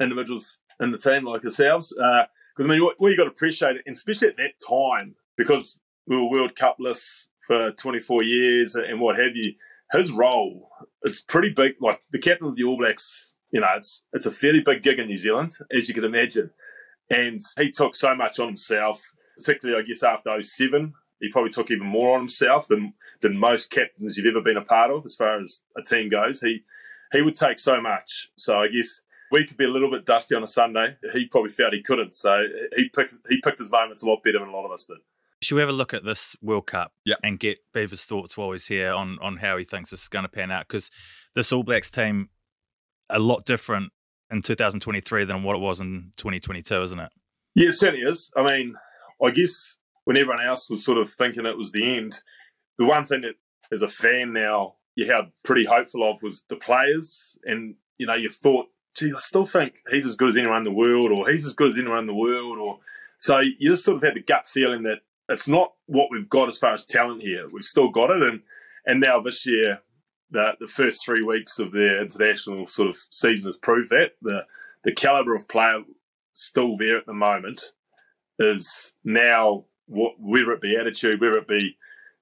individuals 0.00 0.58
in 0.80 0.90
the 0.90 0.98
team 0.98 1.24
like 1.24 1.44
ourselves. 1.44 1.92
Because, 1.92 2.26
uh, 2.58 2.62
I 2.62 2.66
mean, 2.66 2.82
what, 2.82 2.96
what 2.98 3.10
you 3.10 3.16
got 3.16 3.24
to 3.24 3.30
appreciate, 3.30 3.76
and 3.86 3.96
especially 3.96 4.28
at 4.28 4.36
that 4.38 4.54
time, 4.66 5.14
because 5.36 5.78
we 6.06 6.16
were 6.16 6.28
World 6.28 6.56
Cupless 6.56 7.26
for 7.46 7.72
24 7.72 8.22
years 8.22 8.74
and 8.74 9.00
what 9.00 9.18
have 9.18 9.36
you, 9.36 9.54
his 9.92 10.10
role, 10.10 10.70
it's 11.02 11.20
pretty 11.20 11.50
big. 11.50 11.74
Like 11.80 12.00
the 12.10 12.18
captain 12.18 12.48
of 12.48 12.56
the 12.56 12.64
All 12.64 12.78
Blacks, 12.78 13.31
you 13.52 13.60
know, 13.60 13.68
it's 13.76 14.02
it's 14.12 14.26
a 14.26 14.32
fairly 14.32 14.60
big 14.60 14.82
gig 14.82 14.98
in 14.98 15.06
New 15.06 15.18
Zealand, 15.18 15.52
as 15.70 15.88
you 15.88 15.94
can 15.94 16.04
imagine. 16.04 16.50
And 17.10 17.40
he 17.58 17.70
took 17.70 17.94
so 17.94 18.14
much 18.14 18.40
on 18.40 18.48
himself, 18.48 19.12
particularly, 19.36 19.80
I 19.80 19.86
guess, 19.86 20.02
after 20.02 20.42
07. 20.42 20.94
He 21.20 21.30
probably 21.30 21.50
took 21.50 21.70
even 21.70 21.86
more 21.86 22.14
on 22.14 22.20
himself 22.20 22.66
than, 22.66 22.94
than 23.20 23.36
most 23.36 23.70
captains 23.70 24.16
you've 24.16 24.26
ever 24.26 24.42
been 24.42 24.56
a 24.56 24.64
part 24.64 24.90
of 24.90 25.04
as 25.04 25.14
far 25.14 25.40
as 25.40 25.62
a 25.76 25.82
team 25.82 26.08
goes. 26.08 26.40
He 26.40 26.64
he 27.12 27.20
would 27.20 27.36
take 27.36 27.58
so 27.58 27.80
much. 27.80 28.30
So 28.36 28.56
I 28.56 28.68
guess 28.68 29.02
we 29.30 29.46
could 29.46 29.58
be 29.58 29.66
a 29.66 29.70
little 29.70 29.90
bit 29.90 30.06
dusty 30.06 30.34
on 30.34 30.42
a 30.42 30.48
Sunday. 30.48 30.96
He 31.12 31.26
probably 31.26 31.50
felt 31.50 31.74
he 31.74 31.82
couldn't. 31.82 32.14
So 32.14 32.46
he 32.74 32.88
picked 32.88 33.18
he 33.28 33.40
picked 33.42 33.58
his 33.58 33.70
moments 33.70 34.02
a 34.02 34.06
lot 34.06 34.24
better 34.24 34.38
than 34.38 34.48
a 34.48 34.52
lot 34.52 34.64
of 34.64 34.72
us 34.72 34.86
did. 34.86 34.98
Should 35.42 35.56
we 35.56 35.60
have 35.60 35.68
a 35.68 35.72
look 35.72 35.92
at 35.92 36.04
this 36.04 36.36
World 36.40 36.68
Cup 36.68 36.92
yeah. 37.04 37.16
and 37.22 37.38
get 37.38 37.58
Beaver's 37.74 38.04
thoughts 38.04 38.36
while 38.36 38.52
he's 38.52 38.68
here 38.68 38.92
on 38.92 39.18
on 39.20 39.36
how 39.36 39.58
he 39.58 39.64
thinks 39.64 39.90
this 39.90 40.02
is 40.02 40.08
going 40.08 40.24
to 40.24 40.28
pan 40.28 40.50
out? 40.50 40.66
Because 40.66 40.90
this 41.34 41.52
All 41.52 41.62
Blacks 41.62 41.90
team 41.90 42.30
a 43.10 43.18
lot 43.18 43.44
different 43.44 43.92
in 44.30 44.42
2023 44.42 45.24
than 45.24 45.42
what 45.42 45.56
it 45.56 45.60
was 45.60 45.80
in 45.80 46.12
2022, 46.16 46.82
isn't 46.82 46.98
it? 46.98 47.10
Yeah, 47.54 47.68
it 47.68 47.74
certainly 47.74 48.04
is. 48.04 48.30
I 48.36 48.42
mean, 48.42 48.74
I 49.22 49.30
guess 49.30 49.78
when 50.04 50.16
everyone 50.16 50.44
else 50.44 50.70
was 50.70 50.84
sort 50.84 50.98
of 50.98 51.12
thinking 51.12 51.46
it 51.46 51.58
was 51.58 51.72
the 51.72 51.96
end, 51.96 52.22
the 52.78 52.84
one 52.84 53.06
thing 53.06 53.20
that 53.22 53.34
as 53.70 53.82
a 53.82 53.88
fan 53.88 54.32
now 54.32 54.76
you 54.94 55.10
had 55.10 55.32
pretty 55.44 55.64
hopeful 55.64 56.02
of 56.02 56.22
was 56.22 56.44
the 56.48 56.56
players, 56.56 57.38
and 57.44 57.76
you 57.98 58.06
know 58.06 58.14
you 58.14 58.28
thought, 58.28 58.66
gee, 58.96 59.12
I 59.14 59.18
still 59.18 59.46
think 59.46 59.74
he's 59.90 60.06
as 60.06 60.16
good 60.16 60.30
as 60.30 60.36
anyone 60.36 60.58
in 60.58 60.64
the 60.64 60.72
world, 60.72 61.10
or 61.10 61.30
he's 61.30 61.46
as 61.46 61.54
good 61.54 61.70
as 61.70 61.78
anyone 61.78 62.00
in 62.00 62.06
the 62.06 62.14
world, 62.14 62.58
or 62.58 62.78
so 63.18 63.40
you 63.40 63.70
just 63.70 63.84
sort 63.84 63.98
of 63.98 64.02
had 64.02 64.14
the 64.14 64.22
gut 64.22 64.48
feeling 64.48 64.82
that 64.82 65.00
it's 65.28 65.48
not 65.48 65.72
what 65.86 66.08
we've 66.10 66.28
got 66.28 66.48
as 66.48 66.58
far 66.58 66.74
as 66.74 66.84
talent 66.84 67.22
here. 67.22 67.48
We've 67.50 67.64
still 67.64 67.90
got 67.90 68.10
it, 68.10 68.22
and 68.22 68.42
and 68.84 69.00
now 69.00 69.20
this 69.20 69.46
year, 69.46 69.80
the 70.32 70.56
the 70.58 70.68
first 70.68 71.04
three 71.04 71.22
weeks 71.22 71.58
of 71.58 71.72
their 71.72 72.02
international 72.02 72.66
sort 72.66 72.88
of 72.88 72.96
season 73.10 73.46
has 73.46 73.56
proved 73.56 73.90
that 73.90 74.12
the 74.20 74.46
the 74.84 74.92
caliber 74.92 75.34
of 75.34 75.46
player 75.46 75.82
still 76.32 76.76
there 76.76 76.96
at 76.96 77.06
the 77.06 77.14
moment 77.14 77.72
is 78.38 78.94
now 79.04 79.64
what, 79.86 80.14
whether 80.18 80.52
it 80.52 80.60
be 80.60 80.76
attitude, 80.76 81.20
whether 81.20 81.36
it 81.36 81.46
be 81.46 81.76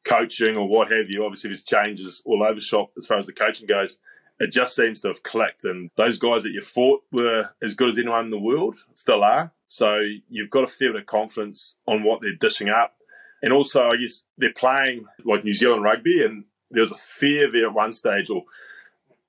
coaching 0.04 0.56
or 0.56 0.68
what 0.68 0.90
have 0.90 1.08
you. 1.08 1.24
Obviously, 1.24 1.48
there's 1.48 1.62
changes 1.62 2.22
all 2.26 2.42
over 2.42 2.60
shop 2.60 2.90
as 2.98 3.06
far 3.06 3.18
as 3.18 3.26
the 3.26 3.32
coaching 3.32 3.66
goes. 3.66 3.98
It 4.38 4.52
just 4.52 4.74
seems 4.74 5.02
to 5.02 5.08
have 5.08 5.22
clicked, 5.22 5.64
and 5.64 5.90
those 5.96 6.18
guys 6.18 6.42
that 6.44 6.52
you 6.52 6.62
fought 6.62 7.02
were 7.12 7.50
as 7.62 7.74
good 7.74 7.90
as 7.90 7.98
anyone 7.98 8.26
in 8.26 8.30
the 8.30 8.38
world, 8.38 8.76
still 8.94 9.22
are. 9.22 9.52
So 9.68 10.02
you've 10.28 10.50
got 10.50 10.64
a 10.64 10.66
fair 10.66 10.92
bit 10.92 11.02
of 11.02 11.06
confidence 11.06 11.76
on 11.86 12.02
what 12.02 12.22
they're 12.22 12.34
dishing 12.34 12.70
up, 12.70 12.96
and 13.42 13.52
also 13.52 13.84
I 13.84 13.96
guess 13.96 14.24
they're 14.38 14.52
playing 14.52 15.04
like 15.24 15.44
New 15.44 15.52
Zealand 15.52 15.82
rugby, 15.84 16.24
and 16.24 16.44
there 16.70 16.82
was 16.82 16.92
a 16.92 16.96
fear 16.96 17.50
there 17.50 17.66
at 17.66 17.74
one 17.74 17.92
stage, 17.92 18.30
or 18.30 18.44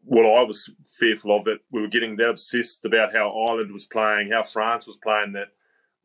what 0.04 0.25
I 0.25 0.43
was 0.43 0.69
fearful 0.97 1.36
of, 1.36 1.45
that 1.45 1.60
we 1.71 1.82
were 1.82 1.88
getting 1.88 2.15
that 2.17 2.30
obsessed 2.30 2.86
about 2.86 3.13
how 3.13 3.30
Ireland 3.30 3.71
was 3.71 3.86
playing, 3.86 4.32
how 4.32 4.43
France 4.43 4.88
was 4.88 4.97
playing, 4.97 5.34
that 5.34 5.49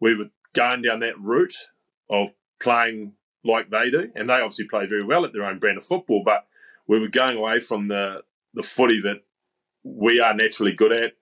we 0.01 0.17
were 0.17 0.31
going 0.53 0.83
down 0.83 1.01
that 1.01 1.19
route 1.21 1.69
of 2.09 2.31
playing 2.59 3.13
like 3.45 3.71
they 3.71 3.91
do, 3.91 4.11
and 4.15 4.29
they 4.29 4.35
obviously 4.35 4.67
play 4.67 4.87
very 4.87 5.05
well 5.05 5.25
at 5.25 5.33
their 5.33 5.45
own 5.45 5.59
brand 5.59 5.79
of 5.79 5.85
football. 5.85 6.23
But 6.25 6.47
we 6.87 6.99
were 6.99 7.09
going 7.09 7.37
away 7.37 7.61
from 7.61 7.89
the 7.89 8.23
the 8.55 8.63
footy 8.63 9.01
that 9.03 9.23
we 9.83 10.19
are 10.19 10.35
naturally 10.35 10.73
good 10.73 10.93
at, 10.93 11.13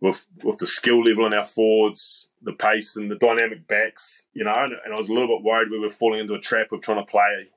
with 0.00 0.26
with 0.42 0.58
the 0.58 0.66
skill 0.66 1.02
level 1.02 1.26
in 1.26 1.34
our 1.34 1.44
forwards, 1.44 2.30
the 2.42 2.52
pace 2.52 2.96
and 2.96 3.10
the 3.10 3.16
dynamic 3.16 3.66
backs. 3.66 4.24
You 4.32 4.44
know, 4.44 4.54
and, 4.54 4.74
and 4.84 4.94
I 4.94 4.96
was 4.96 5.08
a 5.08 5.12
little 5.12 5.36
bit 5.38 5.44
worried 5.44 5.70
we 5.70 5.78
were 5.78 5.90
falling 5.90 6.20
into 6.20 6.34
a 6.34 6.40
trap 6.40 6.72
of 6.72 6.80
trying 6.80 7.04
to 7.04 7.10
play 7.10 7.48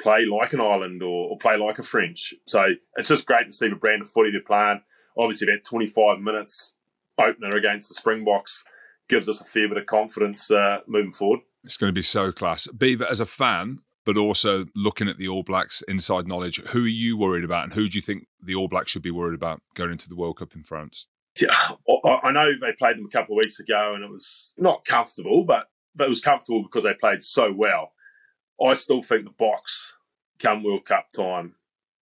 play 0.00 0.24
like 0.24 0.52
an 0.52 0.60
Ireland 0.60 1.02
or, 1.02 1.30
or 1.30 1.38
play 1.38 1.56
like 1.56 1.78
a 1.78 1.82
French. 1.82 2.34
So 2.46 2.74
it's 2.96 3.08
just 3.08 3.26
great 3.26 3.46
to 3.46 3.52
see 3.52 3.68
the 3.68 3.76
brand 3.76 4.02
of 4.02 4.10
footy 4.10 4.30
they're 4.30 4.40
playing. 4.40 4.82
Obviously, 5.18 5.46
that 5.46 5.64
25 5.64 6.20
minutes 6.20 6.76
opener 7.18 7.56
against 7.56 7.88
the 7.88 7.94
Springboks 7.94 8.64
gives 9.08 9.28
us 9.28 9.40
a 9.40 9.44
fair 9.44 9.68
bit 9.68 9.78
of 9.78 9.86
confidence 9.86 10.50
uh, 10.50 10.78
moving 10.86 11.12
forward. 11.12 11.40
It's 11.64 11.76
going 11.76 11.88
to 11.88 11.94
be 11.94 12.02
so 12.02 12.32
class. 12.32 12.66
Beaver, 12.68 13.06
as 13.10 13.20
a 13.20 13.26
fan, 13.26 13.80
but 14.06 14.16
also 14.16 14.66
looking 14.74 15.08
at 15.08 15.18
the 15.18 15.28
All 15.28 15.42
Blacks 15.42 15.82
inside 15.86 16.26
knowledge, 16.26 16.60
who 16.68 16.84
are 16.84 16.88
you 16.88 17.18
worried 17.18 17.44
about 17.44 17.64
and 17.64 17.74
who 17.74 17.88
do 17.88 17.98
you 17.98 18.02
think 18.02 18.26
the 18.42 18.54
All 18.54 18.68
Blacks 18.68 18.90
should 18.90 19.02
be 19.02 19.10
worried 19.10 19.34
about 19.34 19.60
going 19.74 19.90
into 19.90 20.08
the 20.08 20.16
World 20.16 20.38
Cup 20.38 20.54
in 20.54 20.62
France? 20.62 21.06
Yeah, 21.40 21.54
I 22.24 22.32
know 22.32 22.52
they 22.58 22.72
played 22.72 22.96
them 22.96 23.06
a 23.06 23.10
couple 23.10 23.34
of 23.34 23.38
weeks 23.38 23.60
ago 23.60 23.94
and 23.94 24.02
it 24.02 24.10
was 24.10 24.54
not 24.58 24.84
comfortable, 24.84 25.44
but, 25.44 25.68
but 25.94 26.06
it 26.06 26.10
was 26.10 26.20
comfortable 26.20 26.62
because 26.62 26.84
they 26.84 26.94
played 26.94 27.22
so 27.22 27.52
well. 27.52 27.92
I 28.64 28.74
still 28.74 29.02
think 29.02 29.24
the 29.24 29.30
Boks 29.30 29.92
come 30.38 30.62
World 30.62 30.84
Cup 30.84 31.12
time 31.12 31.54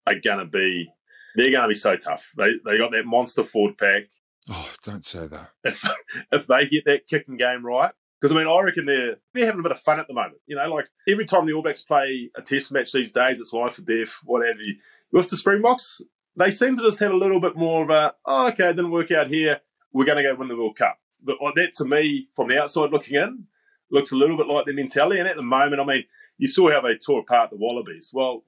are 0.07 0.18
going 0.18 0.38
to 0.38 0.44
be, 0.44 0.90
they're 1.37 1.51
going 1.51 1.62
to 1.62 1.68
be 1.68 1.75
so 1.75 1.97
tough. 1.97 2.33
They, 2.37 2.55
they 2.64 2.79
got 2.79 2.92
that 2.92 3.07
monster 3.07 3.44
forward 3.44 3.79
pack. 3.79 4.05
Oh, 4.51 4.73
don't 4.83 5.05
say 5.05 5.27
that. 5.27 5.51
If, 5.64 5.85
if 6.33 6.47
they 6.47 6.68
get 6.68 6.85
that 6.87 7.07
kicking 7.07 7.37
game 7.37 7.64
right, 7.64 7.92
because 8.21 8.35
I 8.35 8.38
mean, 8.38 8.49
I 8.49 8.61
reckon 8.61 8.87
they're 8.87 9.16
they're 9.33 9.47
having 9.47 9.61
a 9.61 9.62
bit 9.62 9.73
of 9.73 9.81
fun 9.81 10.01
at 10.01 10.09
the 10.09 10.14
moment. 10.14 10.40
You 10.47 10.57
know, 10.57 10.68
like 10.68 10.88
every 11.07 11.25
time 11.25 11.47
the 11.47 11.53
All 11.53 11.62
Blacks 11.62 11.83
play 11.83 12.31
a 12.37 12.42
Test 12.42 12.73
match 12.73 12.92
these 12.92 13.12
days, 13.12 13.38
it's 13.38 13.53
life 13.53 13.79
or 13.79 13.83
death, 13.83 14.18
whatever. 14.25 14.61
You. 14.61 14.77
With 15.12 15.31
the 15.31 15.37
Springboks, 15.37 16.03
they 16.37 16.51
seem 16.51 16.77
to 16.77 16.83
just 16.83 17.01
have 17.01 17.12
a 17.12 17.16
little 17.16 17.40
bit 17.40 17.57
more 17.57 17.85
of 17.85 17.90
a, 17.90 18.14
oh, 18.27 18.49
okay, 18.49 18.71
it 18.71 18.77
didn't 18.77 18.90
work 18.90 19.11
out 19.11 19.29
here. 19.29 19.61
We're 19.92 20.05
going 20.05 20.18
to 20.18 20.25
go 20.25 20.35
win 20.35 20.49
the 20.49 20.57
World 20.57 20.77
Cup. 20.77 20.99
But 21.23 21.38
that, 21.55 21.75
to 21.77 21.85
me, 21.85 22.29
from 22.35 22.49
the 22.49 22.61
outside 22.61 22.90
looking 22.90 23.16
in, 23.16 23.47
looks 23.90 24.12
a 24.12 24.16
little 24.16 24.37
bit 24.37 24.47
like 24.47 24.66
their 24.66 24.75
mentality. 24.75 25.18
And 25.18 25.29
at 25.29 25.37
the 25.37 25.42
moment, 25.42 25.81
I 25.81 25.85
mean, 25.85 26.05
you 26.38 26.48
saw 26.48 26.70
how 26.70 26.81
they 26.81 26.96
tore 26.96 27.20
apart 27.20 27.51
the 27.51 27.57
Wallabies. 27.57 28.11
Well, 28.12 28.44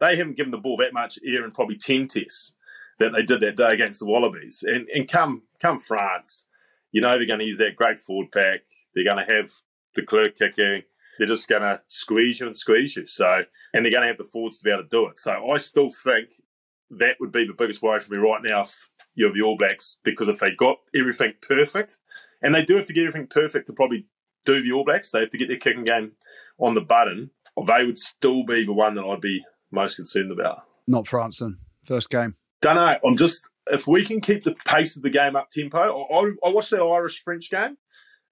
they 0.00 0.16
haven't 0.16 0.36
given 0.36 0.50
the 0.50 0.58
ball 0.58 0.76
that 0.78 0.92
much 0.92 1.18
air 1.24 1.44
in 1.44 1.52
probably 1.52 1.76
ten 1.76 2.08
tests 2.08 2.54
that 2.98 3.12
they 3.12 3.22
did 3.22 3.40
that 3.40 3.56
day 3.56 3.72
against 3.72 4.00
the 4.00 4.06
Wallabies. 4.06 4.64
And 4.66 4.88
and 4.88 5.08
come 5.08 5.42
come 5.60 5.78
France, 5.78 6.46
you 6.90 7.00
know 7.00 7.16
they're 7.16 7.26
going 7.26 7.40
to 7.40 7.46
use 7.46 7.58
that 7.58 7.76
great 7.76 8.00
forward 8.00 8.32
pack 8.32 8.62
they're 8.94 9.04
going 9.04 9.24
to 9.24 9.32
have 9.32 9.50
the 9.94 10.02
clerk 10.02 10.36
kicking. 10.38 10.82
They're 11.18 11.28
just 11.28 11.48
going 11.48 11.62
to 11.62 11.80
squeeze 11.86 12.40
you 12.40 12.46
and 12.46 12.56
squeeze 12.56 12.96
you. 12.96 13.06
So, 13.06 13.42
and 13.72 13.84
they're 13.84 13.92
going 13.92 14.02
to 14.02 14.08
have 14.08 14.18
the 14.18 14.24
forwards 14.24 14.58
to 14.58 14.64
be 14.64 14.70
able 14.70 14.82
to 14.82 14.88
do 14.88 15.06
it. 15.06 15.18
So, 15.18 15.50
I 15.50 15.58
still 15.58 15.90
think 15.90 16.40
that 16.90 17.16
would 17.20 17.32
be 17.32 17.46
the 17.46 17.54
biggest 17.54 17.82
worry 17.82 18.00
for 18.00 18.12
me 18.12 18.18
right 18.18 18.42
now 18.42 18.62
if 18.62 18.76
you're 19.14 19.32
the 19.32 19.42
All 19.42 19.56
Blacks 19.56 19.98
because 20.04 20.28
if 20.28 20.40
they 20.40 20.50
got 20.52 20.78
everything 20.94 21.34
perfect, 21.40 21.98
and 22.42 22.54
they 22.54 22.64
do 22.64 22.76
have 22.76 22.86
to 22.86 22.92
get 22.92 23.06
everything 23.06 23.28
perfect 23.28 23.66
to 23.66 23.72
probably 23.72 24.06
do 24.44 24.62
the 24.62 24.72
All 24.72 24.84
Blacks, 24.84 25.10
they 25.10 25.20
have 25.20 25.30
to 25.30 25.38
get 25.38 25.48
their 25.48 25.56
kicking 25.56 25.84
game 25.84 26.12
on 26.58 26.74
the 26.74 26.80
button, 26.80 27.30
or 27.56 27.64
they 27.66 27.84
would 27.84 27.98
still 27.98 28.44
be 28.44 28.64
the 28.64 28.72
one 28.72 28.94
that 28.94 29.04
I'd 29.04 29.20
be 29.20 29.44
most 29.70 29.96
concerned 29.96 30.32
about. 30.32 30.62
Not 30.86 31.06
France 31.06 31.38
then. 31.38 31.58
First 31.84 32.10
game. 32.10 32.36
Don't 32.60 32.76
know. 32.76 32.98
I'm 33.04 33.16
just 33.16 33.48
if 33.66 33.86
we 33.86 34.04
can 34.04 34.20
keep 34.20 34.44
the 34.44 34.54
pace 34.66 34.96
of 34.96 35.02
the 35.02 35.10
game 35.10 35.36
up 35.36 35.50
tempo. 35.50 35.78
I, 35.78 36.30
I 36.46 36.50
watched 36.50 36.70
that 36.70 36.82
Irish 36.82 37.22
French 37.22 37.50
game 37.50 37.76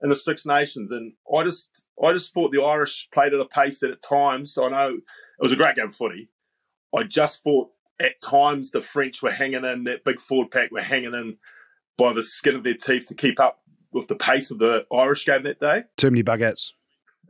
in 0.03 0.09
the 0.09 0.17
Six 0.17 0.45
Nations. 0.45 0.91
And 0.91 1.13
I 1.35 1.45
just 1.45 1.89
I 2.03 2.13
just 2.13 2.35
thought 2.35 2.53
the 2.53 2.63
Irish 2.63 3.09
played 3.13 3.33
at 3.33 3.41
a 3.41 3.47
pace 3.47 3.81
that 3.81 3.91
at 3.91 4.03
times, 4.03 4.59
I 4.59 4.69
know 4.69 4.89
it 4.97 5.43
was 5.43 5.53
a 5.53 5.57
great 5.57 5.77
game 5.77 5.89
of 5.89 5.97
footy. 5.97 6.29
I 6.95 7.05
just 7.05 7.43
thought 7.43 7.71
at 8.01 8.21
times 8.21 8.71
the 8.71 8.83
French 8.83 9.23
were 9.23 9.31
hanging 9.31 9.65
in, 9.65 9.85
that 9.85 10.05
big 10.05 10.21
forward 10.21 10.51
pack 10.51 10.71
were 10.71 10.83
hanging 10.83 11.15
in 11.15 11.39
by 11.97 12.13
the 12.13 12.23
skin 12.23 12.55
of 12.55 12.65
their 12.65 12.75
teeth 12.75 13.09
to 13.09 13.15
keep 13.15 13.39
up 13.39 13.61
with 13.93 14.09
the 14.09 14.17
pace 14.17 14.51
of 14.51 14.59
the 14.59 14.87
Irish 14.93 15.25
game 15.25 15.43
that 15.45 15.61
day. 15.61 15.85
Too 15.97 16.11
many 16.11 16.23
baguettes. 16.23 16.73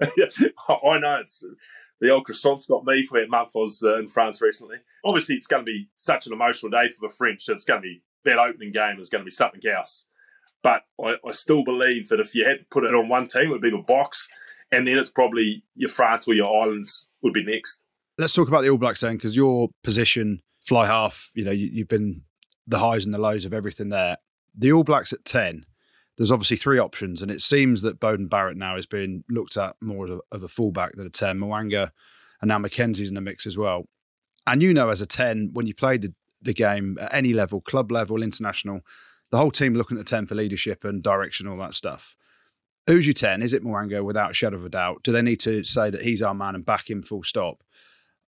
I 0.01 0.99
know 0.99 1.19
it's 1.21 1.45
the 2.01 2.11
old 2.11 2.27
croissants 2.27 2.67
got 2.67 2.85
me 2.85 3.07
for 3.07 3.25
month 3.29 3.51
I 3.55 3.59
was 3.59 3.83
uh, 3.85 3.99
in 3.99 4.09
France 4.09 4.43
recently. 4.43 4.79
Obviously, 5.05 5.37
it's 5.37 5.47
going 5.47 5.65
to 5.65 5.71
be 5.71 5.89
such 5.97 6.27
an 6.27 6.33
emotional 6.33 6.71
day 6.71 6.89
for 6.89 7.09
the 7.09 7.15
French. 7.15 7.49
It's 7.49 7.65
going 7.65 7.81
to 7.81 7.87
be 7.87 8.03
that 8.25 8.39
opening 8.39 8.73
game 8.73 8.99
is 8.99 9.09
going 9.09 9.21
to 9.21 9.25
be 9.25 9.31
something 9.31 9.61
else. 9.71 10.07
But 10.63 10.83
I, 11.03 11.17
I 11.27 11.33
still 11.33 11.65
believe 11.65 12.09
that 12.09 12.21
if 12.21 12.35
you 12.35 12.45
had 12.45 12.61
to 12.61 12.65
put 12.67 12.85
it 12.85 12.95
on 12.95 13.09
one 13.09 13.27
team, 13.27 13.45
it 13.45 13.51
would 13.51 13.63
be 13.63 13.71
the 13.71 13.79
Boks, 13.79 14.29
and 14.71 14.87
then 14.87 14.99
it's 14.99 15.11
probably 15.11 15.65
your 15.75 15.91
France 15.91 16.27
or 16.27 16.35
your 16.35 16.63
Islands 16.63 17.09
would 17.23 17.33
be 17.33 17.45
next. 17.45 17.81
Let's 18.19 18.35
talk 18.35 18.49
about 18.49 18.63
the 18.63 18.71
All 18.71 18.79
Blacks 18.79 19.01
then, 19.01 19.17
because 19.17 19.37
your 19.37 19.71
position, 19.83 20.41
fly 20.61 20.87
half, 20.87 21.31
you 21.35 21.45
know, 21.45 21.51
you, 21.51 21.69
you've 21.73 21.89
been 21.89 22.23
the 22.67 22.79
highs 22.79 23.05
and 23.05 23.15
the 23.15 23.19
lows 23.19 23.45
of 23.45 23.53
everything 23.53 23.89
there. 23.89 24.17
The 24.57 24.73
All 24.73 24.85
Blacks 24.85 25.13
at 25.13 25.25
10, 25.25 25.67
there's 26.17 26.31
obviously 26.31 26.57
three 26.57 26.79
options, 26.79 27.23
and 27.23 27.31
it 27.31 27.41
seems 27.41 27.83
that 27.83 28.01
Beauden 28.01 28.29
Barrett 28.29 28.57
now 28.57 28.77
is 28.77 28.87
being 28.87 29.25
looked 29.29 29.57
at 29.57 29.77
more 29.81 30.07
of 30.07 30.11
a, 30.11 30.21
of 30.37 30.43
a 30.43 30.49
fullback 30.49 30.93
than 30.93 31.07
a 31.07 31.11
10. 31.11 31.39
Mo'unga 31.39 31.91
and 32.41 32.49
now 32.49 32.59
McKenzie's 32.59 33.09
in 33.09 33.15
the 33.15 33.21
mix 33.21 33.47
as 33.47 33.57
well. 33.57 33.89
And 34.47 34.63
you 34.63 34.75
know, 34.75 34.91
as 34.91 35.01
a 35.01 35.07
10, 35.07 35.51
when 35.53 35.67
you 35.67 35.75
played 35.75 36.03
the, 36.03 36.13
the 36.43 36.53
game 36.53 36.99
at 37.01 37.15
any 37.15 37.33
level, 37.33 37.61
club 37.61 37.91
level, 37.91 38.23
international, 38.23 38.81
the 39.31 39.39
whole 39.39 39.53
team 39.53 39.75
looking 39.75 39.97
at 39.97 40.05
the 40.05 40.11
10 40.11 40.27
for 40.27 40.35
leadership 40.35 40.85
and 40.85 41.03
direction, 41.03 41.47
all 41.47 41.57
that 41.59 41.75
stuff. 41.75 42.17
Who's 42.89 43.07
your 43.07 43.15
10? 43.15 43.43
Is 43.43 43.55
it 43.55 43.63
Mo'unga 43.63 44.05
without 44.05 44.33
a 44.33 44.35
shadow 44.35 44.57
of 44.57 44.65
a 44.65 44.69
doubt? 44.69 45.05
Do 45.05 45.13
they 45.13 45.23
need 45.23 45.41
to 45.41 45.63
say 45.63 45.89
that 45.89 46.03
he's 46.03 46.21
our 46.21 46.35
man 46.35 46.57
and 46.57 46.67
back 46.67 46.91
him 46.91 47.03
full 47.03 47.23
stop? 47.23 47.63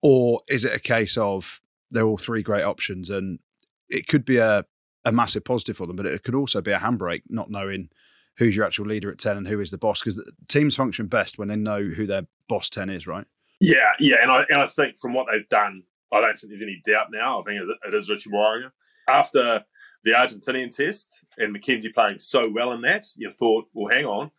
Or 0.02 0.40
is 0.48 0.64
it 0.64 0.72
a 0.72 0.78
case 0.78 1.18
of 1.18 1.60
they're 1.90 2.06
all 2.06 2.16
three 2.16 2.42
great 2.42 2.64
options 2.64 3.10
and 3.10 3.40
it 3.88 4.06
could 4.06 4.24
be 4.24 4.36
a, 4.36 4.64
a 5.06 5.12
massive 5.12 5.44
positive 5.44 5.76
for 5.76 5.86
them, 5.86 5.96
but 5.96 6.04
it 6.04 6.22
could 6.24 6.34
also 6.34 6.60
be 6.60 6.72
a 6.72 6.78
handbrake 6.78 7.22
not 7.28 7.48
knowing 7.48 7.88
who's 8.36 8.54
your 8.54 8.66
actual 8.66 8.86
leader 8.86 9.10
at 9.10 9.18
10 9.18 9.38
and 9.38 9.48
who 9.48 9.60
is 9.60 9.70
the 9.70 9.78
boss 9.78 10.02
because 10.02 10.20
teams 10.48 10.76
function 10.76 11.06
best 11.06 11.38
when 11.38 11.48
they 11.48 11.56
know 11.56 11.82
who 11.82 12.06
their 12.06 12.26
boss 12.48 12.68
10 12.68 12.90
is, 12.90 13.06
right? 13.06 13.24
Yeah, 13.60 13.92
yeah. 13.98 14.16
And 14.20 14.30
I, 14.30 14.44
and 14.50 14.60
I 14.60 14.66
think 14.66 14.98
from 14.98 15.14
what 15.14 15.28
they've 15.30 15.48
done, 15.48 15.84
I 16.12 16.20
don't 16.20 16.36
think 16.38 16.50
there's 16.50 16.62
any 16.62 16.82
doubt 16.84 17.06
now. 17.10 17.40
I 17.40 17.44
think 17.44 17.62
it 17.86 17.94
is 17.94 18.10
Richie 18.10 18.30
Mo'unga. 18.30 18.72
After 19.08 19.64
the 20.04 20.10
Argentinian 20.10 20.74
test 20.74 21.24
and 21.38 21.56
McKenzie 21.56 21.94
playing 21.94 22.18
so 22.18 22.50
well 22.50 22.72
in 22.72 22.82
that, 22.82 23.06
you 23.16 23.30
thought, 23.30 23.66
well, 23.72 23.94
hang 23.94 24.04
on, 24.04 24.32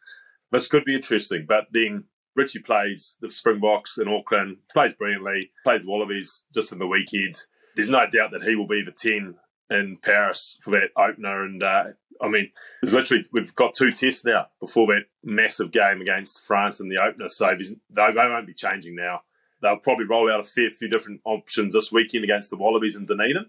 this 0.51 0.68
could 0.68 0.86
be 0.86 0.95
interesting. 0.95 1.45
But 1.47 1.68
then 1.72 2.03
Richie 2.36 2.59
plays 2.59 3.18
the 3.22 3.32
Springboks 3.32 3.97
in 3.97 4.07
Auckland, 4.07 4.57
plays 4.72 4.93
brilliantly, 4.93 5.51
plays 5.63 5.82
the 5.82 5.89
Wallabies 5.89 6.45
just 6.53 6.72
in 6.72 6.80
the 6.80 6.88
weekend. 6.88 7.41
There's 7.76 7.89
no 7.89 8.05
doubt 8.09 8.32
that 8.32 8.43
he 8.43 8.55
will 8.55 8.68
be 8.68 8.84
the 8.84 8.91
10 8.91 9.36
in 9.70 9.97
Paris 9.97 10.59
for 10.61 10.72
that 10.72 10.89
opener. 10.95 11.43
And 11.43 11.63
uh, 11.63 11.86
I 12.22 12.28
mean, 12.28 12.51
it's 12.82 12.93
literally, 12.93 13.26
we've 13.32 13.55
got 13.55 13.76
two 13.76 13.91
tests 13.91 14.26
now 14.26 14.47
before 14.59 14.88
that 14.88 15.05
massive 15.24 15.72
game 15.72 16.01
against 16.01 16.45
France 16.45 16.80
in 16.80 16.89
the 16.89 17.01
opener. 17.01 17.28
So 17.28 17.55
they 17.89 18.13
won't 18.15 18.47
be 18.47 18.53
changing 18.53 18.95
now. 18.95 19.22
They'll 19.61 19.78
probably 19.78 20.05
roll 20.05 20.32
out 20.32 20.39
a 20.39 20.43
fair 20.43 20.70
few 20.70 20.88
different 20.88 21.22
options 21.26 21.74
this 21.74 21.91
weekend 21.91 22.24
against 22.24 22.49
the 22.49 22.57
Wallabies 22.57 22.95
in 22.95 23.05
Dunedin. 23.05 23.47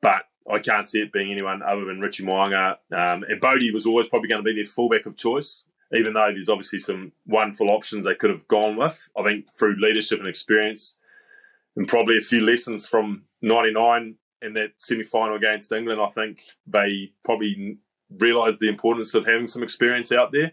But 0.00 0.24
I 0.50 0.58
can't 0.58 0.88
see 0.88 1.00
it 1.00 1.12
being 1.12 1.32
anyone 1.32 1.62
other 1.62 1.84
than 1.84 2.00
Richie 2.00 2.24
Mo'unga. 2.24 2.76
Um, 2.92 3.24
and 3.24 3.40
Bodie 3.40 3.72
was 3.72 3.86
always 3.86 4.06
probably 4.06 4.28
going 4.28 4.42
to 4.42 4.48
be 4.48 4.54
their 4.54 4.64
fullback 4.64 5.06
of 5.06 5.16
choice, 5.16 5.64
even 5.92 6.14
though 6.14 6.30
there's 6.32 6.48
obviously 6.48 6.78
some 6.78 7.12
wonderful 7.26 7.68
options 7.68 8.04
they 8.04 8.14
could 8.14 8.30
have 8.30 8.48
gone 8.48 8.76
with. 8.76 9.08
I 9.16 9.22
think 9.22 9.52
through 9.52 9.80
leadership 9.80 10.18
and 10.18 10.28
experience, 10.28 10.96
and 11.76 11.86
probably 11.86 12.16
a 12.16 12.22
few 12.22 12.40
lessons 12.40 12.86
from 12.86 13.24
99 13.42 14.16
in 14.42 14.54
that 14.54 14.72
semi 14.78 15.04
final 15.04 15.36
against 15.36 15.72
England, 15.72 16.00
I 16.00 16.08
think 16.08 16.42
they 16.66 17.12
probably 17.24 17.78
realised 18.18 18.60
the 18.60 18.68
importance 18.68 19.14
of 19.14 19.26
having 19.26 19.46
some 19.46 19.62
experience 19.62 20.12
out 20.12 20.32
there. 20.32 20.52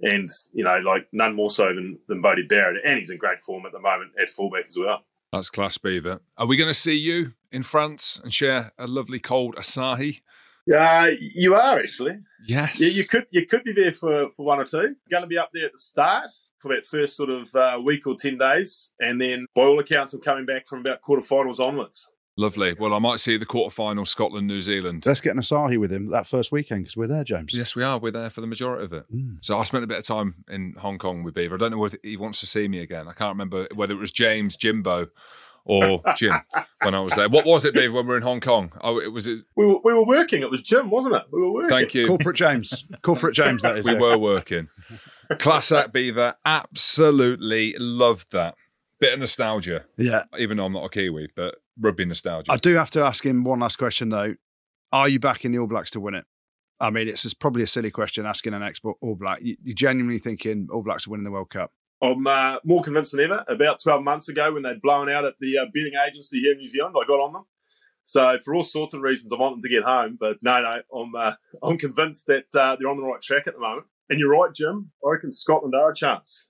And, 0.00 0.28
you 0.52 0.64
know, 0.64 0.78
like 0.78 1.06
none 1.12 1.36
more 1.36 1.50
so 1.50 1.72
than, 1.72 1.98
than 2.08 2.20
Bodie 2.20 2.46
Barrett. 2.46 2.82
And 2.84 2.98
he's 2.98 3.10
in 3.10 3.18
great 3.18 3.40
form 3.40 3.66
at 3.66 3.72
the 3.72 3.78
moment 3.78 4.12
at 4.20 4.30
fullback 4.30 4.64
as 4.66 4.76
well. 4.76 5.04
That's 5.32 5.48
class, 5.48 5.78
Beaver. 5.78 6.20
Are 6.36 6.46
we 6.46 6.56
going 6.56 6.70
to 6.70 6.74
see 6.74 6.96
you 6.96 7.34
in 7.52 7.62
France 7.62 8.20
and 8.22 8.34
share 8.34 8.72
a 8.78 8.86
lovely 8.86 9.20
cold 9.20 9.54
Asahi? 9.56 10.20
Yeah, 10.66 11.08
uh, 11.08 11.10
you 11.34 11.54
are 11.54 11.76
actually. 11.76 12.18
Yes. 12.46 12.80
Yeah, 12.80 12.88
you 12.88 13.04
could 13.04 13.26
you 13.30 13.46
could 13.46 13.64
be 13.64 13.72
there 13.72 13.92
for, 13.92 14.28
for 14.36 14.46
one 14.46 14.60
or 14.60 14.64
two. 14.64 14.94
Going 15.10 15.22
to 15.22 15.26
be 15.26 15.38
up 15.38 15.50
there 15.52 15.66
at 15.66 15.72
the 15.72 15.78
start 15.78 16.30
for 16.58 16.74
that 16.74 16.86
first 16.86 17.16
sort 17.16 17.30
of 17.30 17.54
uh, 17.54 17.80
week 17.82 18.06
or 18.06 18.14
ten 18.16 18.38
days, 18.38 18.90
and 19.00 19.20
then 19.20 19.46
by 19.56 19.62
all 19.62 19.80
accounts, 19.80 20.12
I'm 20.12 20.20
coming 20.20 20.46
back 20.46 20.68
from 20.68 20.80
about 20.80 21.02
quarterfinals 21.02 21.58
onwards. 21.58 22.08
Lovely. 22.36 22.74
Well, 22.78 22.94
I 22.94 22.98
might 22.98 23.20
see 23.20 23.36
the 23.36 23.44
quarterfinal 23.44 24.06
Scotland 24.06 24.46
New 24.46 24.62
Zealand. 24.62 25.04
Let's 25.04 25.20
get 25.20 25.34
an 25.34 25.42
Asahi 25.42 25.78
with 25.78 25.92
him 25.92 26.08
that 26.10 26.26
first 26.26 26.50
weekend 26.50 26.84
because 26.84 26.96
we're 26.96 27.06
there, 27.06 27.24
James. 27.24 27.54
Yes, 27.54 27.76
we 27.76 27.82
are. 27.82 27.98
We're 27.98 28.10
there 28.10 28.30
for 28.30 28.40
the 28.40 28.46
majority 28.46 28.84
of 28.84 28.92
it. 28.94 29.04
Mm. 29.14 29.44
So 29.44 29.58
I 29.58 29.64
spent 29.64 29.84
a 29.84 29.86
bit 29.86 29.98
of 29.98 30.04
time 30.04 30.36
in 30.48 30.74
Hong 30.78 30.98
Kong 30.98 31.24
with 31.24 31.34
Beaver. 31.34 31.56
I 31.56 31.58
don't 31.58 31.72
know 31.72 31.78
whether 31.78 31.98
he 32.02 32.16
wants 32.16 32.40
to 32.40 32.46
see 32.46 32.68
me 32.68 32.78
again. 32.78 33.06
I 33.06 33.12
can't 33.12 33.34
remember 33.34 33.68
whether 33.74 33.92
it 33.92 33.98
was 33.98 34.12
James, 34.12 34.56
Jimbo, 34.56 35.08
or 35.66 36.02
Jim 36.16 36.40
when 36.82 36.94
I 36.94 37.00
was 37.00 37.14
there. 37.14 37.28
What 37.28 37.44
was 37.44 37.66
it, 37.66 37.74
Beaver, 37.74 37.92
when 37.92 38.06
we 38.06 38.10
were 38.10 38.16
in 38.16 38.22
Hong 38.22 38.40
Kong? 38.40 38.72
Oh, 38.80 38.98
it 38.98 39.12
was 39.12 39.28
it. 39.28 39.44
We 39.54 39.66
were, 39.66 39.78
we 39.84 39.92
were 39.92 40.06
working. 40.06 40.40
It 40.40 40.50
was 40.50 40.62
Jim, 40.62 40.88
wasn't 40.88 41.16
it? 41.16 41.24
We 41.30 41.40
were 41.40 41.52
working. 41.52 41.68
Thank 41.68 41.94
you, 41.94 42.06
corporate 42.06 42.36
James. 42.36 42.86
Corporate 43.02 43.34
James. 43.34 43.60
That 43.60 43.76
is. 43.76 43.84
we 43.84 43.92
yeah. 43.92 43.98
were 43.98 44.16
working. 44.16 44.68
Class 45.38 45.70
act 45.70 45.92
Beaver. 45.92 46.34
Absolutely 46.46 47.74
loved 47.78 48.32
that. 48.32 48.54
Bit 49.00 49.14
of 49.14 49.20
nostalgia. 49.20 49.84
Yeah. 49.98 50.24
Even 50.38 50.56
though 50.56 50.64
I'm 50.64 50.72
not 50.72 50.84
a 50.84 50.88
Kiwi, 50.88 51.28
but 51.34 51.56
rugby 51.80 52.04
nostalgia. 52.04 52.52
I 52.52 52.56
do 52.56 52.74
have 52.76 52.90
to 52.90 53.02
ask 53.02 53.24
him 53.24 53.44
one 53.44 53.60
last 53.60 53.76
question 53.76 54.08
though. 54.08 54.34
Are 54.92 55.08
you 55.08 55.18
backing 55.18 55.52
the 55.52 55.58
All 55.58 55.66
Blacks 55.66 55.90
to 55.92 56.00
win 56.00 56.14
it? 56.14 56.24
I 56.80 56.90
mean, 56.90 57.08
it's 57.08 57.22
just 57.22 57.40
probably 57.40 57.62
a 57.62 57.66
silly 57.66 57.90
question 57.90 58.26
asking 58.26 58.54
an 58.54 58.62
ex 58.62 58.80
All 58.84 59.16
Black. 59.18 59.38
You, 59.40 59.56
are 59.68 59.74
genuinely 59.74 60.18
thinking 60.18 60.68
All 60.70 60.82
Blacks 60.82 61.06
are 61.06 61.10
winning 61.10 61.24
the 61.24 61.30
World 61.30 61.50
Cup? 61.50 61.72
I'm 62.02 62.26
uh, 62.26 62.56
more 62.64 62.82
convinced 62.82 63.12
than 63.12 63.20
ever. 63.20 63.44
About 63.46 63.80
12 63.80 64.02
months 64.02 64.28
ago, 64.28 64.52
when 64.52 64.64
they'd 64.64 64.82
blown 64.82 65.08
out 65.08 65.24
at 65.24 65.34
the 65.38 65.58
uh, 65.58 65.66
betting 65.66 65.92
agency 66.06 66.40
here 66.40 66.52
in 66.52 66.58
New 66.58 66.68
Zealand, 66.68 66.96
I 67.00 67.06
got 67.06 67.20
on 67.20 67.32
them. 67.32 67.44
So 68.04 68.38
for 68.44 68.54
all 68.54 68.64
sorts 68.64 68.94
of 68.94 69.00
reasons, 69.00 69.32
I 69.32 69.36
want 69.36 69.54
them 69.54 69.62
to 69.62 69.68
get 69.68 69.84
home. 69.84 70.18
But 70.18 70.38
no, 70.42 70.60
no, 70.60 70.82
I'm 70.92 71.14
uh, 71.14 71.34
I'm 71.62 71.78
convinced 71.78 72.26
that 72.26 72.46
uh, 72.54 72.76
they're 72.76 72.90
on 72.90 72.96
the 72.96 73.04
right 73.04 73.22
track 73.22 73.44
at 73.46 73.54
the 73.54 73.60
moment. 73.60 73.86
And 74.10 74.18
you're 74.18 74.36
right, 74.36 74.52
Jim. 74.52 74.90
I 75.06 75.12
reckon 75.12 75.32
Scotland 75.32 75.74
are 75.74 75.92
a 75.92 75.94
chance. 75.94 76.46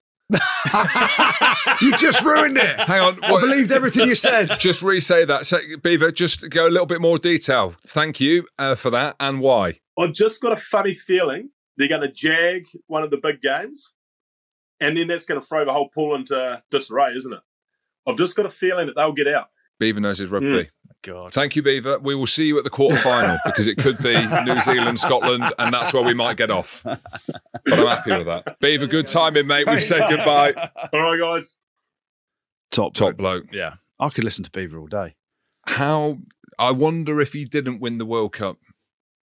You 1.83 1.97
just 1.97 2.23
ruined 2.23 2.57
it. 2.57 2.79
Hang 2.81 3.01
on. 3.01 3.19
I 3.23 3.41
believed 3.41 3.73
everything 3.73 4.09
you 4.09 4.15
said. 4.15 4.51
Just 4.59 4.83
re-say 4.83 5.25
that. 5.25 5.47
So, 5.47 5.59
Beaver, 5.83 6.13
just 6.13 6.49
go 6.51 6.67
a 6.67 6.71
little 6.71 6.87
bit 6.87 7.01
more 7.01 7.19
detail. 7.19 7.75
Thank 7.87 8.21
you 8.21 8.47
uh, 8.59 8.75
for 8.75 8.91
that 8.91 9.17
and 9.21 9.41
why. 9.41 9.81
I've 9.99 10.13
just 10.13 10.41
got 10.41 10.53
a 10.53 10.57
funny 10.57 10.95
feeling 10.95 11.51
they're 11.77 11.89
going 11.89 12.03
to 12.03 12.13
jag 12.13 12.67
one 12.87 13.03
of 13.03 13.11
the 13.11 13.19
big 13.19 13.41
games 13.41 13.93
and 14.81 14.97
then 14.97 15.07
that's 15.07 15.27
going 15.27 15.41
to 15.41 15.47
throw 15.47 15.65
the 15.65 15.73
whole 15.73 15.89
pool 15.89 16.15
into 16.15 16.63
disarray, 16.71 17.13
isn't 17.13 17.33
it? 17.33 17.41
I've 18.07 18.17
just 18.17 18.37
got 18.37 18.47
a 18.47 18.51
feeling 18.51 18.87
that 18.87 18.97
they'll 18.97 19.13
get 19.13 19.29
out. 19.29 19.49
Beaver 19.79 20.01
knows 20.01 20.19
his 20.19 20.31
rugby. 20.31 20.47
Mm. 20.49 20.69
God. 21.03 21.33
Thank 21.33 21.57
you, 21.57 21.63
Beaver. 21.63 21.99
We 21.99 22.15
will 22.15 22.27
see 22.27 22.47
you 22.47 22.59
at 22.59 22.65
the 22.65 22.71
quarter 22.71 22.97
final 22.97 23.39
because 23.45 23.69
it 23.69 23.77
could 23.77 23.99
be 23.99 24.15
New 24.45 24.61
Zealand, 24.61 24.99
Scotland, 24.99 25.45
and 25.59 25.75
that's 25.75 25.93
where 25.93 26.03
we 26.03 26.15
might 26.15 26.37
get 26.37 26.51
off. 26.51 26.83
But 26.85 27.01
I'm 27.67 27.87
happy 27.87 28.13
with 28.13 28.27
that. 28.27 28.59
Beaver, 28.61 28.87
good 28.87 29.07
timing, 29.07 29.47
mate. 29.47 29.69
We've 29.69 29.83
said 29.83 30.09
goodbye. 30.09 30.53
All 30.93 31.03
right, 31.03 31.19
guys. 31.19 31.59
Top 32.71 32.95
top 32.95 33.17
bloke. 33.17 33.47
Yeah, 33.53 33.75
I 34.01 34.09
could 34.09 34.25
listen 34.25 34.45
to 34.45 34.51
Beaver 34.51 34.79
all 34.79 34.87
day. 34.87 35.15
How? 35.67 36.19
I 36.59 36.71
wonder 36.71 37.21
if 37.21 37.33
he 37.35 37.45
didn't 37.45 37.81
win 37.81 37.99
the 37.99 38.07
World 38.07 38.33
Cup 38.33 38.59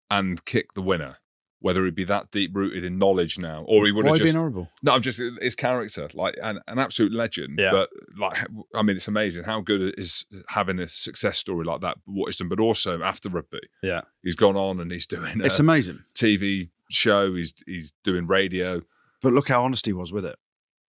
and 0.10 0.44
kick 0.46 0.74
the 0.74 0.82
winner 0.82 1.18
whether 1.60 1.84
he'd 1.86 1.96
be 1.96 2.04
that 2.04 2.30
deep 2.32 2.56
rooted 2.56 2.84
in 2.84 2.98
knowledge 3.00 3.40
now, 3.40 3.64
or 3.68 3.86
he 3.86 3.92
would 3.92 4.06
Why 4.06 4.12
have 4.12 4.20
just. 4.20 4.34
Been 4.34 4.40
horrible? 4.40 4.70
No, 4.84 4.94
I'm 4.94 5.02
just 5.02 5.20
his 5.42 5.56
character, 5.56 6.08
like 6.14 6.36
an, 6.42 6.60
an 6.68 6.78
absolute 6.80 7.12
legend. 7.12 7.58
Yeah. 7.58 7.72
But 7.72 7.90
like, 8.18 8.38
I 8.76 8.84
mean, 8.84 8.96
it's 8.96 9.08
amazing 9.08 9.44
how 9.44 9.62
good 9.62 9.82
it 9.82 9.96
is 9.98 10.26
having 10.50 10.80
a 10.80 10.88
success 10.88 11.38
story 11.40 11.66
like 11.66 11.82
that. 11.82 11.98
What 12.06 12.28
he's 12.28 12.38
done, 12.38 12.50
but 12.50 12.60
also 12.60 13.02
after 13.02 13.30
rugby, 13.30 13.60
Yeah, 13.82 14.02
he's 14.22 14.36
gone 14.36 14.56
on 14.56 14.80
and 14.80 14.92
he's 14.92 15.08
doing 15.08 15.42
it's 15.42 15.60
amazing. 15.60 16.04
TV 16.14 16.70
show. 16.92 17.34
He's 17.34 17.54
he's 17.66 17.94
doing 18.04 18.28
radio. 18.28 18.82
But 19.22 19.34
look 19.34 19.50
how 19.50 19.64
honest 19.64 19.86
he 19.88 19.94
was 19.94 20.14
with 20.14 20.26
it. 20.26 20.38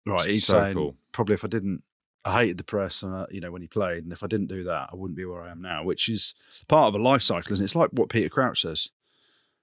Right, 0.05 0.27
he's 0.27 0.45
So 0.45 0.53
saying 0.53 0.75
cool. 0.75 0.95
probably 1.11 1.33
if 1.35 1.43
I 1.43 1.47
didn't, 1.47 1.81
I 2.23 2.41
hated 2.41 2.57
the 2.59 2.63
press, 2.63 3.01
and 3.01 3.13
uh, 3.15 3.25
you 3.31 3.41
know 3.41 3.51
when 3.51 3.63
he 3.63 3.67
played, 3.67 4.03
and 4.03 4.13
if 4.13 4.21
I 4.23 4.27
didn't 4.27 4.47
do 4.47 4.63
that, 4.65 4.89
I 4.91 4.95
wouldn't 4.95 5.17
be 5.17 5.25
where 5.25 5.41
I 5.41 5.49
am 5.51 5.61
now. 5.61 5.83
Which 5.83 6.07
is 6.07 6.35
part 6.67 6.87
of 6.87 6.99
a 6.99 7.03
life 7.03 7.23
cycle, 7.23 7.53
isn't 7.53 7.63
it? 7.63 7.65
It's 7.65 7.75
like 7.75 7.89
what 7.93 8.09
Peter 8.09 8.29
Crouch 8.29 8.61
says. 8.61 8.89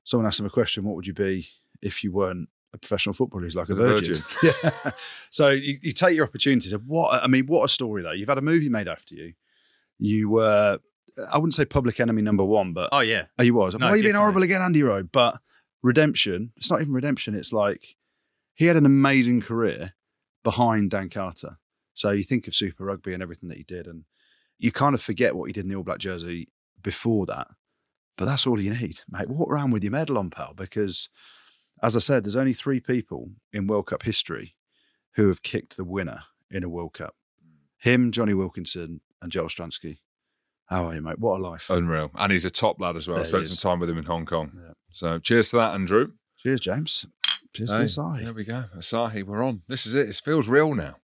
Someone 0.09 0.27
asked 0.27 0.41
him 0.41 0.47
a 0.47 0.51
question: 0.51 0.85
"What 0.85 0.97
would 0.97 1.07
you 1.07 1.13
be 1.13 1.47
if 1.83 2.03
you 2.03 2.13
weren't 2.13 2.49
a 2.73 2.79
professional 2.79 3.13
footballer?" 3.13 3.45
He's 3.45 3.55
like 3.55 3.69
a 3.69 3.75
The 3.75 3.83
virgin. 3.85 4.23
yeah. 4.43 4.93
So 5.29 5.51
you, 5.51 5.79
you 5.83 5.93
take 5.93 6.17
your 6.17 6.25
opportunities. 6.25 6.73
What 6.73 7.23
I 7.23 7.27
mean, 7.27 7.45
what 7.47 7.63
a 7.65 7.69
story 7.69 8.03
though. 8.03 8.13
You've 8.13 8.31
had 8.31 8.39
a 8.39 8.43
movie 8.43 8.71
made 8.71 8.89
after 8.89 9.15
you. 9.15 9.35
You 9.99 10.31
were, 10.31 10.79
I 11.31 11.37
wouldn't 11.37 11.53
say 11.53 11.67
public 11.67 12.01
enemy 12.01 12.23
number 12.23 12.43
one, 12.45 12.73
but 12.73 12.89
Oh 12.91 13.01
yeah, 13.01 13.25
Oh, 13.39 13.43
you 13.43 13.53
was. 13.53 13.75
No, 13.75 13.85
Why 13.85 13.93
are 13.93 13.97
you 13.97 14.03
definitely. 14.05 14.19
horrible 14.21 14.43
again, 14.45 14.63
Andy 14.63 14.83
Rowe? 14.83 15.03
But 15.03 15.41
redemption, 15.83 16.53
it's 16.57 16.71
not 16.71 16.81
even 16.81 16.95
redemption. 16.95 17.35
It's 17.35 17.53
like 17.53 17.97
he 18.55 18.65
had 18.65 18.77
an 18.77 18.87
amazing 18.87 19.43
career 19.43 19.93
behind 20.43 20.91
Dan 20.91 21.11
Carter. 21.11 21.59
So 21.93 22.13
you 22.13 22.23
think 22.23 22.47
of 22.49 22.55
Super 22.55 22.85
Rugby 22.85 23.13
and 23.13 23.23
everything 23.23 23.49
that 23.51 23.59
he 23.59 23.65
did. 23.65 23.87
And 23.87 24.05
you 24.57 24.73
kind 24.73 24.95
of 24.95 25.03
forget 25.03 25.37
what 25.37 25.47
he 25.47 25.53
did 25.53 25.65
in 25.65 25.69
the 25.69 25.75
All 25.77 25.83
Black 25.83 25.99
jersey 25.99 26.49
before 26.83 27.27
that. 27.27 27.49
But 28.19 28.27
that's 28.27 28.47
all 28.47 28.61
you 28.61 28.75
need, 28.75 29.01
mate. 29.09 29.31
Walk 29.31 29.51
around 29.51 29.71
with 29.71 29.83
your 29.83 29.93
medal 29.93 30.19
on, 30.19 30.29
pal, 30.29 30.53
because 30.55 31.09
as 31.83 31.97
I 31.97 32.01
said, 32.01 32.25
there's 32.25 32.37
only 32.37 32.53
three 32.53 32.81
people 32.81 33.31
in 33.53 33.67
World 33.69 33.87
Cup 33.87 34.03
history 34.03 34.57
who 35.15 35.29
have 35.29 35.43
kicked 35.43 35.77
the 35.77 35.85
winner 35.85 36.25
in 36.51 36.65
a 36.65 36.69
World 36.69 36.93
Cup. 36.95 37.15
Hmm. 37.41 37.89
Him, 37.91 38.13
Jonny 38.13 38.35
Wilkinson, 38.35 39.01
and 39.23 39.33
Joel 39.33 39.49
Stransky. 39.49 40.01
How 40.67 40.89
are 40.89 40.95
you, 40.97 41.01
mate? 41.01 41.19
What 41.19 41.41
a 41.41 41.43
life. 41.43 41.71
Unreal. 41.71 42.11
And 42.17 42.31
he's 42.31 42.45
a 42.45 42.51
top 42.51 42.79
lad 42.81 42.97
as 42.97 43.09
well. 43.09 43.17
Yeah, 43.19 43.23
he 43.23 43.29
spent 43.29 43.47
some 43.47 43.71
time 43.71 43.81
with 43.81 43.89
him 43.89 43.97
in 43.99 44.05
Hong 44.05 44.27
Kong. 44.27 44.53
Yeah. 44.55 44.73
So 44.91 45.19
cheers 45.19 45.51
to 45.51 45.57
that, 45.57 45.75
Andrew. 45.75 46.13
Cheers, 46.39 46.61
James. 46.61 47.07
Cheers 47.55 47.71
Hey, 47.71 47.79
to 47.79 47.85
Asahi. 47.85 48.25
There 48.25 48.35
we 48.35 48.45
go. 48.45 48.65
Asahi, 48.77 49.23
we're 49.23 49.43
on. 49.43 49.63
This 49.69 49.87
is 49.87 49.95
it. 49.95 50.09
It 50.09 50.21
feels 50.23 50.47
real 50.47 50.75
now. 50.75 50.97